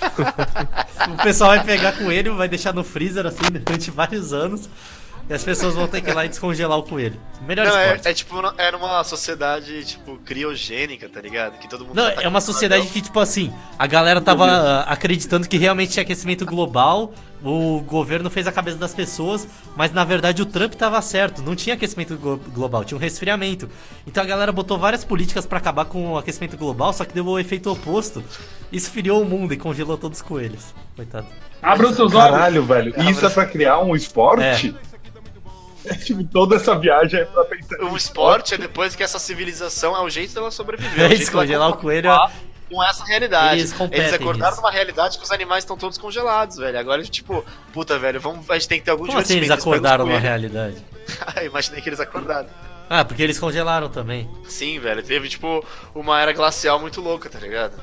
o 1.12 1.22
pessoal 1.22 1.50
vai 1.50 1.64
pegar 1.64 1.92
coelho, 1.92 2.36
vai 2.36 2.48
deixar 2.48 2.72
no 2.72 2.84
freezer 2.84 3.26
assim 3.26 3.44
durante 3.50 3.90
vários 3.90 4.32
anos. 4.32 4.68
E 5.28 5.34
as 5.34 5.42
pessoas 5.42 5.74
vão 5.74 5.88
ter 5.88 6.00
que 6.02 6.10
ir 6.10 6.14
lá 6.14 6.24
e 6.24 6.28
descongelar 6.28 6.78
o 6.78 6.84
coelho. 6.84 7.18
Melhor 7.44 7.66
Não, 7.66 7.76
é, 7.76 7.86
esporte. 7.86 8.08
é 8.08 8.14
tipo, 8.14 8.36
é 8.56 8.70
numa 8.70 9.02
sociedade, 9.02 9.84
tipo, 9.84 10.16
criogênica, 10.18 11.08
tá 11.08 11.20
ligado? 11.20 11.58
Que 11.58 11.68
todo 11.68 11.84
mundo 11.84 11.96
Não, 11.96 12.14
tá 12.14 12.22
é 12.22 12.28
uma 12.28 12.40
sociedade 12.40 12.82
padrão. 12.82 12.92
que, 12.94 13.02
tipo 13.02 13.18
assim, 13.18 13.52
a 13.76 13.86
galera 13.88 14.20
tava 14.20 14.46
ah, 14.46 14.82
acreditando 14.82 15.48
que 15.48 15.56
realmente 15.56 15.90
tinha 15.92 16.02
aquecimento 16.04 16.46
global, 16.46 17.12
o 17.42 17.80
governo 17.80 18.30
fez 18.30 18.46
a 18.46 18.52
cabeça 18.52 18.78
das 18.78 18.94
pessoas, 18.94 19.48
mas 19.76 19.92
na 19.92 20.04
verdade 20.04 20.42
o 20.42 20.46
Trump 20.46 20.74
tava 20.74 21.02
certo, 21.02 21.42
não 21.42 21.56
tinha 21.56 21.74
aquecimento 21.74 22.16
glo- 22.16 22.40
global, 22.54 22.84
tinha 22.84 22.96
um 22.96 23.00
resfriamento. 23.00 23.68
Então 24.06 24.22
a 24.22 24.26
galera 24.26 24.52
botou 24.52 24.78
várias 24.78 25.04
políticas 25.04 25.44
pra 25.44 25.58
acabar 25.58 25.86
com 25.86 26.12
o 26.12 26.18
aquecimento 26.18 26.56
global, 26.56 26.92
só 26.92 27.04
que 27.04 27.12
deu 27.12 27.26
o 27.26 27.36
efeito 27.38 27.68
oposto. 27.70 28.22
Esfriou 28.72 29.22
o 29.22 29.24
mundo 29.24 29.52
e 29.52 29.56
congelou 29.56 29.98
todos 29.98 30.18
os 30.18 30.22
coelhos. 30.22 30.72
Coitado. 30.94 31.26
Abra 31.60 31.88
os 31.88 31.96
seus 31.96 32.14
olhos. 32.14 32.30
Caralho, 32.30 32.64
velho. 32.64 32.94
Isso 33.10 33.26
é 33.26 33.30
pra 33.30 33.44
criar 33.44 33.80
um 33.80 33.94
esporte? 33.96 34.74
É. 34.92 34.95
tipo, 35.94 36.24
toda 36.32 36.56
essa 36.56 36.74
viagem 36.78 37.20
é 37.20 37.24
pra 37.24 37.44
pensar. 37.44 37.76
O 37.84 37.96
esporte 37.96 38.54
é 38.54 38.58
depois 38.58 38.94
que 38.96 39.02
essa 39.02 39.18
civilização 39.18 39.96
é 39.96 40.00
o 40.00 40.08
jeito 40.10 40.34
dela 40.34 40.50
sobreviver. 40.50 40.92
É, 40.92 40.94
o 40.94 40.96
jeito 40.96 41.08
dela 41.08 41.18
descongelar 41.18 41.70
o 41.70 41.76
coelho 41.76 42.08
conformar 42.10 42.32
Com 42.70 42.82
essa 42.84 43.04
realidade. 43.04 43.60
Eles 43.60 43.72
competem 43.72 44.14
acordaram 44.14 44.50
nisso. 44.50 44.62
numa 44.62 44.70
realidade 44.72 45.18
que 45.18 45.24
os 45.24 45.30
animais 45.30 45.62
estão 45.64 45.76
todos 45.76 45.96
congelados, 45.98 46.56
velho. 46.56 46.78
Agora, 46.78 47.02
tipo, 47.04 47.44
puta, 47.72 47.98
velho, 47.98 48.20
vamos, 48.20 48.48
a 48.50 48.54
gente 48.54 48.68
tem 48.68 48.78
que 48.78 48.84
ter 48.84 48.90
algum 48.90 49.06
Como 49.06 49.18
assim 49.18 49.36
eles 49.36 49.50
acordaram 49.50 50.04
coelhos. 50.04 50.22
realidade? 50.22 50.76
Ah, 51.24 51.44
Imaginei 51.44 51.80
que 51.80 51.88
eles 51.88 52.00
acordaram. 52.00 52.48
Ah, 52.90 53.04
porque 53.04 53.22
eles 53.22 53.38
congelaram 53.38 53.88
também. 53.88 54.28
Sim, 54.48 54.80
velho. 54.80 55.02
Teve, 55.04 55.28
tipo, 55.28 55.64
uma 55.94 56.20
era 56.20 56.32
glacial 56.32 56.80
muito 56.80 57.00
louca, 57.00 57.28
tá 57.30 57.38
ligado? 57.38 57.74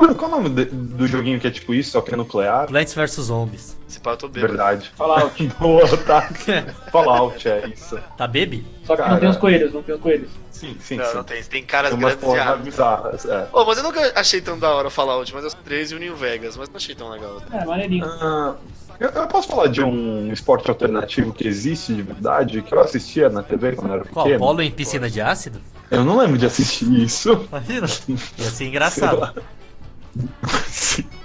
Mano, 0.00 0.14
qual 0.14 0.30
é 0.30 0.34
o 0.34 0.40
nome 0.42 0.48
de- 0.50 0.64
do 0.64 1.06
joguinho 1.06 1.38
que 1.38 1.46
é 1.46 1.50
tipo 1.50 1.74
isso, 1.74 1.90
só 1.90 2.00
que 2.00 2.14
é 2.14 2.16
nuclear? 2.16 2.66
Plants 2.66 2.94
vs 2.94 3.10
Zombies. 3.26 3.76
Esse 3.88 4.00
pau 4.00 4.14
eu 4.14 4.16
tô 4.16 4.28
bêbado. 4.28 4.52
Verdade. 4.54 4.90
Fallout. 4.96 5.46
Boa, 5.60 5.86
tá. 5.98 6.22
Fallout, 6.90 7.46
é 7.48 7.68
isso. 7.68 7.98
Tá 8.16 8.26
baby? 8.26 8.64
Só 8.84 8.96
que 8.96 9.02
não 9.08 9.18
tem 9.18 9.28
os 9.28 9.36
coelhos, 9.36 9.72
não 9.74 9.82
tem 9.82 9.94
os 9.94 10.00
coelhos. 10.00 10.30
Sim, 10.50 10.76
sim, 10.80 10.96
Não, 10.96 11.04
sim. 11.06 11.14
não 11.16 11.24
tem. 11.24 11.42
Tem 11.42 11.62
caras 11.64 11.90
Tem 11.90 11.98
grandes 11.98 12.18
de 12.18 12.24
porras 12.24 12.46
árvore. 12.46 12.62
bizarras, 12.70 13.24
é. 13.24 13.48
Ô, 13.52 13.64
mas 13.64 13.78
eu 13.78 13.84
nunca 13.84 14.12
achei 14.18 14.40
tão 14.40 14.58
da 14.58 14.70
hora 14.74 14.88
o 14.88 14.90
Fallout, 14.90 15.32
mas 15.34 15.44
eu 15.44 15.50
13 15.50 15.94
e 15.94 15.96
o 15.96 16.00
New 16.00 16.16
Vegas, 16.16 16.56
mas 16.56 16.68
não 16.68 16.76
achei 16.76 16.94
tão 16.94 17.08
legal. 17.10 17.40
É, 17.52 17.64
maneirinho. 17.64 18.04
Ah, 18.04 18.54
eu, 18.98 19.08
eu 19.08 19.26
posso 19.26 19.48
falar 19.48 19.68
de 19.68 19.82
um 19.82 20.30
esporte 20.32 20.68
alternativo 20.70 21.32
que 21.32 21.46
existe 21.48 21.94
de 21.94 22.02
verdade, 22.02 22.60
que 22.62 22.74
eu 22.74 22.80
assistia 22.80 23.28
na 23.30 23.42
TV 23.42 23.72
quando 23.74 23.94
era 23.94 24.04
Qual? 24.04 24.24
pequeno? 24.26 24.44
Polo 24.44 24.60
em 24.62 24.70
piscina 24.70 25.08
de 25.10 25.20
ácido? 25.20 25.60
Eu 25.90 26.04
não 26.04 26.18
lembro 26.18 26.36
de 26.38 26.44
assistir 26.46 26.84
isso. 27.02 27.32
Imagina. 27.50 27.86
Ia 28.38 28.50
ser 28.50 28.64
engraçado. 28.66 29.42
Sim. 30.66 31.04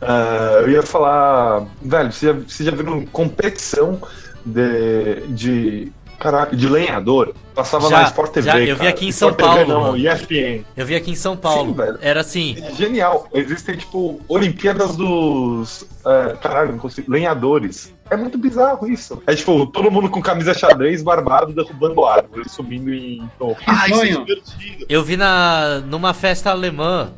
Ah, 0.00 0.60
eu 0.62 0.70
ia 0.70 0.82
falar, 0.82 1.66
velho, 1.82 2.12
você 2.12 2.26
já, 2.26 2.32
você 2.32 2.64
já 2.64 2.70
viu 2.70 3.08
competição 3.10 4.00
de. 4.46 5.26
de 5.28 5.92
caraca, 6.18 6.56
de 6.56 6.68
lenhador. 6.68 7.34
Passava 7.54 7.88
Já, 7.88 8.02
na 8.02 8.06
Sport 8.08 8.30
TV. 8.32 8.46
já, 8.46 8.60
eu 8.60 8.76
vi 8.76 8.86
aqui 8.86 9.08
em 9.08 9.12
São 9.12 9.30
Sport 9.30 9.50
TV 9.50 9.64
Paulo, 9.66 9.72
Não, 9.72 9.92
mano. 9.92 10.14
ESPN. 10.14 10.64
Eu 10.76 10.86
vi 10.86 10.94
aqui 10.94 11.10
em 11.10 11.16
São 11.16 11.36
Paulo. 11.36 11.70
Sim, 11.70 11.74
velho. 11.74 11.98
Era 12.00 12.20
assim. 12.20 12.56
Genial. 12.76 13.28
Existem, 13.34 13.76
tipo, 13.76 14.20
Olimpíadas 14.28 14.94
dos. 14.96 15.84
É, 16.06 16.36
caralho, 16.40 16.72
não 16.72 16.78
consigo. 16.78 17.10
Lenhadores. 17.10 17.92
É 18.10 18.16
muito 18.16 18.38
bizarro 18.38 18.88
isso. 18.88 19.20
É 19.26 19.34
tipo, 19.34 19.66
todo 19.66 19.90
mundo 19.90 20.08
com 20.08 20.22
camisa 20.22 20.54
xadrez, 20.54 21.02
barbado, 21.02 21.52
derrubando 21.52 22.04
árvores, 22.04 22.52
subindo 22.52 22.92
em 22.94 23.28
torre. 23.38 23.56
Ah, 23.66 23.86
isso 23.88 23.94
é 23.94 23.96
sonho. 24.12 24.24
divertido. 24.24 24.86
Eu 24.88 25.02
vi 25.02 25.16
na 25.16 25.80
numa 25.80 26.14
festa 26.14 26.50
alemã. 26.50 27.10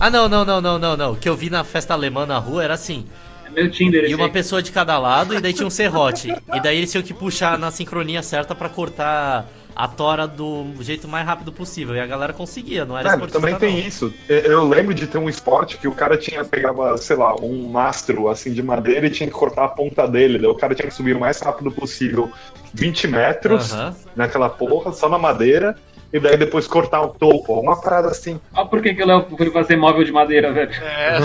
Ah, 0.00 0.10
não, 0.10 0.28
não, 0.28 0.44
não, 0.44 0.60
não, 0.60 0.78
não, 0.78 0.96
não. 0.96 1.12
O 1.12 1.16
que 1.16 1.28
eu 1.28 1.36
vi 1.36 1.48
na 1.48 1.62
festa 1.62 1.94
alemã 1.94 2.26
na 2.26 2.38
rua 2.38 2.64
era 2.64 2.74
assim. 2.74 3.06
É 3.46 3.50
meu 3.50 3.70
Tinder 3.70 4.04
E 4.04 4.14
uma 4.14 4.24
aí. 4.26 4.30
pessoa 4.32 4.62
de 4.62 4.72
cada 4.72 4.98
lado, 4.98 5.34
e 5.34 5.40
daí 5.40 5.52
tinha 5.52 5.66
um 5.66 5.70
serrote. 5.70 6.34
E 6.52 6.60
daí 6.60 6.78
eles 6.78 6.90
tinham 6.90 7.04
que 7.04 7.14
puxar 7.14 7.58
na 7.58 7.70
sincronia 7.70 8.22
certa 8.22 8.54
pra 8.54 8.68
cortar 8.68 9.46
a 9.74 9.88
tora 9.88 10.26
do 10.26 10.66
jeito 10.80 11.06
mais 11.06 11.24
rápido 11.24 11.52
possível. 11.52 11.94
E 11.94 12.00
a 12.00 12.06
galera 12.06 12.32
conseguia, 12.32 12.84
não 12.84 12.98
era 12.98 13.10
esportista, 13.10 13.38
também 13.40 13.54
tem 13.56 13.80
não. 13.80 13.88
isso. 13.88 14.12
Eu- 14.28 14.68
lembro 14.68 14.92
de 14.92 15.06
ter 15.06 15.18
um 15.18 15.28
esporte 15.28 15.78
que 15.78 15.86
o 15.88 15.92
cara 15.92 16.16
tinha 16.18 16.44
pegava, 16.44 16.96
sei 16.98 17.16
lá, 17.16 17.34
um 17.36 17.68
mastro 17.70 18.28
assim 18.28 18.52
de 18.52 18.62
madeira 18.62 19.06
e 19.06 19.10
tinha 19.10 19.28
que 19.28 19.32
cortar 19.34 19.64
a 19.64 19.68
ponta 19.68 20.06
dele. 20.08 20.36
Daí 20.38 20.48
o 20.48 20.54
cara 20.56 20.74
tinha 20.74 20.88
que 20.88 20.94
subir 20.94 21.14
o 21.16 21.20
mais 21.20 21.40
rápido 21.40 21.70
possível 21.70 22.30
20 22.74 23.06
metros 23.06 23.72
Aham. 23.72 23.94
naquela 24.16 24.50
porra, 24.50 24.92
só 24.92 25.08
na 25.08 25.18
madeira, 25.18 25.76
e 26.12 26.20
daí 26.20 26.36
depois 26.36 26.66
cortar 26.66 27.00
o 27.02 27.08
topo. 27.08 27.58
Uma 27.60 27.80
parada 27.80 28.08
assim. 28.08 28.38
Olha 28.54 28.66
por 28.66 28.82
que, 28.82 28.94
que 28.94 29.02
o 29.02 29.06
Léo 29.06 29.26
foi 29.36 29.50
fazer 29.50 29.76
móvel 29.76 30.04
de 30.04 30.12
madeira, 30.12 30.52
velho. 30.52 30.70
É, 30.70 31.18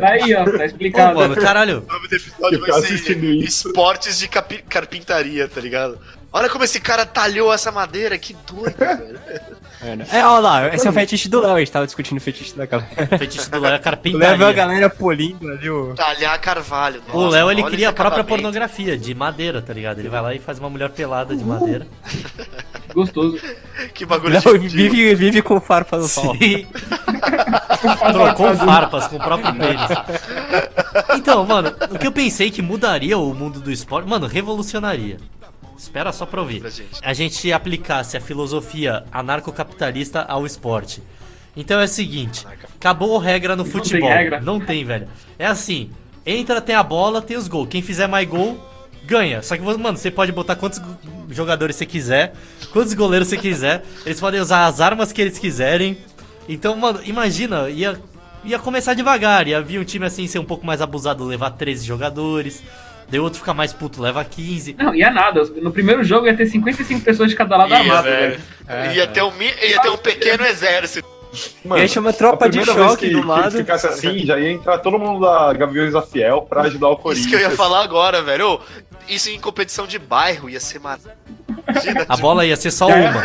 Tá 0.00 0.08
aí, 0.10 0.34
ó, 0.34 0.44
tá 0.44 0.64
explicado. 0.64 1.18
mano, 1.18 1.34
caralho. 1.36 1.84
o 1.88 1.92
nome 1.92 2.08
do 2.08 2.14
episódio 2.16 2.60
vai 2.60 2.80
ser. 2.82 3.16
Esportes 3.42 4.18
de 4.18 4.28
capi- 4.28 4.62
carpintaria, 4.68 5.48
tá 5.48 5.60
ligado? 5.60 5.98
Olha 6.32 6.48
como 6.50 6.64
esse 6.64 6.80
cara 6.80 7.06
talhou 7.06 7.52
essa 7.52 7.72
madeira, 7.72 8.18
que 8.18 8.34
doido, 8.46 8.76
velho. 8.78 10.06
É, 10.10 10.24
olha 10.26 10.40
lá, 10.40 10.74
esse 10.74 10.86
é 10.86 10.90
o 10.90 10.92
fetiche 10.92 11.28
do 11.28 11.40
Léo, 11.40 11.54
a 11.54 11.58
gente 11.58 11.70
tava 11.70 11.86
discutindo 11.86 12.18
o 12.18 12.20
fetiche 12.20 12.56
da 12.56 12.66
galera. 12.66 12.90
O 13.14 13.18
fetiche 13.18 13.48
do 13.50 13.58
Léo 13.60 13.74
é 13.74 13.78
O 13.78 13.78
Léo 13.78 13.78
viu 13.78 13.78
a 13.78 13.82
carpintaria. 13.82 14.52
galera 14.52 14.90
polindo 14.90 15.48
ali, 15.48 15.70
o... 15.70 15.94
Talhar 15.94 16.38
carvalho. 16.40 17.02
O 17.12 17.20
Nossa, 17.22 17.36
Léo, 17.36 17.50
ele 17.50 17.62
cria 17.64 17.90
a 17.90 17.92
própria 17.92 18.20
acabamento. 18.22 18.28
pornografia 18.42 18.98
de 18.98 19.14
madeira, 19.14 19.62
tá 19.62 19.72
ligado? 19.72 19.98
Ele 19.98 20.08
vai 20.08 20.20
lá 20.20 20.34
e 20.34 20.38
faz 20.38 20.58
uma 20.58 20.68
mulher 20.70 20.90
pelada 20.90 21.36
de 21.36 21.44
madeira. 21.44 21.86
Gostoso. 22.92 23.38
Que 23.94 24.04
bagulho 24.06 24.34
Léo 24.34 24.58
vive, 24.58 25.14
vive 25.14 25.42
com 25.42 25.60
farpa 25.60 25.98
no 25.98 26.08
pau. 26.08 26.34
Sim. 26.36 26.66
Trocou 28.12 28.54
farpas 28.56 29.06
com 29.08 29.16
o 29.16 29.18
próprio 29.18 29.54
pênis. 29.54 29.90
Então, 31.16 31.44
mano, 31.44 31.72
o 31.90 31.98
que 31.98 32.06
eu 32.06 32.12
pensei 32.12 32.50
que 32.50 32.62
mudaria 32.62 33.16
o 33.18 33.34
mundo 33.34 33.60
do 33.60 33.70
esporte, 33.70 34.08
mano, 34.08 34.26
revolucionaria. 34.26 35.18
Espera 35.76 36.12
só 36.12 36.24
pra 36.26 36.40
ouvir. 36.40 36.62
A 37.02 37.12
gente 37.12 37.52
aplicasse 37.52 38.16
a 38.16 38.20
filosofia 38.20 39.04
anarcocapitalista 39.12 40.22
ao 40.22 40.46
esporte. 40.46 41.02
Então 41.56 41.80
é 41.80 41.84
o 41.84 41.88
seguinte, 41.88 42.46
acabou 42.78 43.18
a 43.18 43.22
regra 43.22 43.56
no 43.56 43.64
Não 43.64 43.70
futebol. 43.70 44.08
tem 44.08 44.18
regra. 44.18 44.40
Não 44.40 44.60
tem, 44.60 44.84
velho. 44.84 45.08
É 45.38 45.46
assim, 45.46 45.90
entra, 46.24 46.60
tem 46.60 46.74
a 46.74 46.82
bola, 46.82 47.22
tem 47.22 47.36
os 47.36 47.48
gols. 47.48 47.68
Quem 47.70 47.80
fizer 47.80 48.06
mais 48.06 48.28
gol, 48.28 48.58
ganha. 49.04 49.42
Só 49.42 49.56
que, 49.56 49.62
mano, 49.62 49.96
você 49.96 50.10
pode 50.10 50.32
botar 50.32 50.56
quantos 50.56 50.80
jogadores 51.30 51.76
você 51.76 51.86
quiser, 51.86 52.34
quantos 52.72 52.92
goleiros 52.92 53.28
você 53.28 53.38
quiser. 53.38 53.84
Eles 54.04 54.20
podem 54.20 54.40
usar 54.40 54.66
as 54.66 54.80
armas 54.82 55.12
que 55.12 55.20
eles 55.22 55.38
quiserem. 55.38 55.96
Então, 56.46 56.76
mano, 56.76 57.00
imagina, 57.04 57.70
ia, 57.70 57.98
ia 58.44 58.58
começar 58.58 58.92
devagar. 58.92 59.48
Ia 59.48 59.62
vir 59.62 59.80
um 59.80 59.84
time 59.84 60.04
assim 60.04 60.26
ser 60.26 60.38
um 60.38 60.44
pouco 60.44 60.66
mais 60.66 60.82
abusado, 60.82 61.24
levar 61.24 61.50
13 61.52 61.86
jogadores. 61.86 62.62
Daí 63.08 63.20
o 63.20 63.22
outro 63.24 63.38
ficar 63.38 63.54
mais 63.54 63.72
puto, 63.72 64.02
leva 64.02 64.24
15. 64.24 64.74
Não, 64.78 64.94
ia 64.94 65.10
nada. 65.10 65.44
No 65.62 65.70
primeiro 65.70 66.02
jogo 66.02 66.26
ia 66.26 66.36
ter 66.36 66.46
55 66.46 67.00
pessoas 67.02 67.30
de 67.30 67.36
cada 67.36 67.56
lado 67.56 67.70
Ia, 67.70 67.78
armado, 67.78 68.02
velho. 68.04 68.40
velho. 68.66 68.92
Ia, 68.94 69.06
ter 69.06 69.22
um, 69.22 69.32
ia 69.40 69.80
ter 69.80 69.90
um 69.90 69.96
pequeno 69.96 70.44
exército. 70.44 71.06
Mano, 71.64 71.80
E 71.80 71.82
aí 71.82 71.88
chama 71.88 72.12
tropa 72.14 72.48
de 72.48 72.64
choque 72.64 73.08
que, 73.08 73.12
do 73.12 73.20
que 73.20 73.26
lado. 73.26 73.58
ficasse 73.58 73.86
assim, 73.86 74.20
já 74.24 74.38
ia 74.38 74.50
entrar 74.52 74.78
todo 74.78 74.98
mundo 74.98 75.20
da 75.20 75.52
Gaviões 75.52 75.92
da 75.92 76.00
Fiel 76.00 76.42
pra 76.42 76.62
ajudar 76.62 76.88
o 76.88 76.96
Corinthians. 76.96 77.26
Isso 77.26 77.28
que 77.28 77.34
eu 77.44 77.50
ia 77.50 77.54
falar 77.54 77.82
agora, 77.82 78.22
velho. 78.22 78.52
Ô, 78.54 78.60
isso 79.08 79.30
em 79.30 79.40
competição 79.40 79.86
de 79.86 79.98
bairro 79.98 80.48
ia 80.48 80.60
ser 80.60 80.78
mar... 80.78 80.98
Imagina, 81.68 82.06
A 82.08 82.16
bola 82.16 82.46
ia 82.46 82.56
ser 82.56 82.70
só 82.70 82.86
uma. 82.86 83.22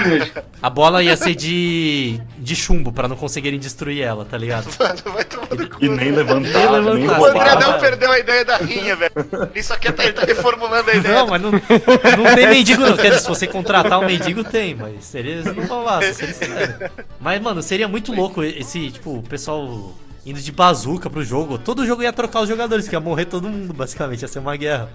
A 0.61 0.69
bola 0.69 1.03
ia 1.03 1.15
ser 1.15 1.35
de, 1.35 2.19
de 2.39 2.55
chumbo 2.55 2.91
pra 2.91 3.07
não 3.07 3.15
conseguirem 3.15 3.59
destruir 3.59 4.01
ela, 4.01 4.25
tá 4.25 4.37
ligado? 4.37 4.67
mano, 4.79 5.13
vai 5.13 5.23
tomar 5.23 5.55
no 5.55 5.69
cu. 5.69 5.85
E 5.85 5.89
nem 5.89 6.11
levantar, 6.11 6.49
Nem 6.49 6.69
levantar. 6.69 6.95
nem 6.95 7.67
O 7.67 7.71
não 7.71 7.79
perdeu 7.79 8.11
a 8.11 8.19
ideia 8.19 8.43
da 8.43 8.57
rinha, 8.57 8.95
velho. 8.95 9.11
Ele 9.53 9.63
só 9.63 9.75
quer 9.75 9.91
tá, 9.91 10.03
ele 10.03 10.13
tá 10.13 10.25
reformulando 10.25 10.89
a 10.89 10.93
ideia. 10.95 11.15
Não, 11.15 11.27
mas 11.27 11.41
não, 11.41 11.51
não 11.51 12.35
tem 12.35 12.47
mendigo 12.47 12.81
não. 12.81 12.97
Quer 12.97 13.09
dizer, 13.09 13.19
se 13.19 13.27
você 13.27 13.45
contratar 13.45 13.99
um 13.99 14.05
mendigo, 14.05 14.43
tem, 14.43 14.73
mas 14.73 15.13
eles 15.13 15.45
não 15.45 15.63
vão 15.65 15.83
lá, 15.83 16.01
se 16.01 16.23
eles 16.23 16.37
quiserem. 16.37 16.75
Mas, 17.19 17.41
mano, 17.41 17.61
seria 17.61 17.87
muito 17.87 18.11
louco 18.13 18.43
esse, 18.43 18.91
tipo, 18.91 19.19
o 19.19 19.23
pessoal 19.23 19.93
indo 20.25 20.39
de 20.39 20.51
bazuca 20.51 21.09
pro 21.09 21.23
jogo. 21.23 21.57
Todo 21.57 21.85
jogo 21.85 22.01
ia 22.01 22.13
trocar 22.13 22.41
os 22.41 22.49
jogadores, 22.49 22.87
que 22.87 22.95
ia 22.95 22.99
morrer 22.99 23.25
todo 23.25 23.49
mundo, 23.49 23.73
basicamente. 23.73 24.21
Ia 24.23 24.27
ser 24.27 24.39
uma 24.39 24.55
guerra. 24.55 24.89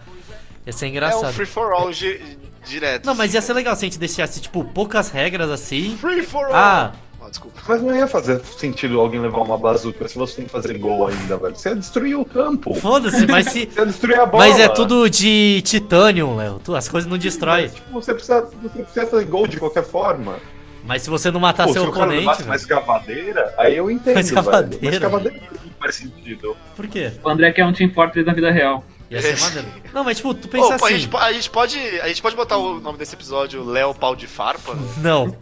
Ia 0.66 0.72
ser 0.72 0.86
É 0.86 0.88
um 0.88 0.90
engraçado. 0.90 1.32
free 1.32 1.46
for 1.46 1.72
all 1.72 1.92
gi- 1.92 2.20
direto. 2.66 3.06
Não, 3.06 3.14
mas 3.14 3.32
ia 3.34 3.40
ser 3.40 3.52
legal 3.52 3.76
se 3.76 3.84
a 3.84 3.88
gente 3.88 3.98
deixasse, 3.98 4.40
tipo, 4.40 4.64
poucas 4.64 5.10
regras 5.10 5.48
assim. 5.50 5.96
Free 5.98 6.22
for 6.22 6.46
all. 6.46 6.54
Ah, 6.54 6.92
desculpa. 7.30 7.60
Mas 7.68 7.82
não 7.82 7.94
ia 7.96 8.06
fazer 8.06 8.40
sentido 8.58 9.00
alguém 9.00 9.20
levar 9.20 9.38
uma 9.42 9.56
bazuca 9.58 10.06
se 10.08 10.16
você 10.18 10.36
tem 10.36 10.44
que 10.46 10.50
fazer 10.50 10.76
gol 10.78 11.06
ainda, 11.08 11.36
velho. 11.36 11.54
Você 11.56 11.68
ia 11.70 11.76
destruir 11.76 12.16
o 12.18 12.24
campo. 12.24 12.74
foda-se, 12.74 13.26
mas 13.26 13.46
se. 13.46 13.66
Você 13.72 13.80
ia 13.80 13.86
destruir 13.86 14.18
a 14.20 14.26
bola. 14.26 14.44
Mas 14.46 14.58
é 14.58 14.68
tudo 14.68 15.08
de 15.08 15.60
titânio, 15.62 16.34
Léo. 16.36 16.60
As 16.76 16.88
coisas 16.88 17.08
não 17.10 17.16
destrói. 17.18 17.68
Tipo, 17.68 17.92
você 18.00 18.12
precisa, 18.14 18.42
você 18.62 18.82
precisa 18.82 19.06
fazer 19.06 19.24
gol 19.24 19.46
de 19.46 19.58
qualquer 19.58 19.84
forma. 19.84 20.36
Mas 20.84 21.02
se 21.02 21.10
você 21.10 21.30
não 21.32 21.40
matar 21.40 21.66
Pô, 21.66 21.72
seu 21.72 21.82
se 21.82 21.88
oponente. 21.88 22.20
levasse 22.20 22.38
velho, 22.42 22.50
uma 22.50 22.56
escavadeira, 22.56 23.54
aí 23.58 23.76
eu 23.76 23.90
entendo, 23.90 24.14
Uma 24.14 24.22
velho. 24.22 24.26
escavadeira, 24.26 24.78
Uma 24.86 24.92
escavadeira 24.92 25.40
não 25.64 25.72
faz 25.80 25.94
sentido. 25.96 26.56
Por 26.76 26.86
quê? 26.86 27.10
O 27.24 27.28
André 27.28 27.50
quer 27.52 27.64
um 27.66 27.72
Team 27.72 27.90
Fortress 27.92 28.24
da 28.24 28.32
vida 28.32 28.52
real. 28.52 28.84
Ia 29.10 29.22
ser 29.22 29.38
maneiro. 29.38 29.68
Não, 29.92 30.02
mas 30.04 30.16
tipo, 30.16 30.34
tu 30.34 30.48
pensa 30.48 30.66
pô, 30.78 30.84
a, 30.84 30.88
assim. 30.88 30.98
gente, 30.98 31.16
a, 31.16 31.32
gente 31.32 31.50
pode, 31.50 31.78
a 32.00 32.08
gente 32.08 32.22
pode 32.22 32.34
botar 32.36 32.56
o 32.56 32.80
nome 32.80 32.98
desse 32.98 33.14
episódio 33.14 33.64
Léo 33.64 33.94
Pau 33.94 34.16
de 34.16 34.26
Farpa? 34.26 34.76
Não. 34.98 35.36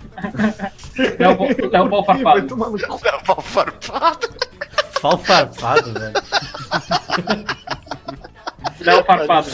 Léo 1.19 1.37
Pau- 1.37 1.49
Léo 1.71 1.89
Pau 1.89 2.05
Vai 2.05 2.23
Farpado. 2.23 2.57
Léo 3.03 3.21
Pau 3.25 3.41
Farpado. 3.41 4.29
Pau 5.01 5.19
farpado, 5.19 5.93
velho. 5.93 6.15
Léo 8.81 9.05
Farpado. 9.05 9.51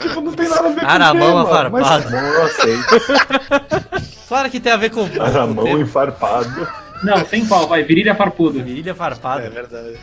Tipo, 0.00 0.20
não 0.20 0.32
tem 0.32 0.48
nada 0.48 0.68
a 0.68 0.72
ver 0.72 0.80
com 0.80 0.86
o 0.86 1.44
tema, 1.44 1.44
mas 1.70 1.86
afarpado. 1.86 2.10
Não, 2.10 2.18
eu 2.18 2.44
aceito. 2.46 4.12
Claro 4.32 4.48
que 4.50 4.60
tem 4.60 4.72
a 4.72 4.78
ver 4.78 4.88
com. 4.88 5.02
Aramão 5.20 5.62
com 5.66 5.78
enfarpado. 5.78 6.66
Não, 7.04 7.22
sem 7.26 7.44
pau, 7.44 7.68
vai. 7.68 7.82
Virilha 7.82 8.14
Farpudo. 8.14 8.64
Virilha 8.64 8.94
farpada. 8.94 9.42
É 9.42 9.50
verdade. 9.50 9.98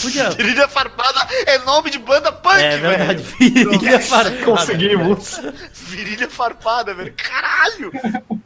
Podia. 0.00 0.30
Virilha 0.36 0.68
Farpada 0.68 1.26
é 1.46 1.58
nome 1.58 1.90
de 1.90 1.98
banda 1.98 2.32
punk, 2.32 2.56
É 2.60 2.76
verdade, 2.76 3.22
velho. 3.22 3.70
virilha 3.70 4.00
farpada. 4.00 4.44
Conseguimos. 4.44 5.40
Virilha 5.72 6.28
Farpada, 6.28 6.94
velho. 6.94 7.14
Caralho. 7.16 7.92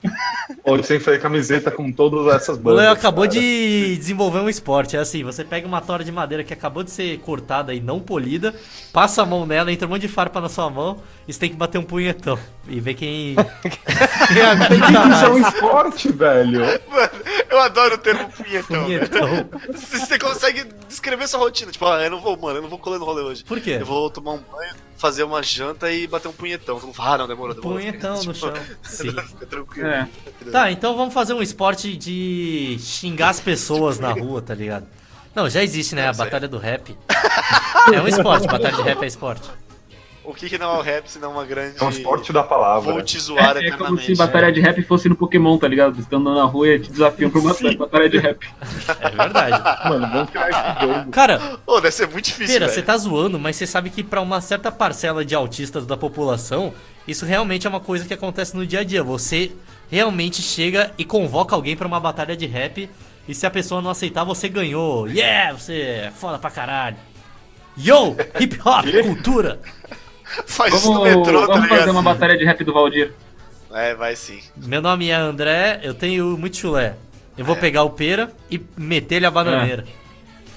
Hoje 0.65 0.85
sem 0.85 1.01
fazer 1.01 1.19
camiseta 1.21 1.71
com 1.71 1.91
todas 1.91 2.35
essas 2.35 2.57
O 2.57 2.61
bandas. 2.61 2.81
Léo 2.81 2.93
acabou 2.93 3.25
cara. 3.25 3.41
de 3.41 3.97
desenvolver 3.97 4.41
um 4.41 4.49
esporte. 4.49 4.97
É 4.97 5.01
assim, 5.01 5.23
você 5.23 5.45
pega 5.45 5.67
uma 5.67 5.81
tora 5.81 6.05
de 6.05 6.13
madeira 6.13 6.45
que 6.45 6.53
acabou 6.53 6.83
de 6.83 6.91
ser 6.91 7.19
cortada 7.21 7.73
e 7.73 7.81
não 7.81 8.01
polida, 8.01 8.55
passa 8.93 9.23
a 9.23 9.27
mão 9.27 9.47
nela, 9.47 9.73
entra 9.73 9.87
um 9.87 9.91
monte 9.91 10.03
de 10.03 10.09
farpa 10.09 10.41
na 10.41 10.49
sua 10.49 10.69
mão 10.69 11.03
e 11.27 11.33
você 11.33 11.41
tem 11.41 11.51
que 11.51 11.57
bater 11.57 11.79
um 11.79 11.83
punhetão. 11.83 12.39
E 12.69 12.79
ver 12.79 12.95
quem. 12.95 13.35
quem 14.33 14.43
aguenta 14.43 14.75
Isso 15.15 15.25
é 15.25 15.29
um 15.29 15.39
esporte, 15.49 16.13
velho. 16.13 16.61
Mano, 16.61 17.11
eu 17.49 17.59
adoro 17.61 17.95
o 17.95 17.99
termo 17.99 18.29
punhetão. 18.31 18.85
Punhetão. 18.85 19.49
Você 19.73 19.99
você 20.11 20.19
consegue 20.19 20.65
descrever 20.89 21.29
sua 21.29 21.40
rotina. 21.41 21.73
Tipo, 21.73 21.87
ah, 21.87 22.03
eu 22.03 22.11
não 22.11 22.21
vou, 22.21 22.37
mano, 22.37 22.59
eu 22.59 22.63
não 22.63 22.69
vou 22.69 22.79
colar 22.79 22.99
no 22.99 23.05
rolê 23.05 23.23
hoje. 23.23 23.45
Por 23.45 23.61
quê? 23.61 23.79
Eu 23.81 23.87
vou 23.87 24.09
tomar 24.11 24.33
um 24.33 24.39
banho, 24.39 24.75
fazer 24.97 25.23
uma 25.23 25.43
janta 25.43 25.91
e 25.91 26.07
bater 26.07 26.29
um 26.29 26.33
punhetão. 26.33 26.81
Ah, 26.99 27.19
não, 27.19 27.27
demorou, 27.27 27.55
demorou. 27.55 27.79
Punhetão 27.79 28.15
no 28.15 28.21
Tipo, 28.21 28.35
chão. 28.35 28.53
Sim. 28.83 29.11
Fica 29.11 29.47
tranquilo. 29.47 29.89
É. 29.89 30.09
Tá, 30.53 30.71
então 30.71 30.97
vamos 30.97 31.13
fazer 31.15 31.35
um 31.35 31.43
esporte 31.43 31.97
de 31.97 32.77
xingar 32.81 33.31
as 33.31 33.41
pessoas 33.41 33.99
na 33.99 34.13
rua, 34.13 34.41
tá 34.43 34.55
ligado? 34.55 34.87
Não, 35.35 35.49
já 35.49 35.63
existe, 35.63 35.95
né? 35.95 36.09
A 36.09 36.13
batalha 36.13 36.49
do 36.49 36.59
rap. 36.59 36.97
É 37.93 38.01
um 38.01 38.09
esporte, 38.09 38.47
batalha 38.47 38.77
de 38.77 38.83
rap 38.83 39.03
é 39.03 39.07
esporte. 39.07 39.49
O 40.23 40.35
que, 40.35 40.49
que 40.49 40.59
não 40.59 40.77
é 40.77 40.79
o 40.79 40.83
rap, 40.83 41.07
senão 41.09 41.33
uma 41.33 41.45
grande. 41.45 41.77
É 41.81 41.85
um 41.85 41.89
esporte 41.89 42.33
da 42.33 42.43
palavra. 42.43 42.93
Vou 42.93 43.03
te 43.03 43.19
zoar 43.19 43.57
É, 43.57 43.69
é 43.69 43.71
como 43.73 43.99
se 43.99 44.15
batalha 44.15 44.53
de 44.53 44.61
rap 44.61 44.83
fosse 44.83 45.09
no 45.09 45.17
Pokémon, 45.17 45.57
tá 45.59 45.67
ligado? 45.67 45.97
Você 45.97 46.09
tá 46.09 46.17
andando 46.17 46.37
na 46.37 46.45
rua 46.45 46.69
e 46.69 46.81
te 46.81 46.91
desafiam 46.91 47.31
pra 47.31 47.41
uma 47.41 47.55
batalha 47.79 48.09
de 48.09 48.19
rap. 48.19 48.47
É 49.01 49.11
verdade. 49.11 49.89
Mano, 49.89 50.09
vamos 50.09 50.31
criar 50.31 50.51
esse 50.51 50.87
jogo. 50.87 51.11
Cara, 51.11 51.59
Ô, 51.67 51.81
deve 51.81 51.91
ser 51.95 52.07
muito 52.09 52.27
difícil, 52.27 52.59
Pera, 52.59 52.69
você 52.69 52.83
tá 52.83 52.97
zoando, 52.97 53.39
mas 53.39 53.57
você 53.57 53.67
sabe 53.67 53.89
que 53.91 54.05
pra 54.05 54.21
uma 54.21 54.41
certa 54.41 54.71
parcela 54.71 55.25
de 55.25 55.35
autistas 55.35 55.87
da 55.87 55.97
população, 55.97 56.73
isso 57.09 57.25
realmente 57.25 57.67
é 57.67 57.71
uma 57.71 57.81
coisa 57.81 58.05
que 58.05 58.15
acontece 58.15 58.55
no 58.57 58.67
dia 58.67 58.81
a 58.81 58.85
dia. 58.85 59.03
Você 59.03 59.53
realmente 59.91 60.43
chega 60.43 60.93
e 60.99 61.05
convoca 61.05 61.55
alguém 61.55 61.77
pra 61.77 61.87
uma 61.87 61.99
batalha 61.99 62.37
de 62.37 62.47
rap, 62.47 62.89
e 63.27 63.35
se 63.35 63.47
a 63.47 63.51
pessoa 63.51 63.81
não 63.81 63.91
aceitar, 63.91 64.25
você 64.25 64.49
ganhou. 64.49 65.09
Yeah, 65.09 65.57
você 65.57 65.75
é 66.07 66.13
foda 66.15 66.39
pra 66.39 66.51
caralho. 66.51 66.97
Yo, 67.79 68.17
hip 68.39 68.59
hop, 68.65 68.85
cultura. 69.03 69.61
Faz 70.47 70.75
isso 70.75 70.93
no 70.93 71.01
Vamos, 71.01 71.17
metrô, 71.17 71.41
tá 71.41 71.47
vamos 71.55 71.69
fazer 71.69 71.81
ligado? 71.81 71.91
uma 71.91 72.03
batalha 72.03 72.37
de 72.39 72.45
rap 72.45 72.63
do 72.65 72.73
Valdir. 72.73 73.13
É, 73.73 73.95
vai 73.95 74.17
sim. 74.17 74.41
Meu 74.57 74.83
nome 74.83 75.09
é 75.11 75.15
André, 75.15 75.81
eu 75.83 75.95
tenho 75.95 76.37
muito 76.37 76.57
chulé. 76.57 76.95
Eu 77.37 77.45
É. 77.45 77.47
vou 77.47 77.57
pegar 77.57 77.83
o 77.85 77.91
pera 77.91 78.31
e 78.51 78.61
meter 78.77 79.17
ele 79.17 79.27
a 79.27 79.31
bananeira. 79.31 79.85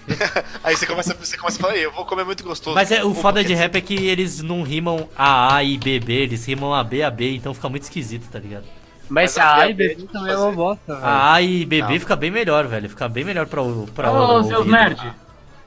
Aí 0.63 0.76
você 0.76 0.86
começa, 0.86 1.13
você 1.13 1.38
começa 1.38 1.57
a 1.57 1.61
falar, 1.61 1.78
"Ei, 1.78 1.86
eu 1.86 1.91
vou 1.91 2.05
comer 2.05 2.26
muito 2.26 2.43
gostoso. 2.43 2.76
Mas 2.76 2.91
é, 2.91 3.03
o 3.03 3.13
foda 3.13 3.39
porque- 3.39 3.47
de 3.47 3.53
rap 3.53 3.76
é 3.76 3.82
que 3.82 3.93
eles 3.93 4.41
não 4.41 4.61
rimam 4.63 5.07
A, 5.15 5.55
A 5.55 5.63
e 5.63 5.78
B, 5.78 5.99
B, 5.99 6.13
eles 6.13 6.45
rimam 6.45 6.74
A, 6.74 6.84
B, 6.84 7.01
A, 7.03 7.09
B, 7.09 7.36
então 7.36 7.53
fica 7.53 7.69
muito 7.69 7.84
esquisito, 7.84 8.30
tá 8.30 8.38
ligado? 8.39 8.65
Mas 9.09 9.36
Mas 9.36 9.38
a 9.38 9.43
a 9.49 9.61
A 9.61 9.69
e 9.69 9.74
B 9.74 9.86
é 9.86 9.95
B 9.95 10.03
também 10.11 10.32
é 10.32 10.34
fazer. 10.36 10.45
uma 10.47 10.51
bosta, 10.51 10.93
velho. 10.95 11.05
A, 11.05 11.34
A 11.36 11.41
e 11.41 11.65
B, 11.65 11.82
B 11.84 11.99
fica 11.99 12.15
bem 12.15 12.32
melhor, 12.32 12.67
velho. 12.67 12.89
Fica 12.89 13.07
bem 13.07 13.24
melhor 13.24 13.45
pra 13.45 13.61
o. 13.61 13.88
Pra 13.93 14.11
Ô, 14.11 14.39
o 14.39 14.43
seus 14.43 14.57
ouvido. 14.59 14.71
nerds. 14.76 15.03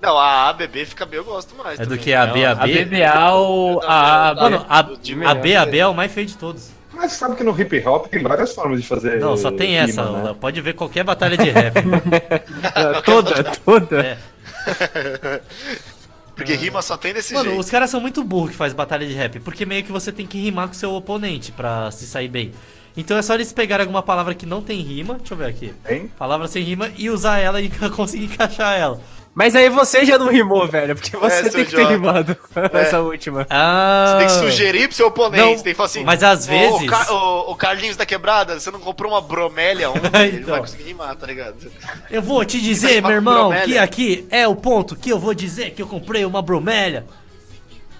Não, 0.00 0.18
a 0.18 0.48
ABB 0.50 0.84
fica 0.84 1.06
bem, 1.06 1.18
eu 1.18 1.24
gosto 1.24 1.54
mais. 1.56 1.80
É 1.80 1.86
do 1.86 1.96
que 1.96 2.12
a 2.12 2.26
B, 2.26 2.44
A, 2.44 2.52
A 2.52 2.54
B. 2.66 2.84
BBA 2.84 3.30
ou 3.32 3.82
a 3.82 4.30
A, 4.30 4.34
Mano, 4.34 4.66
a, 4.68 4.78
a 4.78 5.34
B, 5.34 5.56
A, 5.56 5.64
B 5.66 5.78
é 5.78 5.86
o 5.86 5.94
mais 5.94 6.12
feio 6.12 6.26
de 6.26 6.36
todos. 6.36 6.70
Mas 6.92 7.12
sabe 7.12 7.36
que 7.36 7.44
no 7.44 7.58
hip 7.58 7.86
hop 7.86 8.06
tem 8.06 8.22
várias 8.22 8.54
formas 8.54 8.80
de 8.80 8.88
fazer. 8.88 9.20
Não, 9.20 9.36
só 9.36 9.50
tem 9.50 9.76
essa. 9.76 10.02
rima, 10.02 10.22
né? 10.22 10.36
Pode 10.40 10.60
ver 10.60 10.74
qualquer 10.74 11.04
batalha 11.04 11.36
de 11.36 11.50
rap. 11.50 11.74
toda, 13.04 13.44
toda. 13.44 14.00
É. 14.00 14.18
Porque 16.36 16.54
rima 16.54 16.82
só 16.82 16.98
tem 16.98 17.14
desse 17.14 17.32
Mano, 17.32 17.46
jeito. 17.46 17.60
os 17.60 17.70
caras 17.70 17.88
são 17.88 17.98
muito 17.98 18.22
burros 18.22 18.50
que 18.50 18.56
faz 18.56 18.74
batalha 18.74 19.06
de 19.06 19.14
rap, 19.14 19.40
porque 19.40 19.64
meio 19.64 19.82
que 19.82 19.90
você 19.90 20.12
tem 20.12 20.26
que 20.26 20.38
rimar 20.38 20.66
com 20.66 20.74
o 20.74 20.76
seu 20.76 20.92
oponente 20.92 21.50
pra 21.50 21.90
se 21.90 22.06
sair 22.06 22.28
bem. 22.28 22.52
Então 22.94 23.16
é 23.16 23.22
só 23.22 23.34
eles 23.34 23.54
pegarem 23.54 23.84
alguma 23.84 24.02
palavra 24.02 24.34
que 24.34 24.44
não 24.44 24.60
tem 24.60 24.82
rima, 24.82 25.14
deixa 25.14 25.32
eu 25.32 25.38
ver 25.38 25.46
aqui. 25.46 25.72
Tem? 25.82 26.08
Palavra 26.08 26.46
sem 26.46 26.62
rima 26.62 26.90
e 26.98 27.08
usar 27.08 27.38
ela 27.38 27.60
e 27.62 27.70
conseguir 27.96 28.26
encaixar 28.26 28.78
ela. 28.78 29.00
Mas 29.38 29.54
aí 29.54 29.68
você 29.68 30.02
já 30.06 30.16
não 30.16 30.28
rimou, 30.28 30.66
velho, 30.66 30.96
porque 30.96 31.14
você 31.14 31.46
É, 31.46 31.48
tem 31.50 31.62
que 31.66 31.76
ter 31.76 31.86
rimado 31.86 32.34
nessa 32.72 33.00
última. 33.00 33.46
Ah, 33.50 34.06
Você 34.08 34.16
tem 34.18 34.26
que 34.28 34.32
sugerir 34.50 34.88
pro 34.88 34.96
seu 34.96 35.08
oponente. 35.08 35.44
Não, 35.44 35.54
tem 35.56 35.62
que 35.62 35.74
falar 35.74 35.86
assim. 35.88 36.04
mas 36.04 36.22
às 36.22 36.46
"Ô, 36.46 36.50
vezes- 36.52 36.82
O, 36.82 36.86
Car- 36.86 37.12
o- 37.12 37.50
o 37.50 37.54
Carlinhos 37.54 37.98
da 37.98 38.06
quebrada, 38.06 38.58
você 38.58 38.70
não 38.70 38.80
comprou 38.80 39.12
uma 39.12 39.20
bromélia 39.20 39.90
ontem? 39.90 40.00
Ele 40.24 40.32
não 40.32 40.38
Então. 40.38 40.50
vai 40.52 40.60
conseguir 40.60 40.84
rimar, 40.84 41.14
tá 41.16 41.26
ligado? 41.26 41.54
Eu 42.10 42.22
vou 42.22 42.42
te 42.46 42.58
dizer, 42.58 43.02
meu 43.02 43.10
irmão, 43.10 43.50
bromélia. 43.50 43.66
que 43.66 43.76
aqui 43.78 44.26
é 44.30 44.48
o 44.48 44.56
ponto 44.56 44.96
que 44.96 45.10
eu 45.10 45.18
vou 45.18 45.34
dizer 45.34 45.72
que 45.72 45.82
eu 45.82 45.86
comprei 45.86 46.24
uma 46.24 46.40
bromélia. 46.40 47.04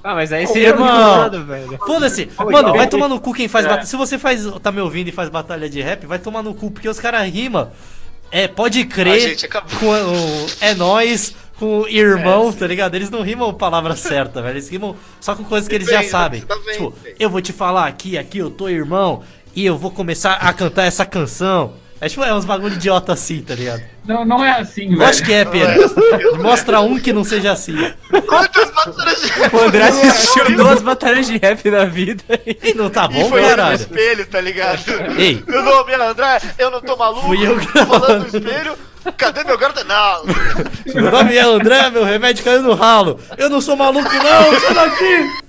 Ah, 0.03 0.15
mas 0.15 0.33
aí 0.33 0.45
Ô, 0.45 0.47
você 0.49 0.63
já 0.63 0.75
não 0.75 0.87
irmão. 0.87 1.45
velho. 1.45 1.79
Foda-se. 1.85 2.31
Mano, 2.51 2.73
vai 2.73 2.87
tomar 2.87 3.09
no 3.09 3.21
cu 3.21 3.35
quem 3.35 3.47
faz 3.47 3.67
É. 3.67 3.69
batalha. 3.69 3.87
Se 3.87 3.97
você 3.97 4.19
faz, 4.19 4.41
tá 4.63 4.73
me 4.73 4.81
ouvindo 4.81 5.09
e 5.09 5.13
faz 5.13 5.29
batalha 5.29 5.69
de 5.69 5.83
rap, 5.83 6.07
vai 6.07 6.19
tomar 6.19 6.43
no 6.43 6.55
cu, 6.55 6.71
porque 6.71 6.89
os 6.89 6.99
caras 6.99 7.29
rimam. 7.31 7.71
É, 8.31 8.49
pode 8.49 8.81
A 8.81 8.87
crer 8.87 9.37
acabou. 9.45 9.79
com 9.79 9.87
o 9.87 10.47
é 10.61 10.75
nós, 10.75 11.35
com 11.59 11.81
o 11.83 11.89
irmão, 11.89 12.53
tá 12.53 12.67
ligado? 12.67 12.95
Eles 12.95 13.09
não 13.11 13.23
rimam 13.23 13.53
palavra 13.55 13.95
certa, 13.97 14.43
velho. 14.43 14.55
Eles 14.55 14.69
rimam 14.69 14.97
só 15.21 15.35
com 15.35 15.45
coisas 15.45 15.69
que 15.69 15.75
eles 15.75 15.87
já 15.89 15.95
Depende, 15.99 16.11
sabem. 16.11 16.41
tá 16.43 16.55
vendo, 16.57 16.73
Tipo, 16.73 16.91
velho. 17.03 17.17
eu 17.19 17.31
vou 17.31 17.41
te 17.41 17.53
falar 17.53 17.87
aqui, 17.87 18.19
aqui 18.19 18.39
eu 18.39 18.51
tô 18.51 18.69
irmão, 18.69 19.23
e 19.55 19.65
eu 19.65 19.79
vou 19.79 19.91
começar 19.91 20.35
a 20.35 20.53
cantar 20.53 20.85
essa 20.85 21.07
canção. 21.07 21.73
É 21.99 22.09
tipo, 22.11 22.23
é 22.23 22.35
uns 22.35 22.45
bagulho 22.45 22.75
idiota 22.75 23.15
assim, 23.15 23.41
tá 23.41 23.55
ligado? 23.55 23.83
Não, 24.07 24.23
não 24.25 24.45
é 24.45 24.61
assim, 24.61 24.89
velho. 24.89 24.99
Lógico 24.99 25.27
que 25.29 25.33
é, 25.33 25.45
Pedro. 25.47 26.43
Mostra 26.43 26.81
um 26.81 26.99
que 26.99 27.11
não 27.13 27.25
seja 27.25 27.53
assim. 27.53 27.75
Quantas 28.29 28.71
batalhas 28.71 29.21
de 29.23 29.29
rap 29.29 29.55
O 29.55 29.59
André 29.61 29.83
assistiu 29.85 30.57
duas 30.57 30.83
batalhas 30.83 31.27
de 31.27 31.39
rap 31.39 31.71
na 31.71 31.85
vida 31.87 32.23
e 32.47 32.59
E 32.71 32.75
não 32.75 32.91
tá 32.91 33.09
bom, 33.09 33.29
foi 33.31 33.41
eu 33.41 33.45
no 33.45 33.49
caralho? 33.49 33.77
espelho, 33.77 34.27
tá 34.27 34.41
ligado? 34.43 34.83
Ei. 35.19 35.43
Meu 35.49 35.63
nome 35.63 35.93
é 35.93 36.05
André, 36.05 36.41
eu 36.59 36.71
não 36.71 36.81
tô 36.83 36.97
maluco. 36.97 37.27
Fui 37.27 37.47
eu 37.47 37.59
tô 37.59 37.87
falando 37.87 38.21
no 38.21 38.27
espelho. 38.39 38.77
Cadê 39.17 39.45
meu 39.45 39.57
garoto? 39.57 39.85
Não. 39.85 40.25
Meu 40.95 41.11
nome 41.11 41.35
é 41.37 41.41
André, 41.41 41.91
meu 41.91 42.05
remédio 42.05 42.45
caiu 42.45 42.61
no 42.63 42.75
ralo. 42.75 43.19
Eu 43.39 43.49
não 43.49 43.61
sou 43.61 43.75
maluco, 43.77 44.11
não, 44.13 44.61
sai 44.61 44.75
daqui! 44.75 45.47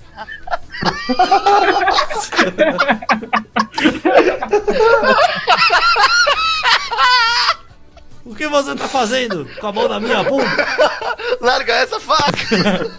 O 8.25 8.35
que 8.35 8.47
você 8.47 8.75
tá 8.75 8.87
fazendo? 8.87 9.47
Com 9.59 9.67
a 9.67 9.71
mão 9.71 9.87
na 9.87 9.99
minha 9.99 10.23
bunda? 10.23 10.45
Larga 11.39 11.73
essa 11.73 11.99
faca. 11.99 12.91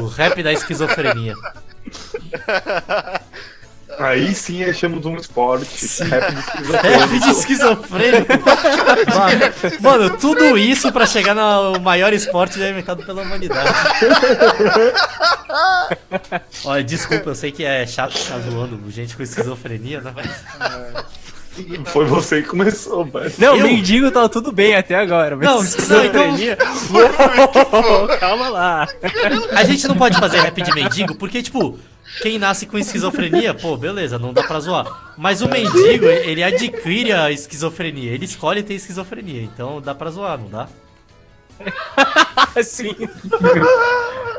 O 0.00 0.06
rap 0.06 0.42
da 0.42 0.52
esquizofrenia. 0.52 1.34
Aí 4.02 4.34
sim 4.34 4.64
achamos 4.64 5.06
um 5.06 5.16
esporte. 5.16 6.02
Rap 6.04 6.34
de 6.34 6.72
Rap 6.72 7.18
de 7.20 7.30
esquizofrênico. 7.30 8.32
Mano, 9.80 9.80
mano, 9.80 10.18
tudo 10.18 10.58
isso 10.58 10.92
pra 10.92 11.06
chegar 11.06 11.34
no 11.34 11.80
maior 11.80 12.12
esporte 12.12 12.58
já 12.58 12.68
inventado 12.68 13.04
pela 13.04 13.22
humanidade. 13.22 13.70
Olha, 16.64 16.82
desculpa, 16.82 17.30
eu 17.30 17.34
sei 17.34 17.52
que 17.52 17.64
é 17.64 17.86
chato 17.86 18.18
ficar 18.18 18.38
zoando 18.40 18.90
gente 18.90 19.16
com 19.16 19.22
esquizofrenia, 19.22 20.00
né? 20.00 20.12
Mas... 20.14 20.30
Foi 21.86 22.06
você 22.06 22.40
que 22.40 22.48
começou, 22.48 23.04
velho. 23.04 23.32
Não, 23.38 23.56
Eu? 23.56 23.66
mendigo 23.66 24.10
tá 24.10 24.26
tudo 24.28 24.50
bem 24.50 24.74
até 24.74 24.94
agora, 24.94 25.36
mas 25.36 25.46
Não, 25.46 25.62
esquizofrenia. 25.62 26.56
Uou, 26.90 28.18
calma 28.18 28.48
lá. 28.48 28.88
A 29.54 29.64
gente 29.64 29.86
não 29.86 29.96
pode 29.96 30.18
fazer 30.18 30.40
rap 30.40 30.62
de 30.62 30.74
mendigo, 30.74 31.14
porque, 31.16 31.42
tipo, 31.42 31.78
quem 32.20 32.38
nasce 32.38 32.66
com 32.66 32.78
esquizofrenia, 32.78 33.54
pô, 33.54 33.76
beleza, 33.76 34.18
não 34.18 34.32
dá 34.32 34.42
pra 34.42 34.60
zoar. 34.60 35.14
Mas 35.16 35.40
o 35.40 35.48
mendigo, 35.48 36.06
ele 36.06 36.42
adquire 36.42 37.12
a 37.12 37.30
esquizofrenia, 37.30 38.12
ele 38.12 38.24
escolhe 38.24 38.62
ter 38.62 38.74
esquizofrenia, 38.74 39.42
então 39.42 39.80
dá 39.80 39.94
pra 39.94 40.10
zoar, 40.10 40.38
não 40.38 40.48
dá? 40.48 40.68
Assim. 42.56 42.94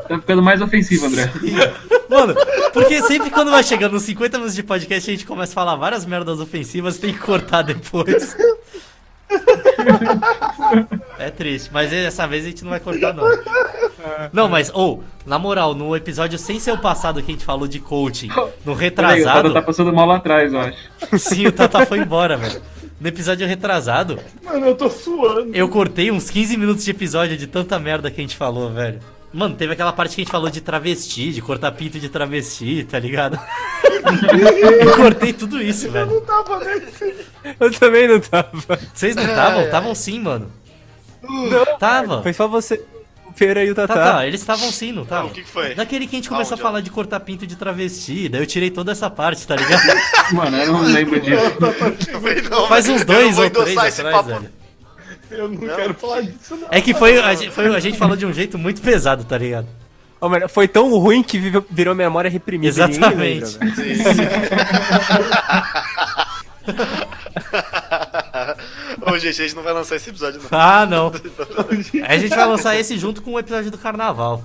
Tá 0.08 0.20
ficando 0.20 0.44
mais 0.44 0.62
ofensivo, 0.62 1.06
André. 1.06 1.32
Mano, 2.10 2.36
porque 2.74 3.02
sempre 3.02 3.30
quando 3.30 3.52
vai 3.52 3.64
chegando 3.64 3.94
nos 3.94 4.04
50 4.04 4.38
minutos 4.38 4.56
de 4.56 4.64
podcast, 4.64 5.10
a 5.10 5.14
gente 5.14 5.26
começa 5.26 5.54
a 5.54 5.56
falar 5.56 5.76
várias 5.76 6.06
merdas 6.06 6.40
ofensivas 6.40 6.98
e 6.98 7.02
tem 7.02 7.14
que 7.14 7.20
cortar 7.20 7.62
depois. 7.62 8.36
É 11.20 11.30
triste, 11.30 11.70
mas 11.72 11.90
dessa 11.90 12.28
vez 12.28 12.46
a 12.46 12.50
gente 12.50 12.64
não 12.64 12.72
vai 12.72 12.80
cortar, 12.80 13.14
não. 13.14 13.24
Não, 14.32 14.50
mas, 14.50 14.72
ou, 14.74 15.04
na 15.26 15.38
moral, 15.40 15.74
no 15.74 15.96
episódio 15.96 16.38
sem 16.38 16.60
ser 16.60 16.72
o 16.72 16.78
passado 16.78 17.22
que 17.22 17.32
a 17.32 17.34
gente 17.34 17.46
falou 17.46 17.68
de 17.68 17.80
coaching, 17.80 18.30
no 18.66 18.76
Peraí, 18.76 18.90
o 18.90 18.92
Tata 18.96 19.12
retrasado. 19.14 19.54
tá 19.54 19.62
passando 19.62 19.94
mal 19.94 20.06
lá 20.08 20.18
atrás, 20.18 20.52
eu 20.54 20.60
acho. 20.60 20.78
Sim, 21.18 21.48
o 21.48 21.52
Tata 21.52 21.86
foi 21.86 22.00
embora, 22.00 22.36
velho. 22.38 22.62
No 23.00 23.08
episódio 23.08 23.46
retrasado, 23.48 24.18
Mano, 24.44 24.68
eu 24.68 24.76
tô 24.76 24.90
suando. 24.90 25.54
eu 25.54 25.68
cortei 25.68 26.10
uns 26.12 26.30
15 26.30 26.56
minutos 26.58 26.86
de 26.86 26.92
episódio 26.92 27.36
de 27.38 27.48
tanta 27.48 27.78
merda 27.78 28.10
que 28.10 28.22
a 28.22 28.24
gente 28.24 28.38
falou, 28.38 28.72
velho. 28.72 29.00
Mano, 29.34 29.56
teve 29.56 29.74
aquela 29.74 29.92
parte 29.92 30.16
que 30.16 30.22
a 30.22 30.24
gente 30.24 30.32
falou 30.32 30.50
de 30.50 30.62
travesti, 30.62 31.32
de 31.32 31.42
cortar 31.42 31.72
pinto 31.72 32.00
de 32.00 32.08
travesti, 32.08 32.84
tá 32.84 33.00
ligado? 33.00 33.40
eu 34.80 34.96
cortei 34.96 35.34
tudo 35.34 35.62
isso, 35.62 35.90
velho. 35.90 36.22
tava 36.22 36.60
nesse. 36.64 37.16
Eu 37.60 37.72
também 37.72 38.08
não 38.08 38.20
tava. 38.20 38.52
Vocês 38.94 39.16
não 39.16 39.24
estavam? 39.24 39.62
Estavam 39.64 39.96
sim, 39.96 40.20
mano. 40.20 40.52
Não. 41.24 41.78
Tava. 41.80 42.22
Foi 42.22 42.34
só 42.34 42.48
você, 42.48 42.84
o 43.26 43.34
Pera 43.34 43.64
e 43.64 43.72
o 43.72 43.76
Tá, 43.76 43.88
Tatá. 43.88 44.14
tá, 44.14 44.28
eles 44.28 44.42
estavam 44.42 44.72
sim, 44.72 44.90
não 44.90 44.98
Não, 44.98 45.04
estavam? 45.04 45.32
o 45.32 45.34
que 45.34 45.42
que 45.42 45.50
foi? 45.50 45.74
Daquele 45.74 46.06
que 46.06 46.16
a 46.16 46.20
gente 46.20 46.30
começou 46.30 46.54
Aonde, 46.54 46.62
a 46.62 46.66
falar 46.66 46.82
de 46.82 46.90
cortar 46.92 47.20
pinto 47.22 47.48
de 47.48 47.56
travesti, 47.56 48.30
daí 48.30 48.42
eu 48.42 48.46
tirei 48.46 48.70
toda 48.70 48.92
essa 48.92 49.10
parte, 49.10 49.48
tá 49.48 49.56
ligado? 49.56 49.82
Mano, 50.34 50.58
eu 50.58 50.74
não 50.74 50.82
lembro 50.84 51.20
disso. 51.20 51.42
Não, 52.52 52.68
Faz 52.68 52.88
uns 52.88 53.02
eu 53.02 53.08
não 53.08 53.16
dois 53.16 53.38
ou 53.40 53.50
três 53.50 53.78
atrás, 53.78 54.26
velho. 54.28 54.50
Eu 55.34 55.50
não, 55.50 55.76
quero 55.76 55.94
falar 55.94 56.22
disso, 56.22 56.56
não. 56.56 56.68
É 56.72 56.82
que 56.82 56.94
foi 56.94 57.20
a, 57.20 57.34
gente, 57.34 57.52
foi, 57.52 57.76
a 57.76 57.80
gente 57.80 57.98
falou 57.98 58.16
de 58.16 58.26
um 58.26 58.34
jeito 58.34 58.58
muito 58.58 58.82
pesado, 58.82 59.24
tá 59.24 59.38
ligado? 59.38 59.68
Mano, 60.22 60.48
foi 60.48 60.68
tão 60.68 60.98
ruim 60.98 61.22
que 61.22 61.38
virou, 61.38 61.94
memória 61.94 62.30
reprimida. 62.30 62.86
lembra, 62.86 62.96
Exatamente. 62.96 63.50
Sim, 63.50 63.76
sim. 63.76 64.04
Ô, 69.06 69.18
gente, 69.18 69.42
a 69.42 69.44
gente 69.44 69.56
não 69.56 69.64
vai 69.64 69.74
lançar 69.74 69.98
esse 69.98 70.10
episódio, 70.10 70.42
não. 70.42 70.48
Ah, 70.52 70.86
não. 70.86 71.12
A 72.08 72.18
gente 72.18 72.30
vai 72.30 72.48
lançar 72.48 72.78
esse 72.78 72.98
junto 72.98 73.22
com 73.22 73.34
o 73.34 73.40
episódio 73.40 73.70
do 73.70 73.78
carnaval. 73.78 74.42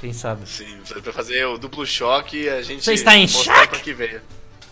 Quem 0.00 0.12
sabe? 0.12 0.48
Sim, 0.48 0.78
pra 1.02 1.12
fazer 1.12 1.44
o 1.46 1.58
duplo 1.58 1.84
choque 1.84 2.44
e 2.44 2.48
a 2.48 2.62
gente. 2.62 2.84
Você 2.84 2.94
está 2.94 3.16
em 3.16 3.26
choque? 3.26 3.68
pra 3.68 3.80
que 3.80 3.92
veio. 3.92 4.20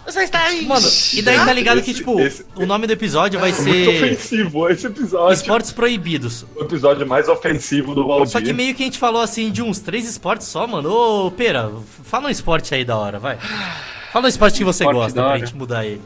Você 0.07 0.21
está 0.23 0.53
em 0.53 0.63
Mano, 0.67 0.87
e 1.15 1.21
daí 1.23 1.37
tá 1.39 1.53
ligado 1.53 1.83
que, 1.83 1.91
Esse- 1.91 1.99
tipo, 1.99 2.21
esse- 2.21 2.47
o 2.55 2.65
nome 2.65 2.87
do 2.87 2.93
episódio 2.93 3.41
vai 3.41 3.51
Muito 3.51 3.65
ser 3.65 3.89
ofensivo 4.05 4.69
esse 4.69 4.87
episódio. 4.87 5.35
Esportes 5.35 5.73
Proibidos. 5.73 6.47
O 6.55 6.63
episódio 6.63 7.07
mais 7.07 7.29
ofensivo 7.29 7.95
do 7.95 8.07
Valdir. 8.07 8.29
Só 8.29 8.41
que 8.41 8.53
meio 8.53 8.75
que 8.75 8.83
a 8.85 8.87
gente 8.87 8.99
falou 8.99 9.21
assim 9.21 9.51
de 9.51 9.63
uns 9.63 9.81
três 9.81 10.09
esportes 10.09 10.47
só, 10.47 10.67
mano. 10.67 10.91
Ô, 10.91 11.31
Pera, 11.33 11.71
fala 12.05 12.29
um 12.29 12.31
esporte 12.31 12.73
aí 12.75 12.85
da 12.85 12.97
hora, 12.97 13.19
vai. 13.19 13.37
Fala 14.13 14.27
um 14.27 14.29
esporte 14.29 14.59
que 14.59 14.65
você 14.65 14.85
Esporte 14.85 14.97
gosta 14.97 15.23
pra 15.23 15.39
gente 15.39 15.55
mudar 15.57 15.85
ele. 15.85 16.01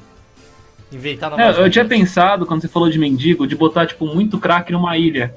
Inventar 0.90 1.32
É, 1.38 1.46
nova 1.46 1.60
eu 1.60 1.70
tinha 1.70 1.84
pensado, 1.84 2.46
quando 2.46 2.62
você 2.62 2.68
falou 2.68 2.90
de 2.90 2.98
mendigo, 2.98 3.46
de 3.46 3.54
botar, 3.54 3.86
tipo, 3.86 4.06
muito 4.06 4.38
crack 4.38 4.72
numa 4.72 4.96
ilha. 4.96 5.32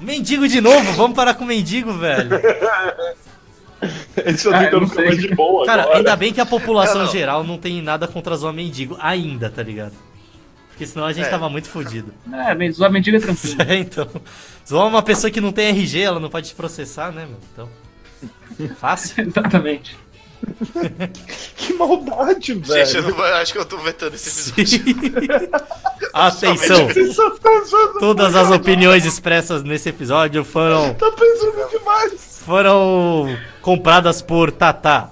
Mendigo 0.00 0.46
de 0.46 0.60
novo, 0.60 0.92
vamos 0.92 1.16
parar 1.16 1.34
com 1.34 1.44
mendigo, 1.44 1.92
velho. 1.94 2.28
Eles 4.16 4.36
estão 4.36 4.54
Ah, 4.54 4.64
tentando 4.64 4.94
mais 4.94 5.18
de 5.18 5.34
boa 5.34 5.64
Cara, 5.66 5.82
agora. 5.82 5.98
ainda 5.98 6.16
bem 6.16 6.32
que 6.32 6.40
a 6.40 6.46
população 6.46 6.96
Não, 7.00 7.04
não. 7.06 7.12
geral 7.12 7.44
não 7.44 7.58
tem 7.58 7.80
nada 7.82 8.06
contra 8.08 8.36
zoar 8.36 8.52
mendigo 8.52 8.96
ainda, 9.00 9.48
tá 9.50 9.62
ligado? 9.62 9.92
Porque 10.70 10.86
senão 10.86 11.06
a 11.06 11.12
gente 11.12 11.26
É. 11.26 11.30
tava 11.30 11.48
muito 11.48 11.68
fudido. 11.68 12.12
É, 12.32 12.70
zoar 12.72 12.90
mendigo 12.90 13.16
é 13.16 13.20
tranquilo. 13.20 13.56
É, 13.68 13.74
então. 13.76 14.08
Zoar 14.68 14.86
uma 14.86 15.02
pessoa 15.02 15.30
que 15.30 15.40
não 15.40 15.52
tem 15.52 15.68
RG, 15.68 16.00
ela 16.02 16.18
não 16.20 16.28
pode 16.28 16.48
te 16.48 16.54
processar, 16.54 17.12
né, 17.12 17.22
mano? 17.26 17.38
Então. 17.52 17.68
Fácil. 18.76 19.24
Exatamente. 19.28 19.96
Que 21.56 21.72
maldade, 21.74 22.52
velho. 22.54 22.84
Gente, 22.86 22.96
eu 22.96 23.02
não 23.04 23.14
vou- 23.14 23.24
acho 23.24 23.52
que 23.52 23.58
eu 23.58 23.64
tô 23.64 23.78
vetando 23.78 24.14
esse 24.14 24.50
episódio. 24.50 25.50
Atenção! 26.12 26.88
Tá 27.40 27.98
Todas 27.98 28.34
as 28.34 28.50
opiniões 28.50 29.04
expressas 29.06 29.62
nesse 29.62 29.88
episódio 29.88 30.44
foram, 30.44 30.92
tá 30.94 31.10
pensando 31.12 31.70
demais. 31.70 32.40
foram 32.44 33.36
compradas 33.64 34.20
por 34.20 34.52
Tatá. 34.52 35.08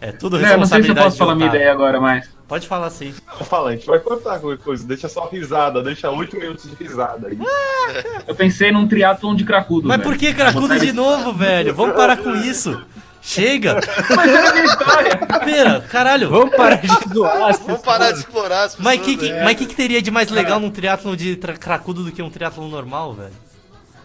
É 0.00 0.10
tudo 0.10 0.38
É, 0.38 0.40
não 0.40 0.46
sei 0.48 0.48
se 0.48 0.52
eu 0.54 0.58
responsabilidade 0.58 1.06
posso 1.06 1.18
falar 1.18 1.32
de 1.34 1.38
minha 1.38 1.48
ideia 1.50 1.70
agora, 1.70 2.00
mas. 2.00 2.28
Pode 2.48 2.66
falar 2.66 2.90
sim. 2.90 3.14
Fala, 3.44 3.70
a 3.70 3.72
gente 3.76 3.86
vai 3.86 3.98
cortar 4.00 4.40
qualquer 4.40 4.62
coisa. 4.62 4.84
Deixa 4.86 5.08
só 5.08 5.26
risada, 5.26 5.82
deixa 5.82 6.10
8 6.10 6.36
minutos 6.36 6.68
de 6.68 6.74
risada 6.82 7.28
aí. 7.28 7.38
Eu 8.26 8.34
pensei 8.34 8.72
num 8.72 8.88
triatlon 8.88 9.34
de 9.34 9.44
cracudo. 9.44 9.86
Mas 9.86 9.98
velho. 9.98 10.10
por 10.10 10.18
que 10.18 10.32
cracudo 10.34 10.78
de 10.78 10.92
novo, 10.92 11.32
velho? 11.34 11.74
Vamos 11.74 11.94
parar 11.94 12.16
com 12.16 12.34
isso. 12.34 12.82
Chega! 13.20 13.78
Mas 14.16 14.28
era 14.30 14.50
a 14.50 14.52
minha 14.52 14.64
história. 14.64 15.16
Pera, 15.44 15.80
caralho. 15.82 16.28
Vamos 16.30 16.56
parar 16.56 16.80
de 16.80 17.14
zoar 17.14 17.42
as 17.50 17.58
Vamos 17.60 17.80
parar 17.82 18.10
de 18.10 18.18
explorar 18.18 18.64
as 18.64 18.74
pessoas. 18.74 18.84
Mas 18.84 19.00
que, 19.00 19.16
que, 19.16 19.30
né? 19.30 19.44
mas 19.44 19.56
que, 19.56 19.66
que 19.66 19.74
teria 19.76 20.02
de 20.02 20.10
mais 20.10 20.28
legal 20.30 20.58
num 20.58 20.70
triatlon 20.70 21.14
de 21.14 21.36
tra- 21.36 21.56
cracudo 21.56 22.02
do 22.02 22.10
que 22.10 22.20
um 22.20 22.30
triatlon 22.30 22.68
normal, 22.68 23.12
velho? 23.14 23.51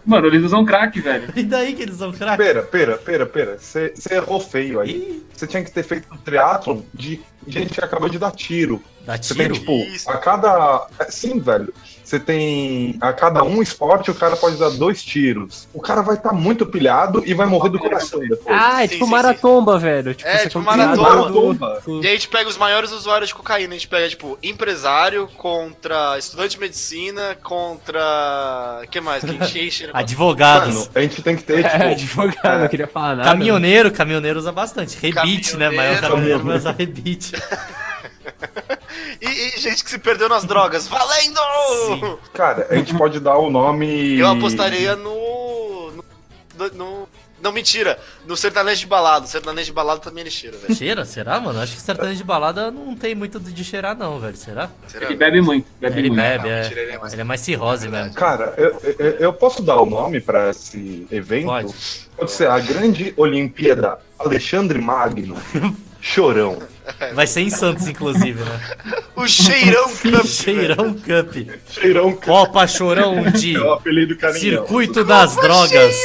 Mano, 0.07 0.27
eles 0.27 0.41
usam 0.43 0.63
crack, 0.65 1.01
velho. 1.01 1.27
E 1.35 1.43
daí 1.43 1.75
que 1.75 1.81
eles 1.83 1.97
são 1.97 2.13
crack? 2.13 2.37
Pera, 2.37 2.63
pera, 2.63 2.97
pera, 2.97 3.25
pera. 3.25 3.57
Você 3.59 3.93
errou 4.09 4.39
feio 4.39 4.79
aí. 4.79 5.21
Você 5.35 5.45
tinha 5.45 5.61
que 5.61 5.69
ter 5.69 5.83
feito 5.83 6.07
um 6.13 6.17
triatlon 6.17 6.81
de 6.93 7.19
gente 7.45 7.73
que 7.73 7.83
acabou 7.83 8.07
de 8.07 8.17
dar 8.17 8.31
tiro. 8.31 8.81
Dá 9.05 9.17
Você 9.21 9.35
tem, 9.35 9.47
tiro? 9.47 9.59
tipo, 9.59 9.73
Isso. 9.93 10.09
a 10.09 10.17
cada. 10.17 10.87
é, 10.97 11.11
Sim, 11.11 11.39
velho. 11.39 11.73
Você 12.07 12.21
tem. 12.21 12.95
A 13.01 13.11
cada 13.11 13.43
um 13.43 13.61
esporte, 13.61 14.09
o 14.09 14.15
cara 14.15 14.37
pode 14.37 14.55
dar 14.55 14.69
dois 14.69 15.03
tiros. 15.03 15.67
O 15.73 15.81
cara 15.81 16.01
vai 16.01 16.15
estar 16.15 16.31
muito 16.31 16.65
pilhado 16.65 17.21
e 17.25 17.33
vai 17.33 17.45
morrer 17.45 17.69
do 17.69 17.77
coração 17.77 18.21
depois. 18.21 18.47
Ah, 18.47 18.81
é 18.81 18.87
Sim, 18.87 18.93
tipo 18.93 19.05
sim, 19.05 19.11
maratomba, 19.11 19.77
velho. 19.77 20.15
Tipo, 20.15 20.29
É, 20.29 20.37
você 20.37 20.47
tipo 20.47 20.61
do-. 20.61 21.81
Sim. 21.83 21.99
E 22.01 22.05
aí 22.07 22.11
a 22.13 22.15
gente 22.15 22.29
pega 22.29 22.49
os 22.49 22.55
maiores 22.55 22.93
usuários 22.93 23.27
de 23.27 23.35
cocaína. 23.35 23.73
A 23.73 23.77
gente 23.77 23.89
pega, 23.89 24.07
tipo, 24.07 24.39
empresário 24.41 25.27
contra 25.35 26.17
estudante 26.17 26.51
de 26.51 26.61
medicina 26.61 27.35
contra. 27.43 28.83
que 28.89 29.01
mais? 29.01 29.21
Advogados. 29.93 30.75
Mano, 30.75 30.89
a 30.95 31.01
gente 31.01 31.21
tem 31.21 31.35
que 31.35 31.43
ter, 31.43 31.65
É, 31.65 31.93
tipo. 31.93 32.21
advogado, 32.21 32.61
não 32.61 32.67
queria 32.69 32.87
falar 32.87 33.17
nada. 33.17 33.29
Caminhoneiro, 33.31 33.91
caminhoneiro 33.91 34.39
usa 34.39 34.53
bastante. 34.53 34.97
Rebite, 34.97 35.57
né? 35.57 35.69
Mas 35.69 35.97
o 35.97 36.01
Caminhoneiro. 36.03 36.55
usar 36.55 36.71
rebite. 36.71 37.33
E, 39.21 39.25
e 39.55 39.59
gente 39.59 39.83
que 39.83 39.89
se 39.89 39.97
perdeu 39.99 40.29
nas 40.29 40.43
drogas. 40.45 40.87
Valendo! 40.87 41.39
Sim. 41.87 42.17
Cara, 42.33 42.67
a 42.69 42.75
gente 42.75 42.93
pode 42.95 43.19
dar 43.19 43.37
o 43.37 43.49
nome. 43.49 44.17
Eu 44.19 44.27
apostaria 44.27 44.95
no. 44.95 45.91
no, 46.57 46.69
no- 46.73 47.09
não, 47.39 47.51
mentira. 47.51 47.99
No 48.25 48.35
sertanejo 48.35 48.81
de 48.81 48.87
balada. 48.87 49.25
O 49.25 49.27
sertanejo 49.29 49.67
de 49.67 49.71
balada 49.71 49.99
também 50.01 50.21
ele 50.21 50.31
cheira, 50.31 50.57
velho. 50.57 50.73
Cheira? 50.75 51.05
Será, 51.05 51.39
mano? 51.39 51.59
Acho 51.61 51.75
que 51.75 51.81
sertanejo 51.81 52.17
de 52.17 52.23
balada 52.23 52.71
não 52.71 52.95
tem 52.95 53.13
muito 53.13 53.39
de 53.39 53.63
cheirar, 53.63 53.95
não, 53.95 54.19
velho. 54.19 54.35
Será? 54.35 54.69
Será? 54.87 55.05
Ele 55.05 55.15
bebe 55.15 55.39
muito. 55.39 55.67
Bebe 55.79 55.99
Ele 55.99 56.09
muito. 56.09 56.19
bebe, 56.21 56.49
Não, 56.49 56.55
mentira, 56.63 56.81
ele 56.81 56.91
é 56.91 56.95
é. 56.95 56.97
mais- 56.97 57.13
Ele 57.13 57.21
é 57.21 57.25
mais 57.25 57.41
cirrose 57.41 57.87
mesmo. 57.87 58.13
Cara, 58.15 58.55
eu, 58.57 58.81
eu, 58.97 59.09
eu 59.19 59.33
posso 59.33 59.61
dar 59.61 59.79
o 59.79 59.85
nome 59.85 60.19
pra 60.19 60.49
esse 60.49 61.07
evento? 61.11 61.45
Pode. 61.45 61.75
Pode 62.17 62.31
ser 62.31 62.49
a 62.49 62.59
Grande 62.59 63.13
Olimpíada 63.15 63.99
Alexandre 64.17 64.81
Magno 64.81 65.35
Chorão. 66.13 66.57
Vai 67.13 67.27
ser 67.27 67.41
em 67.41 67.49
Santos, 67.49 67.87
inclusive, 67.87 68.41
né? 68.43 68.59
O 69.17 69.25
Cheirão 69.27 69.89
Cup. 69.95 70.25
Cheirão 70.25 70.93
Cup. 70.93 71.35
Cheirão 71.71 72.15
Copa 72.15 72.67
Chorão 72.67 73.23
de 73.33 73.55
é. 73.57 74.33
Circuito 74.33 75.03
das 75.03 75.35
Drogas. 75.35 75.95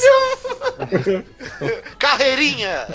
Carreirinha! 1.99 2.87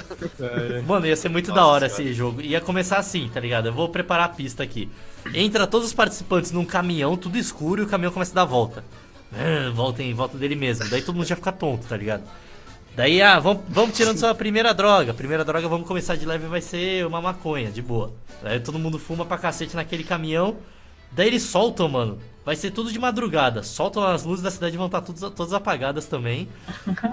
Mano, 0.88 1.05
ia 1.05 1.16
ser 1.16 1.30
muito 1.30 1.53
da 1.53 1.66
hora 1.68 1.86
esse 1.86 2.14
jogo. 2.14 2.41
Ia 2.41 2.60
começar 2.60 2.97
assim, 2.97 3.30
tá 3.32 3.39
ligado? 3.39 3.68
Eu 3.68 3.74
vou 3.74 3.89
preparar 3.89 4.26
a 4.26 4.30
pista 4.30 4.64
aqui. 4.64 4.89
Entra 5.34 5.68
todos 5.68 5.88
os 5.88 5.93
participantes 5.93 6.51
num 6.51 6.66
caminhão, 6.66 7.16
tudo 7.16 7.38
escuro, 7.38 7.84
e 7.84 7.86
o 7.86 7.88
caminhão 7.88 8.12
começa 8.12 8.32
a 8.32 8.36
dar 8.36 8.45
volta. 8.45 8.84
Ah, 9.32 9.72
Volta 9.74 10.01
em 10.01 10.14
volta 10.16 10.36
dele 10.38 10.55
mesmo. 10.55 10.89
Daí 10.89 11.01
todo 11.03 11.16
mundo 11.16 11.28
já 11.28 11.36
fica 11.36 11.51
tonto, 11.51 11.86
tá 11.88 11.95
ligado? 11.95 12.24
Daí, 12.98 13.22
ah, 13.22 13.38
vamos, 13.38 13.62
vamos 13.70 13.95
tirando 13.95 14.18
só 14.18 14.32
a 14.32 14.34
primeira 14.34 14.74
droga. 14.74 15.14
Primeira 15.14 15.45
droga, 15.45 15.68
vamos 15.68 15.88
começar 15.88 16.16
de 16.16 16.26
leve, 16.26 16.48
vai 16.48 16.62
ser 16.62 17.06
uma 17.06 17.22
maconha, 17.22 17.70
de 17.70 17.80
boa. 17.80 18.12
Daí 18.41 18.60
todo 18.60 18.80
mundo 18.80 18.98
fuma 18.98 19.24
pra 19.24 19.38
cacete 19.38 19.76
naquele 19.76 20.04
caminhão. 20.04 20.56
Daí 21.12 21.28
eles 21.28 21.43
soltam, 21.43 21.88
mano. 21.88 22.18
Vai 22.43 22.56
ser 22.56 22.72
tudo 22.72 22.91
de 22.91 22.98
madrugada. 22.98 23.62
Soltam 23.62 24.04
as 24.04 24.24
luzes 24.24 24.43
da 24.43 24.50
cidade, 24.50 24.76
vão 24.76 24.88
estar 24.88 25.02
todas, 25.02 25.22
todas 25.32 25.54
apagadas 25.54 26.08
também. 26.08 26.50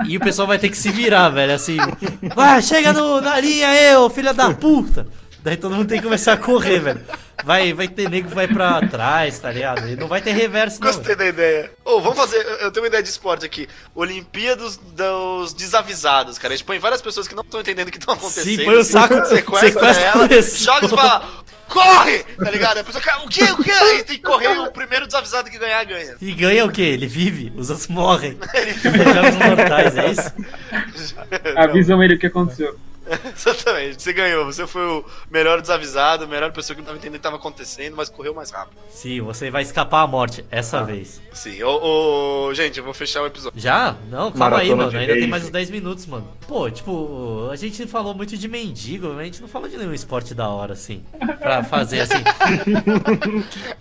E 0.09 0.16
o 0.16 0.20
pessoal 0.20 0.49
vai 0.49 0.59
ter 0.59 0.70
que 0.70 0.76
se 0.76 0.91
virar, 0.91 1.28
velho. 1.28 1.53
Assim, 1.53 1.76
vai, 2.35 2.62
chega 2.62 2.91
no, 2.91 3.20
na 3.20 3.39
linha, 3.39 3.74
eu, 3.74 4.09
filha 4.09 4.32
da 4.32 4.55
puta. 4.55 5.07
Daí 5.45 5.59
todo 5.59 5.74
mundo 5.76 5.86
tem 5.86 5.99
que 5.99 6.05
começar 6.05 6.32
a 6.32 6.36
correr, 6.38 6.78
velho. 6.80 7.01
Vai, 7.45 7.74
vai 7.74 7.86
ter 7.86 8.09
nego 8.09 8.30
que 8.30 8.34
vai 8.34 8.49
pra 8.49 8.80
trás, 8.88 9.38
tá 9.38 9.51
ligado? 9.53 9.86
E 9.86 9.95
não 9.95 10.09
vai 10.09 10.22
ter 10.22 10.32
reverso, 10.32 10.80
não. 10.80 10.86
Gostei 10.86 11.14
da 11.14 11.26
ideia. 11.26 11.70
Ô, 11.84 12.01
vamos 12.01 12.16
fazer. 12.18 12.38
eu- 12.62 12.72
tenho 12.72 12.82
uma 12.82 12.88
ideia 12.88 13.03
de 13.03 13.11
esporte 13.11 13.45
aqui. 13.45 13.68
Olimpíadas 13.95 14.78
dos 14.78 15.53
desavisados, 15.53 16.38
cara. 16.38 16.55
A 16.55 16.57
gente 16.57 16.64
põe 16.66 16.78
várias 16.78 17.03
pessoas 17.03 17.28
que 17.28 17.34
não 17.34 17.42
estão 17.42 17.61
entendendo 17.61 17.88
o 17.88 17.90
que 17.90 17.99
estão 17.99 18.14
acontecendo. 18.14 18.45
Sim, 18.59 18.64
põe 18.64 18.74
o 18.76 18.84
saco, 18.84 19.14
sequestra, 19.26 19.68
sequestra 19.68 20.03
ela, 20.07 20.28
joga 20.42 20.86
e 20.86 20.88
fala. 20.88 21.45
Corre! 21.68 22.24
Tá 22.42 22.51
ligado? 22.51 22.78
A 22.78 22.84
pessoa, 22.84 23.03
"Cara, 23.03 23.22
o 23.24 23.28
quê? 23.28 23.45
O 23.45 23.62
quê? 23.62 23.70
Aí 23.70 24.03
tem 24.05 24.16
que 24.16 24.22
correr 24.22 24.49
o 24.49 24.70
primeiro 24.70 25.07
desavisado 25.07 25.51
que 25.51 25.59
ganhar, 25.59 25.84
ganha. 25.84 26.14
E 26.22 26.32
ganha 26.32 26.64
o 26.64 26.70
quê? 26.72 26.82
Ele 26.82 27.07
vive? 27.07 27.53
Os 27.57 27.68
outros 27.68 27.88
morrem. 27.88 28.38
Ele 28.55 28.72
Jogos 28.74 29.34
mortais, 29.36 29.97
é 29.97 30.11
isso? 30.11 30.32
Avisam 31.57 32.03
ele 32.03 32.14
o 32.14 32.18
que 32.18 32.26
aconteceu. 32.26 32.78
Exatamente, 33.36 34.02
você 34.02 34.12
ganhou. 34.12 34.44
Você 34.46 34.66
foi 34.66 34.82
o 34.86 35.05
melhor 35.30 35.61
desavisado, 35.61 36.24
a 36.24 36.26
melhor 36.26 36.52
pessoa 36.52 36.74
que 36.74 36.80
não 36.80 36.86
tava 36.86 36.98
entendendo 36.98 37.14
o 37.16 37.18
que 37.18 37.22
tava 37.22 37.36
acontecendo, 37.36 37.96
mas 37.96 38.09
correu 38.09 38.34
mais 38.34 38.50
rápido. 38.50 38.78
Sim, 38.88 39.20
você 39.20 39.50
vai 39.50 39.62
escapar 39.62 40.02
à 40.02 40.07
morte 40.07 40.44
essa 40.50 40.82
vez. 40.84 41.20
Sim, 41.32 41.62
ô, 41.62 42.46
ô, 42.48 42.55
gente, 42.55 42.78
eu 42.78 42.84
vou 42.84 42.94
fechar 42.94 43.22
o 43.22 43.26
episódio. 43.26 43.61
Já? 43.61 43.96
Não, 44.11 44.30
calma 44.32 44.59
aí, 44.59 44.68
Maratona 44.70 44.76
mano. 44.76 44.90
de 44.90 44.96
Ainda 44.98 45.14
tem 45.14 45.26
mais 45.28 45.44
uns 45.44 45.50
10 45.50 45.70
minutos, 45.70 46.07
mano. 46.07 46.28
Pô, 46.48 46.70
tipo, 46.70 47.48
a 47.50 47.57
gente 47.57 47.86
falou 47.86 48.14
muito 48.14 48.36
de 48.36 48.48
mendigo, 48.48 49.09
mas 49.09 49.18
a 49.20 49.24
gente 49.24 49.40
não 49.42 49.48
falou 49.48 49.68
de 49.68 49.76
nenhum 49.76 49.94
esporte 49.94 50.34
da 50.34 50.48
hora, 50.48 50.72
assim. 50.72 51.02
Pra 51.40 51.62
fazer 51.64 52.00
assim. 52.00 52.22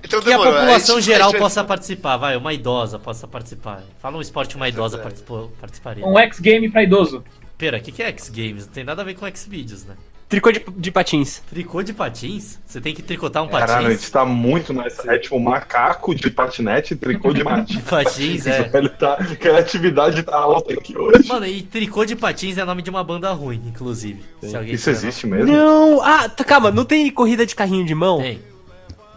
Então 0.03 0.21
Que 0.21 0.28
a 0.30 0.38
demorou, 0.38 0.53
população 0.53 0.95
gente- 0.97 1.05
geral 1.05 1.30
a 1.30 1.32
gente- 1.32 1.39
possa 1.41 1.63
participar, 1.63 2.17
vai, 2.17 2.36
uma 2.36 2.53
idosa 2.53 2.99
possa 2.99 3.28
participar. 3.28 3.82
Fala 3.99 4.17
um 4.17 4.21
esporte 4.21 4.49
que 4.51 4.55
uma 4.55 4.67
idosa 4.69 4.97
participou, 4.97 5.51
participaria. 5.59 6.05
Um 6.05 6.17
X-Game 6.19 6.69
pra 6.69 6.84
idoso. 6.84 7.24
Pera, 7.64 7.78
o 7.78 7.82
que, 7.82 7.93
que 7.93 8.03
é 8.03 8.07
X-Games? 8.09 8.66
Não 8.66 8.74
tem 8.74 8.84
nada 8.84 9.03
a 9.03 9.05
ver 9.05 9.14
com 9.14 9.26
X-Videos, 9.26 9.86
né? 9.86 9.95
Tricô 10.28 10.51
de, 10.51 10.66
de 10.76 10.91
patins. 10.91 11.41
Tricô 11.49 11.82
de 11.82 11.93
patins? 11.93 12.59
Você 12.66 12.82
tem 12.82 12.93
que 12.93 13.01
tricotar 13.01 13.41
um 13.41 13.47
Caralho, 13.47 13.72
a 13.72 13.76
patins? 13.84 14.01
gente 14.01 14.11
tá 14.11 14.26
muito 14.26 14.74
nessa. 14.74 15.14
É 15.14 15.18
tipo 15.18 15.39
macaco 15.39 16.14
de 16.14 16.30
patinete 16.30 16.93
e 16.93 16.97
tricô 16.97 17.32
de 17.32 17.41
patins. 17.41 17.82
Patins, 17.89 18.47
é. 18.47 18.68
Ele 18.76 18.89
tá, 18.89 19.14
a 19.14 19.36
criatividade 19.38 20.24
tá 20.24 20.36
alta 20.36 20.74
aqui 20.74 20.97
hoje. 20.97 21.26
Mano, 21.30 21.45
e 21.45 21.61
tricô 21.61 22.03
de 22.03 22.18
patins 22.18 22.57
é 22.57 22.66
nome 22.66 22.82
de 22.82 22.89
uma 22.89 23.01
banda 23.01 23.32
ruim, 23.32 23.61
inclusive. 23.66 24.22
Se 24.41 24.57
alguém 24.57 24.74
Isso 24.74 24.89
existe 24.89 25.26
mesmo? 25.26 25.49
Não! 25.49 26.01
Ah, 26.03 26.28
tá, 26.28 26.43
calma, 26.43 26.70
não 26.70 26.84
tem 26.84 27.09
corrida 27.11 27.45
de 27.45 27.55
carrinho 27.55 27.86
de 27.86 27.95
mão? 27.95 28.20
Tem. 28.20 28.41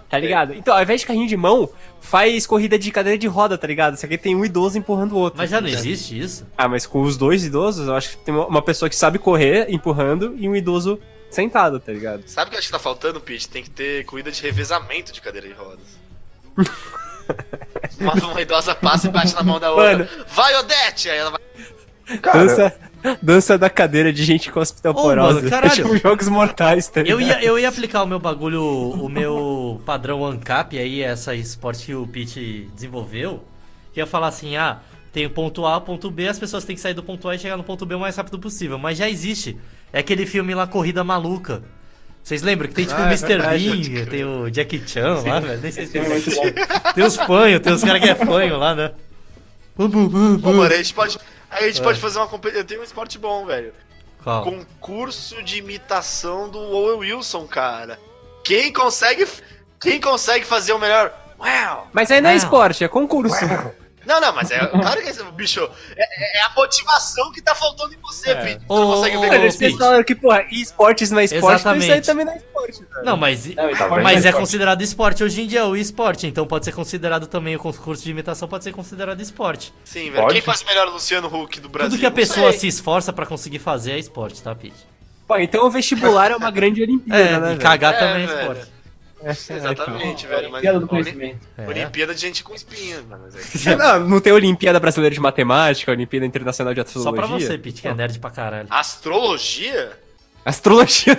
Tá 0.08 0.18
ligado? 0.18 0.54
Então, 0.54 0.74
ao 0.74 0.80
invés 0.82 1.00
de 1.00 1.06
carrinho 1.06 1.26
de 1.26 1.36
mão, 1.36 1.68
faz 2.00 2.46
corrida 2.46 2.78
de 2.78 2.90
cadeira 2.92 3.18
de 3.18 3.26
roda, 3.26 3.58
tá 3.58 3.66
ligado? 3.66 3.96
Só 3.96 4.06
que 4.06 4.16
tem 4.16 4.36
um 4.36 4.44
idoso 4.44 4.78
empurrando 4.78 5.12
o 5.12 5.18
outro. 5.18 5.38
Mas 5.38 5.50
já 5.50 5.60
não 5.60 5.68
existe 5.68 6.18
isso? 6.18 6.46
Ah, 6.56 6.68
mas 6.68 6.86
com 6.86 7.02
os 7.02 7.16
dois 7.16 7.44
idosos, 7.44 7.88
eu 7.88 7.94
acho 7.94 8.10
que 8.10 8.16
tem 8.18 8.32
uma- 8.34 8.62
pessoa 8.62 8.88
que 8.88 8.94
sabe 8.96 9.18
correr, 9.18 9.66
empurrando, 9.68 10.34
e 10.38 10.48
um 10.48 10.54
idoso 10.54 11.00
sentado, 11.30 11.80
tá 11.80 11.92
ligado? 11.92 12.22
Sabe 12.26 12.46
o 12.46 12.50
que 12.50 12.54
eu 12.56 12.58
acho 12.58 12.68
que 12.68 12.72
tá 12.72 12.78
faltando, 12.78 13.20
Pete? 13.20 13.48
Tem 13.48 13.62
que 13.64 13.70
ter 13.70 14.04
corrida 14.04 14.30
de 14.30 14.40
revezamento 14.42 15.12
de 15.12 15.20
cadeira 15.20 15.48
de 15.48 15.54
rodas. 15.54 15.98
uma, 18.00 18.14
uma 18.14 18.40
idosa 18.40 18.74
passa 18.74 19.08
e 19.08 19.10
bate 19.10 19.34
na 19.34 19.42
mão 19.42 19.58
da 19.58 19.70
outra. 19.72 19.98
Mano. 19.98 20.08
Vai, 20.28 20.54
Odete! 20.56 21.10
Aí 21.10 21.18
ela 21.18 21.30
vai. 21.30 22.18
Cara, 22.18 22.38
Dança, 22.38 22.76
dança 23.22 23.56
da 23.56 23.70
cadeira 23.70 24.12
de 24.12 24.24
gente 24.24 24.50
com. 24.50 24.60
Ô, 24.60 25.14
mano, 25.14 25.48
caralho. 25.48 25.72
É 25.72 25.74
tipo 25.74 25.96
jogos 25.96 26.28
mortais, 26.28 26.88
tá 26.88 27.02
Eu 27.02 27.20
ia, 27.20 27.42
eu 27.42 27.58
ia 27.58 27.68
aplicar 27.68 28.02
o 28.02 28.06
meu 28.06 28.18
bagulho, 28.18 28.62
o 28.62 29.08
meu 29.08 29.80
padrão 29.84 30.24
ANCAP 30.24 30.78
aí, 30.78 31.02
essa 31.02 31.34
esporte 31.34 31.86
que 31.86 31.94
o 31.94 32.06
Pete 32.06 32.68
desenvolveu. 32.74 33.44
Que 33.92 34.00
ia 34.00 34.06
falar 34.06 34.28
assim, 34.28 34.56
ah, 34.56 34.80
tem 35.12 35.24
o 35.24 35.30
ponto 35.30 35.64
A, 35.66 35.80
ponto 35.80 36.10
B, 36.10 36.28
as 36.28 36.38
pessoas 36.38 36.64
têm 36.64 36.76
que 36.76 36.82
sair 36.82 36.94
do 36.94 37.02
ponto 37.02 37.28
A 37.28 37.34
e 37.34 37.38
chegar 37.38 37.56
no 37.56 37.64
ponto 37.64 37.86
B 37.86 37.94
o 37.94 38.00
mais 38.00 38.16
rápido 38.16 38.38
possível. 38.38 38.78
Mas 38.78 38.98
já 38.98 39.08
existe. 39.08 39.56
É 39.92 40.00
aquele 40.00 40.26
filme 40.26 40.54
lá, 40.54 40.66
Corrida 40.66 41.02
Maluca. 41.02 41.62
Vocês 42.22 42.42
lembram 42.42 42.68
que 42.68 42.74
tem 42.74 42.84
tipo 42.84 43.00
Ah, 43.00 43.04
o 43.04 43.06
é 43.06 43.14
Mr. 43.14 43.38
Bean, 43.38 44.04
tem 44.06 44.24
o 44.24 44.50
Jackie 44.50 44.82
Chan 44.84 45.22
lá, 45.24 45.38
velho. 45.38 45.60
Nem 45.60 45.70
sei 45.70 45.86
se 45.86 45.92
tem. 45.92 46.02
Tem 46.94 47.04
os 47.04 47.16
fanhos, 47.16 47.60
tem 47.60 47.72
os 47.72 47.84
caras 47.84 48.02
que 48.02 48.08
é 48.08 48.14
fanho 48.16 48.58
lá, 48.58 48.74
né? 48.74 48.90
Pô, 49.76 49.88
mano, 49.88 50.62
a 50.62 50.76
gente 50.76 50.92
pode. 50.92 51.18
Aí 51.56 51.64
a 51.64 51.66
gente 51.68 51.80
É. 51.80 51.84
pode 51.84 51.98
fazer 52.00 52.18
uma 52.18 52.28
competição. 52.28 52.60
Eu 52.62 52.66
tenho 52.66 52.80
um 52.80 52.84
esporte 52.84 53.18
bom, 53.18 53.46
velho. 53.46 53.72
Qual? 54.22 54.42
Concurso 54.42 55.42
de 55.42 55.58
imitação 55.58 56.48
do 56.48 56.58
Owen 56.58 56.98
Wilson, 56.98 57.46
cara. 57.46 57.98
Quem 58.44 58.72
consegue. 58.72 59.26
Quem 59.80 60.00
consegue 60.00 60.44
fazer 60.44 60.72
o 60.72 60.78
melhor. 60.78 61.12
Uau! 61.38 61.88
Mas 61.92 62.10
aí 62.10 62.20
não 62.20 62.30
é 62.30 62.32
Não. 62.32 62.38
esporte, 62.38 62.82
é 62.84 62.88
concurso. 62.88 63.36
Não, 64.06 64.20
não, 64.20 64.32
mas 64.32 64.50
é 64.50 64.58
claro 64.68 65.02
que 65.02 65.08
é, 65.08 65.12
bicho, 65.32 65.68
é, 65.96 66.38
é 66.38 66.42
a 66.42 66.50
motivação 66.56 67.32
que 67.32 67.42
tá 67.42 67.54
faltando 67.54 67.92
em 67.92 67.98
você, 68.00 68.34
Pete. 68.34 68.60
Você 68.66 68.80
não 68.80 68.88
Ô, 68.88 68.94
consegue 68.94 69.16
ô, 69.16 69.20
ver 69.20 69.34
Eles 69.60 69.76
falaram 69.76 70.04
que, 70.04 70.14
porra, 70.14 70.46
esportes 70.50 71.10
não 71.10 71.18
é 71.18 71.24
esporte, 71.24 71.60
então 71.60 71.76
isso 71.76 71.92
aí 71.92 71.98
Exatamente. 71.98 72.06
também 72.06 72.24
não 72.24 72.32
é 72.32 72.36
esporte. 72.36 72.84
velho. 72.94 73.04
Não, 73.04 73.16
mas, 73.16 73.46
Não, 73.46 73.74
Tá 73.74 73.88
mas 73.88 74.06
é 74.06 74.14
é 74.14 74.16
esporte. 74.30 74.34
considerado 74.40 74.82
esporte 74.82 75.24
hoje 75.24 75.42
em 75.42 75.46
dia, 75.46 75.66
o 75.66 75.76
esporte. 75.76 76.26
Então 76.26 76.46
pode 76.46 76.64
ser 76.64 76.72
considerado 76.72 77.26
também 77.26 77.56
o 77.56 77.58
concurso 77.58 78.02
de 78.04 78.10
imitação, 78.10 78.48
pode 78.48 78.64
ser 78.64 78.72
considerado 78.72 79.20
esporte. 79.20 79.74
Sim, 79.84 80.10
velho. 80.10 80.22
Pode? 80.22 80.34
Quem 80.34 80.42
faz 80.42 80.62
melhor 80.64 80.88
Luciano 80.88 81.26
Huck 81.28 81.60
do 81.60 81.68
Brasil? 81.68 81.90
Tudo 81.90 82.00
que 82.00 82.06
a 82.06 82.10
pessoa 82.10 82.50
sei. 82.52 82.60
se 82.60 82.68
esforça 82.68 83.12
pra 83.12 83.26
conseguir 83.26 83.58
fazer 83.58 83.92
é 83.92 83.98
esporte, 83.98 84.42
tá, 84.42 84.54
Pete? 84.54 84.74
Pô, 85.26 85.36
então 85.38 85.66
o 85.66 85.70
vestibular 85.70 86.30
é 86.30 86.36
uma 86.36 86.50
grande 86.52 86.80
Olimpíada, 86.82 87.20
É, 87.20 87.40
né? 87.40 87.54
e 87.54 87.56
cagar 87.56 87.94
É, 87.94 87.98
também 87.98 88.22
é 88.22 88.26
esporte. 88.26 88.75
Exatamente, 89.22 90.26
velho. 90.26 90.50
Mas 90.50 90.60
Piada 90.60 90.80
do 90.80 90.86
conhecimento. 90.86 91.38
É. 91.56 91.66
Olimpíada 91.66 92.14
de 92.14 92.20
gente 92.20 92.44
com 92.44 92.54
espinha, 92.54 92.96
é-? 93.66 93.74
Não, 93.76 94.00
não 94.00 94.20
tem 94.20 94.32
Olimpíada 94.32 94.78
Brasileira 94.78 95.14
de 95.14 95.20
Matemática, 95.20 95.90
Olimpíada 95.90 96.26
Internacional 96.26 96.74
de 96.74 96.80
Só 96.80 96.98
Astrologia? 96.98 97.26
pra 97.26 97.26
você, 97.26 97.58
Pete, 97.58 97.82
que 97.82 97.88
é 97.88 97.94
nerd 97.94 98.18
pra 98.18 98.30
caralho. 98.30 98.68
Astrologia? 98.70 99.92
Astrologia. 100.44 101.18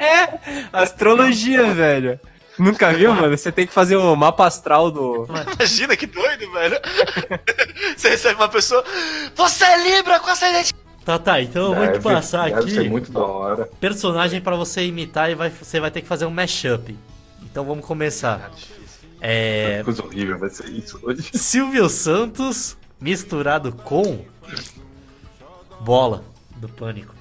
é, 0.00 0.38
astrologia, 0.72 1.74
velho. 1.74 2.20
Nunca 2.58 2.92
viu, 2.92 3.14
mano? 3.14 3.36
Você 3.36 3.50
tem 3.50 3.66
que 3.66 3.72
fazer 3.72 3.96
o 3.96 4.14
mapa 4.14 4.46
astral 4.46 4.90
do. 4.90 5.26
Imagina 5.56 5.96
que 5.96 6.06
doido, 6.06 6.52
velho. 6.52 6.78
Você 7.96 8.10
recebe 8.10 8.34
uma 8.34 8.48
pessoa. 8.50 8.84
Você 9.34 9.64
é 9.64 9.96
Libra 9.96 10.20
com 10.20 10.28
ascendente. 10.28 10.74
Tá, 11.10 11.18
tá, 11.18 11.42
então 11.42 11.62
eu 11.70 11.74
vou 11.74 11.86
te 11.86 11.92
Deve- 11.92 12.02
passar 12.04 12.50
deve 12.50 12.70
ser 12.70 12.80
aqui 12.80 12.88
muito 12.88 13.10
da 13.10 13.20
hora. 13.20 13.68
personagem 13.80 14.40
pra 14.40 14.54
você 14.54 14.84
imitar 14.86 15.30
e 15.30 15.34
vai, 15.34 15.50
você 15.50 15.80
vai 15.80 15.90
ter 15.90 16.02
que 16.02 16.06
fazer 16.08 16.24
um 16.26 16.30
mashup. 16.30 16.96
Então 17.42 17.64
vamos 17.64 17.84
começar. 17.84 18.50
É. 19.20 19.82
Coisa 19.84 20.04
horrível 20.04 20.38
vai 20.38 20.50
ser 20.50 20.68
isso 20.68 20.98
hoje. 21.02 21.30
Silvio 21.36 21.88
Santos 21.88 22.76
misturado 23.00 23.72
com. 23.72 24.24
Bola 25.80 26.22
do 26.56 26.68
Pânico. 26.68 27.14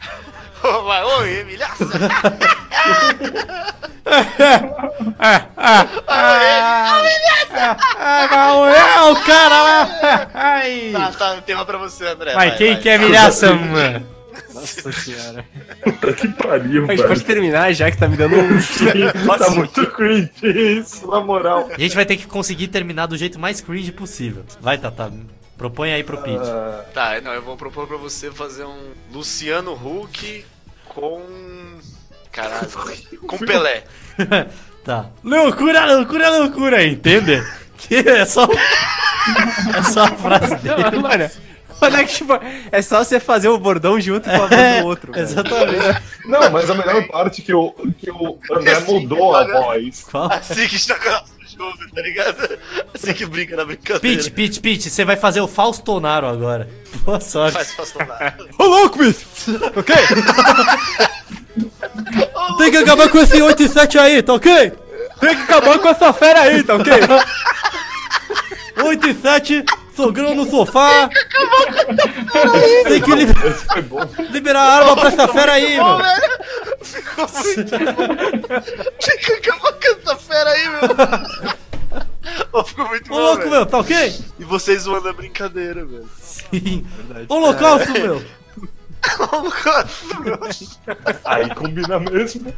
Ô, 0.62 1.24
Emilhaça. 1.24 1.84
Ah, 7.98 9.10
o 9.10 9.16
cara 9.24 9.62
lá! 9.62 10.30
Ai! 10.34 10.90
Tá, 10.92 11.12
tá, 11.12 11.40
tema 11.42 11.64
pra 11.64 11.78
você, 11.78 12.06
André. 12.06 12.34
Vai, 12.34 12.56
quem 12.56 12.78
quer 12.80 12.98
milhaça, 12.98 13.52
mano? 13.54 14.18
Nossa 14.54 14.92
senhora. 14.92 15.44
Puta 15.82 16.12
que 16.12 16.28
pariu, 16.28 16.84
A 16.84 16.96
gente 16.96 17.06
pode 17.06 17.24
terminar 17.24 17.72
já 17.72 17.90
que 17.90 17.98
tá 17.98 18.08
me 18.08 18.16
dando 18.16 18.36
um. 18.36 18.58
tá 19.38 19.50
muito 19.50 19.86
cringe 19.92 20.30
isso, 20.42 21.06
na 21.06 21.20
moral. 21.20 21.68
A 21.72 21.78
gente 21.78 21.94
vai 21.94 22.04
ter 22.06 22.16
que 22.16 22.26
conseguir 22.26 22.68
terminar 22.68 23.06
do 23.06 23.16
jeito 23.16 23.38
mais 23.38 23.60
cringe 23.60 23.92
possível. 23.92 24.44
Vai, 24.60 24.78
Tata. 24.78 25.12
Propõe 25.58 25.92
aí 25.92 26.02
pro 26.04 26.18
Pete. 26.22 26.38
Ah, 26.48 26.84
Tá, 26.94 27.20
não, 27.20 27.32
eu 27.34 27.42
vou 27.42 27.56
propor 27.56 27.86
pra 27.86 27.96
você 27.96 28.30
fazer 28.30 28.64
um 28.64 28.92
Luciano 29.12 29.72
Huck 29.74 30.44
com. 30.88 31.20
Caralho. 32.32 32.68
Com 33.26 33.38
Pelé. 33.38 33.84
tá. 34.84 35.06
Loucura, 35.24 35.84
loucura, 35.96 36.30
loucura, 36.38 36.86
entende? 36.86 37.44
Que 37.76 37.96
é 37.96 38.24
só. 38.24 38.46
É 39.76 39.82
só 39.82 40.04
a 40.04 40.10
frase 40.12 40.54
dele. 40.56 40.90
Não, 40.92 41.00
mano. 41.02 41.30
Mano, 41.80 41.96
é 41.96 42.04
que, 42.04 42.12
tipo, 42.14 42.32
é 42.72 42.82
só 42.82 43.04
você 43.04 43.20
fazer 43.20 43.48
o 43.48 43.58
bordão 43.58 44.00
junto 44.00 44.28
com 44.28 44.34
a 44.34 44.46
voz 44.46 44.52
É, 44.52 44.80
do 44.80 44.86
outro. 44.88 45.12
velho. 45.12 45.22
exatamente. 45.24 46.02
Não, 46.24 46.50
mas 46.50 46.68
a 46.70 46.74
melhor 46.74 47.06
parte 47.06 47.40
é 47.40 47.44
que 47.44 47.54
o, 47.54 47.70
que 47.98 48.10
o 48.10 48.36
André 48.52 48.80
mudou 48.80 49.34
a 49.36 49.44
voz. 49.44 50.04
Qual? 50.10 50.32
Assim 50.32 50.66
que 50.66 50.74
está 50.76 50.96
jogo, 51.58 51.78
tá 51.92 52.00
ligado? 52.00 52.58
Assim 52.94 53.12
que 53.12 53.26
brinca 53.26 53.56
na 53.56 53.64
brincadeira. 53.64 54.22
Pete, 54.22 54.30
Pete, 54.30 54.60
Pete, 54.60 54.88
você 54.90 55.04
vai 55.04 55.16
fazer 55.16 55.40
o 55.40 55.48
Faustonaro 55.48 56.26
agora. 56.26 56.68
Boa 57.04 57.20
sorte. 57.20 57.54
Faz 57.54 57.72
fastonar. 57.72 58.38
Ô, 58.58 58.64
louco, 58.64 58.98
bicho! 58.98 59.26
Ok? 59.76 59.94
Tem 62.58 62.70
que 62.70 62.76
acabar 62.76 63.08
com 63.08 63.18
esse 63.18 63.42
8 63.42 63.62
e 63.62 63.68
7 63.68 63.98
aí, 63.98 64.22
tá 64.22 64.34
ok? 64.34 64.72
Tem 65.20 65.34
que 65.34 65.42
acabar 65.42 65.78
com 65.78 65.88
essa 65.88 66.12
fera 66.12 66.42
aí, 66.42 66.62
tá 66.62 66.76
ok? 66.76 66.92
8 68.84 69.08
e 69.08 69.14
7, 69.14 69.64
sogrão 69.98 70.32
no 70.34 70.48
sofá. 70.48 71.10
Tem 72.84 73.02
que 73.02 73.10
liberar 74.30 74.60
a 74.62 74.72
arma 74.78 74.94
pra 74.96 75.08
essa 75.08 75.26
fera 75.26 75.52
aí, 75.54 75.76
Bom, 75.76 75.82
mano. 75.84 76.04
velho. 76.04 76.38
Ficou 76.82 77.26
muito. 77.28 77.70
Tem 79.00 79.18
que 79.18 79.32
acabar 79.32 79.72
com 79.72 79.88
essa 80.00 80.16
fera 80.16 80.50
aí, 80.50 80.68
meu. 80.68 80.80
Ô, 82.52 82.62
ficou 82.64 82.86
muito 82.88 83.12
Ô, 83.12 83.16
bom. 83.16 83.20
louco, 83.20 83.38
velho. 83.38 83.50
meu, 83.50 83.66
tá 83.66 83.78
ok? 83.78 84.14
E 84.38 84.44
vocês 84.44 84.82
zoando 84.82 85.08
a 85.08 85.12
brincadeira, 85.12 85.84
velho. 85.84 86.08
Sim. 86.22 86.86
Holocausto, 87.28 87.90
meu. 87.92 88.22
Aí 91.24 91.52
combina 91.54 91.98
mesmo. 91.98 92.54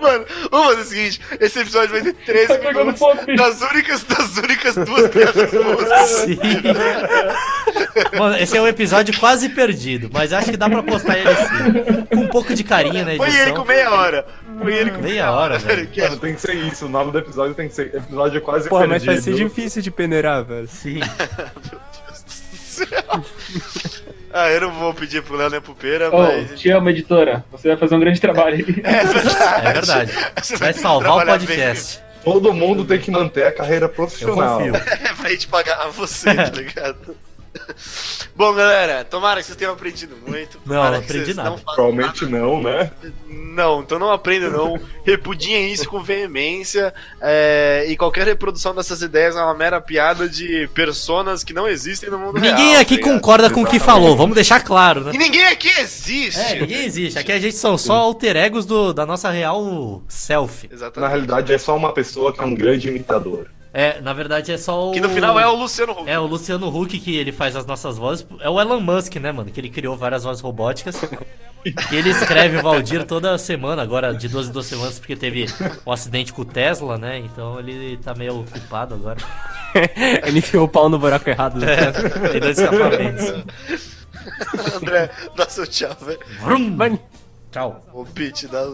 Mano, 0.00 0.24
vamos 0.50 0.66
fazer 0.68 0.80
o 0.80 0.84
seguinte: 0.84 1.20
esse 1.38 1.58
episódio 1.60 1.90
vai 1.90 2.02
ter 2.02 2.14
13 2.14 2.58
Tá 2.58 2.72
minutos 2.72 3.00
bicho. 3.26 3.36
das 3.36 3.60
únicas, 3.62 4.04
das 4.04 4.36
únicas 4.38 4.74
duas 4.74 5.10
piadas 5.10 5.50
boas. 5.50 6.08
Sim. 6.10 6.38
Mano, 8.18 8.36
esse 8.38 8.56
é 8.56 8.62
um 8.62 8.66
episódio 8.66 9.16
quase 9.18 9.48
perdido, 9.50 10.08
mas 10.12 10.32
acho 10.32 10.50
que 10.50 10.56
dá 10.56 10.68
pra 10.68 10.82
postar 10.82 11.18
ele 11.18 11.34
sim. 11.34 12.06
Com 12.16 12.22
um 12.22 12.28
pouco 12.28 12.54
de 12.54 12.64
carinho 12.64 13.04
na 13.04 13.16
Foi 13.16 13.34
ele 13.36 13.52
com 13.52 13.64
meia 13.64 13.90
hora. 13.92 14.26
Foi 14.62 14.74
ele 14.74 14.90
com 14.90 15.00
Meia 15.00 15.30
hora, 15.32 15.58
velho. 15.58 15.86
Que 15.86 16.00
é 16.02 16.08
Mano, 16.08 16.20
tem 16.20 16.34
que 16.34 16.40
ser 16.40 16.54
isso. 16.54 16.86
O 16.86 16.88
nome 16.88 17.12
do 17.12 17.18
episódio 17.18 17.54
tem 17.54 17.68
que 17.68 17.74
ser 17.74 17.94
episódio 17.94 18.40
quase 18.42 18.68
Porra, 18.68 18.86
mas 18.86 19.02
perdido. 19.04 19.24
vai 19.24 19.34
ser 19.38 19.44
difícil 19.44 19.82
de 19.82 19.90
peneirar, 19.90 20.44
velho. 20.44 20.68
Sim. 20.68 21.00
Ah, 24.32 24.48
eu 24.50 24.60
não 24.60 24.70
vou 24.72 24.94
pedir 24.94 25.22
pro 25.22 25.36
Léo 25.36 25.50
nem 25.50 25.60
pro 25.60 25.74
Pera, 25.74 26.08
Ô, 26.14 26.22
mas. 26.22 26.58
te 26.60 26.70
amo, 26.70 26.88
editora. 26.90 27.44
Você 27.50 27.68
vai 27.68 27.76
fazer 27.76 27.94
um 27.96 28.00
grande 28.00 28.20
trabalho 28.20 28.56
aí. 28.56 28.62
É 28.84 29.04
verdade. 29.04 29.66
É 29.66 29.72
verdade. 29.72 30.12
Você 30.40 30.56
Vai 30.56 30.72
salvar 30.72 31.18
o 31.18 31.26
podcast. 31.26 32.00
Todo 32.22 32.52
mundo 32.52 32.84
tem 32.84 32.98
que 32.98 33.10
manter 33.10 33.46
a 33.46 33.52
carreira 33.52 33.86
Eu 33.86 33.88
profissional. 33.88 34.58
confio. 34.58 34.72
bem. 34.72 34.82
É 35.10 35.12
pra 35.14 35.30
gente 35.30 35.48
pagar 35.48 35.80
a 35.80 35.88
você, 35.88 36.34
tá 36.34 36.44
ligado? 36.50 37.16
Bom, 38.36 38.54
galera, 38.54 39.04
tomara 39.04 39.40
que 39.40 39.46
vocês 39.46 39.56
tenham 39.56 39.72
aprendido 39.72 40.16
muito. 40.26 40.58
Não, 40.64 40.76
Tomara 40.76 40.90
não 40.92 41.04
aprendi 41.04 41.34
nada. 41.34 41.50
Não 41.50 41.58
Provavelmente 41.58 42.26
não, 42.26 42.62
né? 42.62 42.90
Não, 43.28 43.80
então 43.80 43.98
não 43.98 44.10
aprenda 44.10 44.48
não. 44.48 44.80
Repudiem 45.04 45.72
isso 45.72 45.88
com 45.88 46.00
veemência. 46.00 46.94
é, 47.20 47.86
e 47.88 47.96
qualquer 47.96 48.26
reprodução 48.26 48.74
dessas 48.74 49.02
ideias 49.02 49.36
é 49.36 49.42
uma 49.42 49.54
mera 49.54 49.80
piada 49.80 50.28
de 50.28 50.68
personas 50.72 51.42
que 51.42 51.52
não 51.52 51.68
existem 51.68 52.08
no 52.08 52.18
mundo 52.18 52.38
real. 52.38 52.56
Ninguém 52.56 52.76
aqui 52.76 52.98
tá 52.98 53.04
concorda 53.04 53.50
com 53.50 53.62
o 53.62 53.66
que 53.66 53.78
falou, 53.78 54.16
vamos 54.16 54.34
deixar 54.34 54.60
claro, 54.60 55.04
né? 55.04 55.12
E 55.14 55.18
ninguém 55.18 55.44
aqui 55.44 55.68
existe. 55.80 56.40
É, 56.40 56.60
ninguém 56.60 56.84
existe. 56.84 57.18
Aqui 57.18 57.32
a 57.32 57.38
gente 57.38 57.56
são 57.56 57.76
só 57.76 57.94
alter 57.94 58.36
egos 58.36 58.64
do, 58.64 58.92
da 58.92 59.04
nossa 59.04 59.30
real 59.30 60.02
self. 60.08 60.68
Na 60.68 60.74
Exatamente. 60.74 61.10
realidade 61.10 61.52
é 61.52 61.58
só 61.58 61.76
uma 61.76 61.92
pessoa 61.92 62.32
que 62.32 62.40
é 62.40 62.44
um 62.44 62.54
grande 62.54 62.88
imitador. 62.88 63.48
É, 63.72 64.00
na 64.00 64.12
verdade 64.12 64.50
é 64.50 64.58
só 64.58 64.88
o. 64.88 64.92
Que 64.92 65.00
no 65.00 65.08
final 65.08 65.38
é 65.38 65.46
o 65.46 65.54
Luciano 65.54 65.92
Huck. 65.92 66.10
É 66.10 66.18
o 66.18 66.26
Luciano 66.26 66.68
Huck 66.68 66.98
que 66.98 67.16
ele 67.16 67.30
faz 67.30 67.54
as 67.54 67.64
nossas 67.64 67.96
vozes. 67.96 68.26
É 68.40 68.48
o 68.48 68.60
Elon 68.60 68.80
Musk, 68.80 69.16
né, 69.16 69.30
mano? 69.30 69.50
Que 69.50 69.60
ele 69.60 69.70
criou 69.70 69.96
várias 69.96 70.24
vozes 70.24 70.42
robóticas. 70.42 71.00
E 71.64 71.96
ele 71.96 72.10
escreve 72.10 72.56
o 72.56 72.62
Valdir 72.62 73.06
toda 73.06 73.36
semana, 73.36 73.82
agora 73.82 74.14
de 74.14 74.28
12 74.28 74.48
em 74.48 74.52
12 74.52 74.68
semanas, 74.68 74.98
porque 74.98 75.14
teve 75.14 75.46
um 75.86 75.92
acidente 75.92 76.32
com 76.32 76.42
o 76.42 76.44
Tesla, 76.44 76.96
né? 76.96 77.18
Então 77.18 77.58
ele 77.60 77.98
tá 77.98 78.14
meio 78.14 78.40
ocupado 78.40 78.94
agora. 78.94 79.18
Ele 80.26 80.40
enfiou 80.40 80.64
o 80.64 80.68
pau 80.68 80.88
no 80.88 80.98
buraco 80.98 81.30
errado. 81.30 81.60
né? 81.60 81.66
É, 81.74 82.28
tem 82.30 82.40
dois 82.40 82.58
escapamentos. 82.58 83.44
André, 84.74 85.10
dá 85.36 85.48
seu 85.48 85.64
tchau, 85.64 85.96
velho. 86.00 86.18
Tchau. 87.52 87.80
Ô, 87.92 88.04
Pete, 88.04 88.48
dá... 88.48 88.64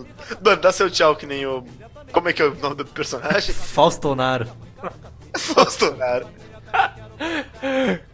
Mano, 0.43 0.63
dá 0.63 0.73
seu 0.73 0.91
tchau 0.91 1.15
que 1.15 1.27
nem 1.27 1.45
o... 1.45 1.65
Como 2.13 2.31
é 2.31 2.33
que 2.33 2.41
é 2.41 2.47
o 2.47 2.55
nome 2.55 2.77
do 2.77 2.87
personagem? 2.87 3.55
Faustonaro. 3.55 4.47
Bolsonaro. 5.55 6.29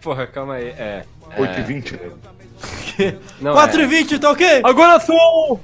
porra, 0.00 0.26
calma 0.26 0.54
aí. 0.54 0.68
É. 0.68 1.04
8 1.36 1.60
e 1.60 1.62
20, 1.62 1.92
né? 1.92 2.10
Não, 3.40 3.54
4 3.54 3.80
e 3.80 3.84
é. 3.84 3.86
20, 3.86 4.18
tá 4.18 4.30
ok? 4.30 4.60
Agora 4.64 5.00
são 5.00 5.60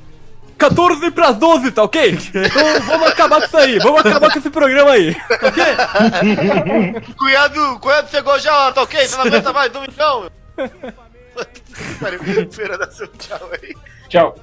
14 0.58 1.10
pras 1.12 1.36
12, 1.36 1.70
tá 1.70 1.84
ok? 1.84 2.10
Então 2.10 2.80
vamos 2.86 3.08
acabar 3.08 3.40
com 3.40 3.46
isso 3.46 3.56
aí, 3.56 3.78
vamos 3.78 4.00
acabar 4.00 4.32
com 4.32 4.38
esse 4.38 4.50
programa 4.50 4.90
aí. 4.90 5.14
Cunhado, 7.16 7.78
cunhado 7.78 8.10
chegou 8.10 8.38
já, 8.40 8.68
ó, 8.68 8.72
tá 8.72 8.82
ok? 8.82 9.06
Você 9.06 9.16
não 9.16 9.24
aguenta 9.24 9.52
mais, 9.52 9.72
domingão. 9.72 10.28
Feira, 12.50 12.76
dá 12.76 12.90
seu 12.90 13.06
tchau 13.06 13.48
aí. 13.62 13.76
Tchau. 14.08 14.36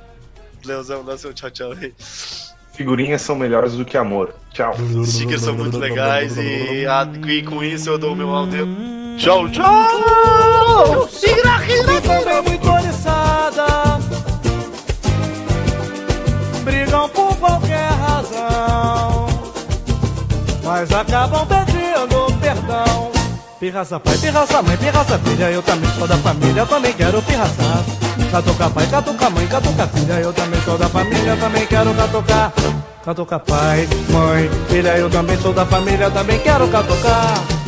Leozão, 0.64 1.04
dá 1.04 1.18
seu 1.18 1.34
tchau, 1.34 1.52
tchau 1.52 1.74
aí. 1.74 1.94
Figurinhas 2.76 3.22
são 3.22 3.36
melhores 3.36 3.74
do 3.74 3.86
que 3.86 3.98
amor. 3.98 4.36
Tchau. 4.52 4.76
Stickers 5.06 5.42
são 5.42 5.56
muito 5.56 5.78
legais 5.78 6.38
e, 6.38 6.86
a, 6.86 7.08
e 7.28 7.42
com 7.42 7.64
isso 7.64 7.90
eu 7.90 7.98
dou 7.98 8.16
meu 8.16 8.30
áudio. 8.30 8.68
Tchau, 9.18 9.50
tchau! 9.50 11.08
É 16.58 16.60
Brigam 16.64 17.08
por 17.10 17.36
qualquer 17.38 17.90
razão, 17.92 19.28
mas 20.64 20.92
acabam 20.92 21.48
pedindo 21.48 22.40
perdão. 22.42 23.12
Pirraça 23.60 24.00
pai, 24.00 24.18
pirraça 24.18 24.62
mãe, 24.62 24.76
pirraça 24.78 25.18
filha, 25.20 25.50
eu 25.50 25.62
também 25.62 25.90
sou 25.92 26.08
da 26.08 26.18
família, 26.18 26.66
também 26.66 26.92
quero 26.92 27.22
pirraçar. 27.22 28.05
Catuca 28.32 28.70
pai, 28.70 28.88
catuca 28.88 29.30
mãe, 29.30 29.48
catuca 29.48 29.88
filha, 29.88 30.14
eu 30.14 30.34
também 30.34 30.62
sou 30.62 30.78
da 30.78 30.88
família, 30.90 31.38
também 31.38 31.66
quero 31.66 31.94
catucar. 31.94 32.54
Catuca 33.04 33.40
pai, 33.40 33.88
mãe, 34.10 34.50
filha, 34.68 34.98
eu 34.98 35.10
também 35.10 35.38
sou 35.38 35.54
da 35.54 35.66
família, 35.66 36.10
também 36.10 36.40
quero 36.40 36.68
catucar. 36.68 37.65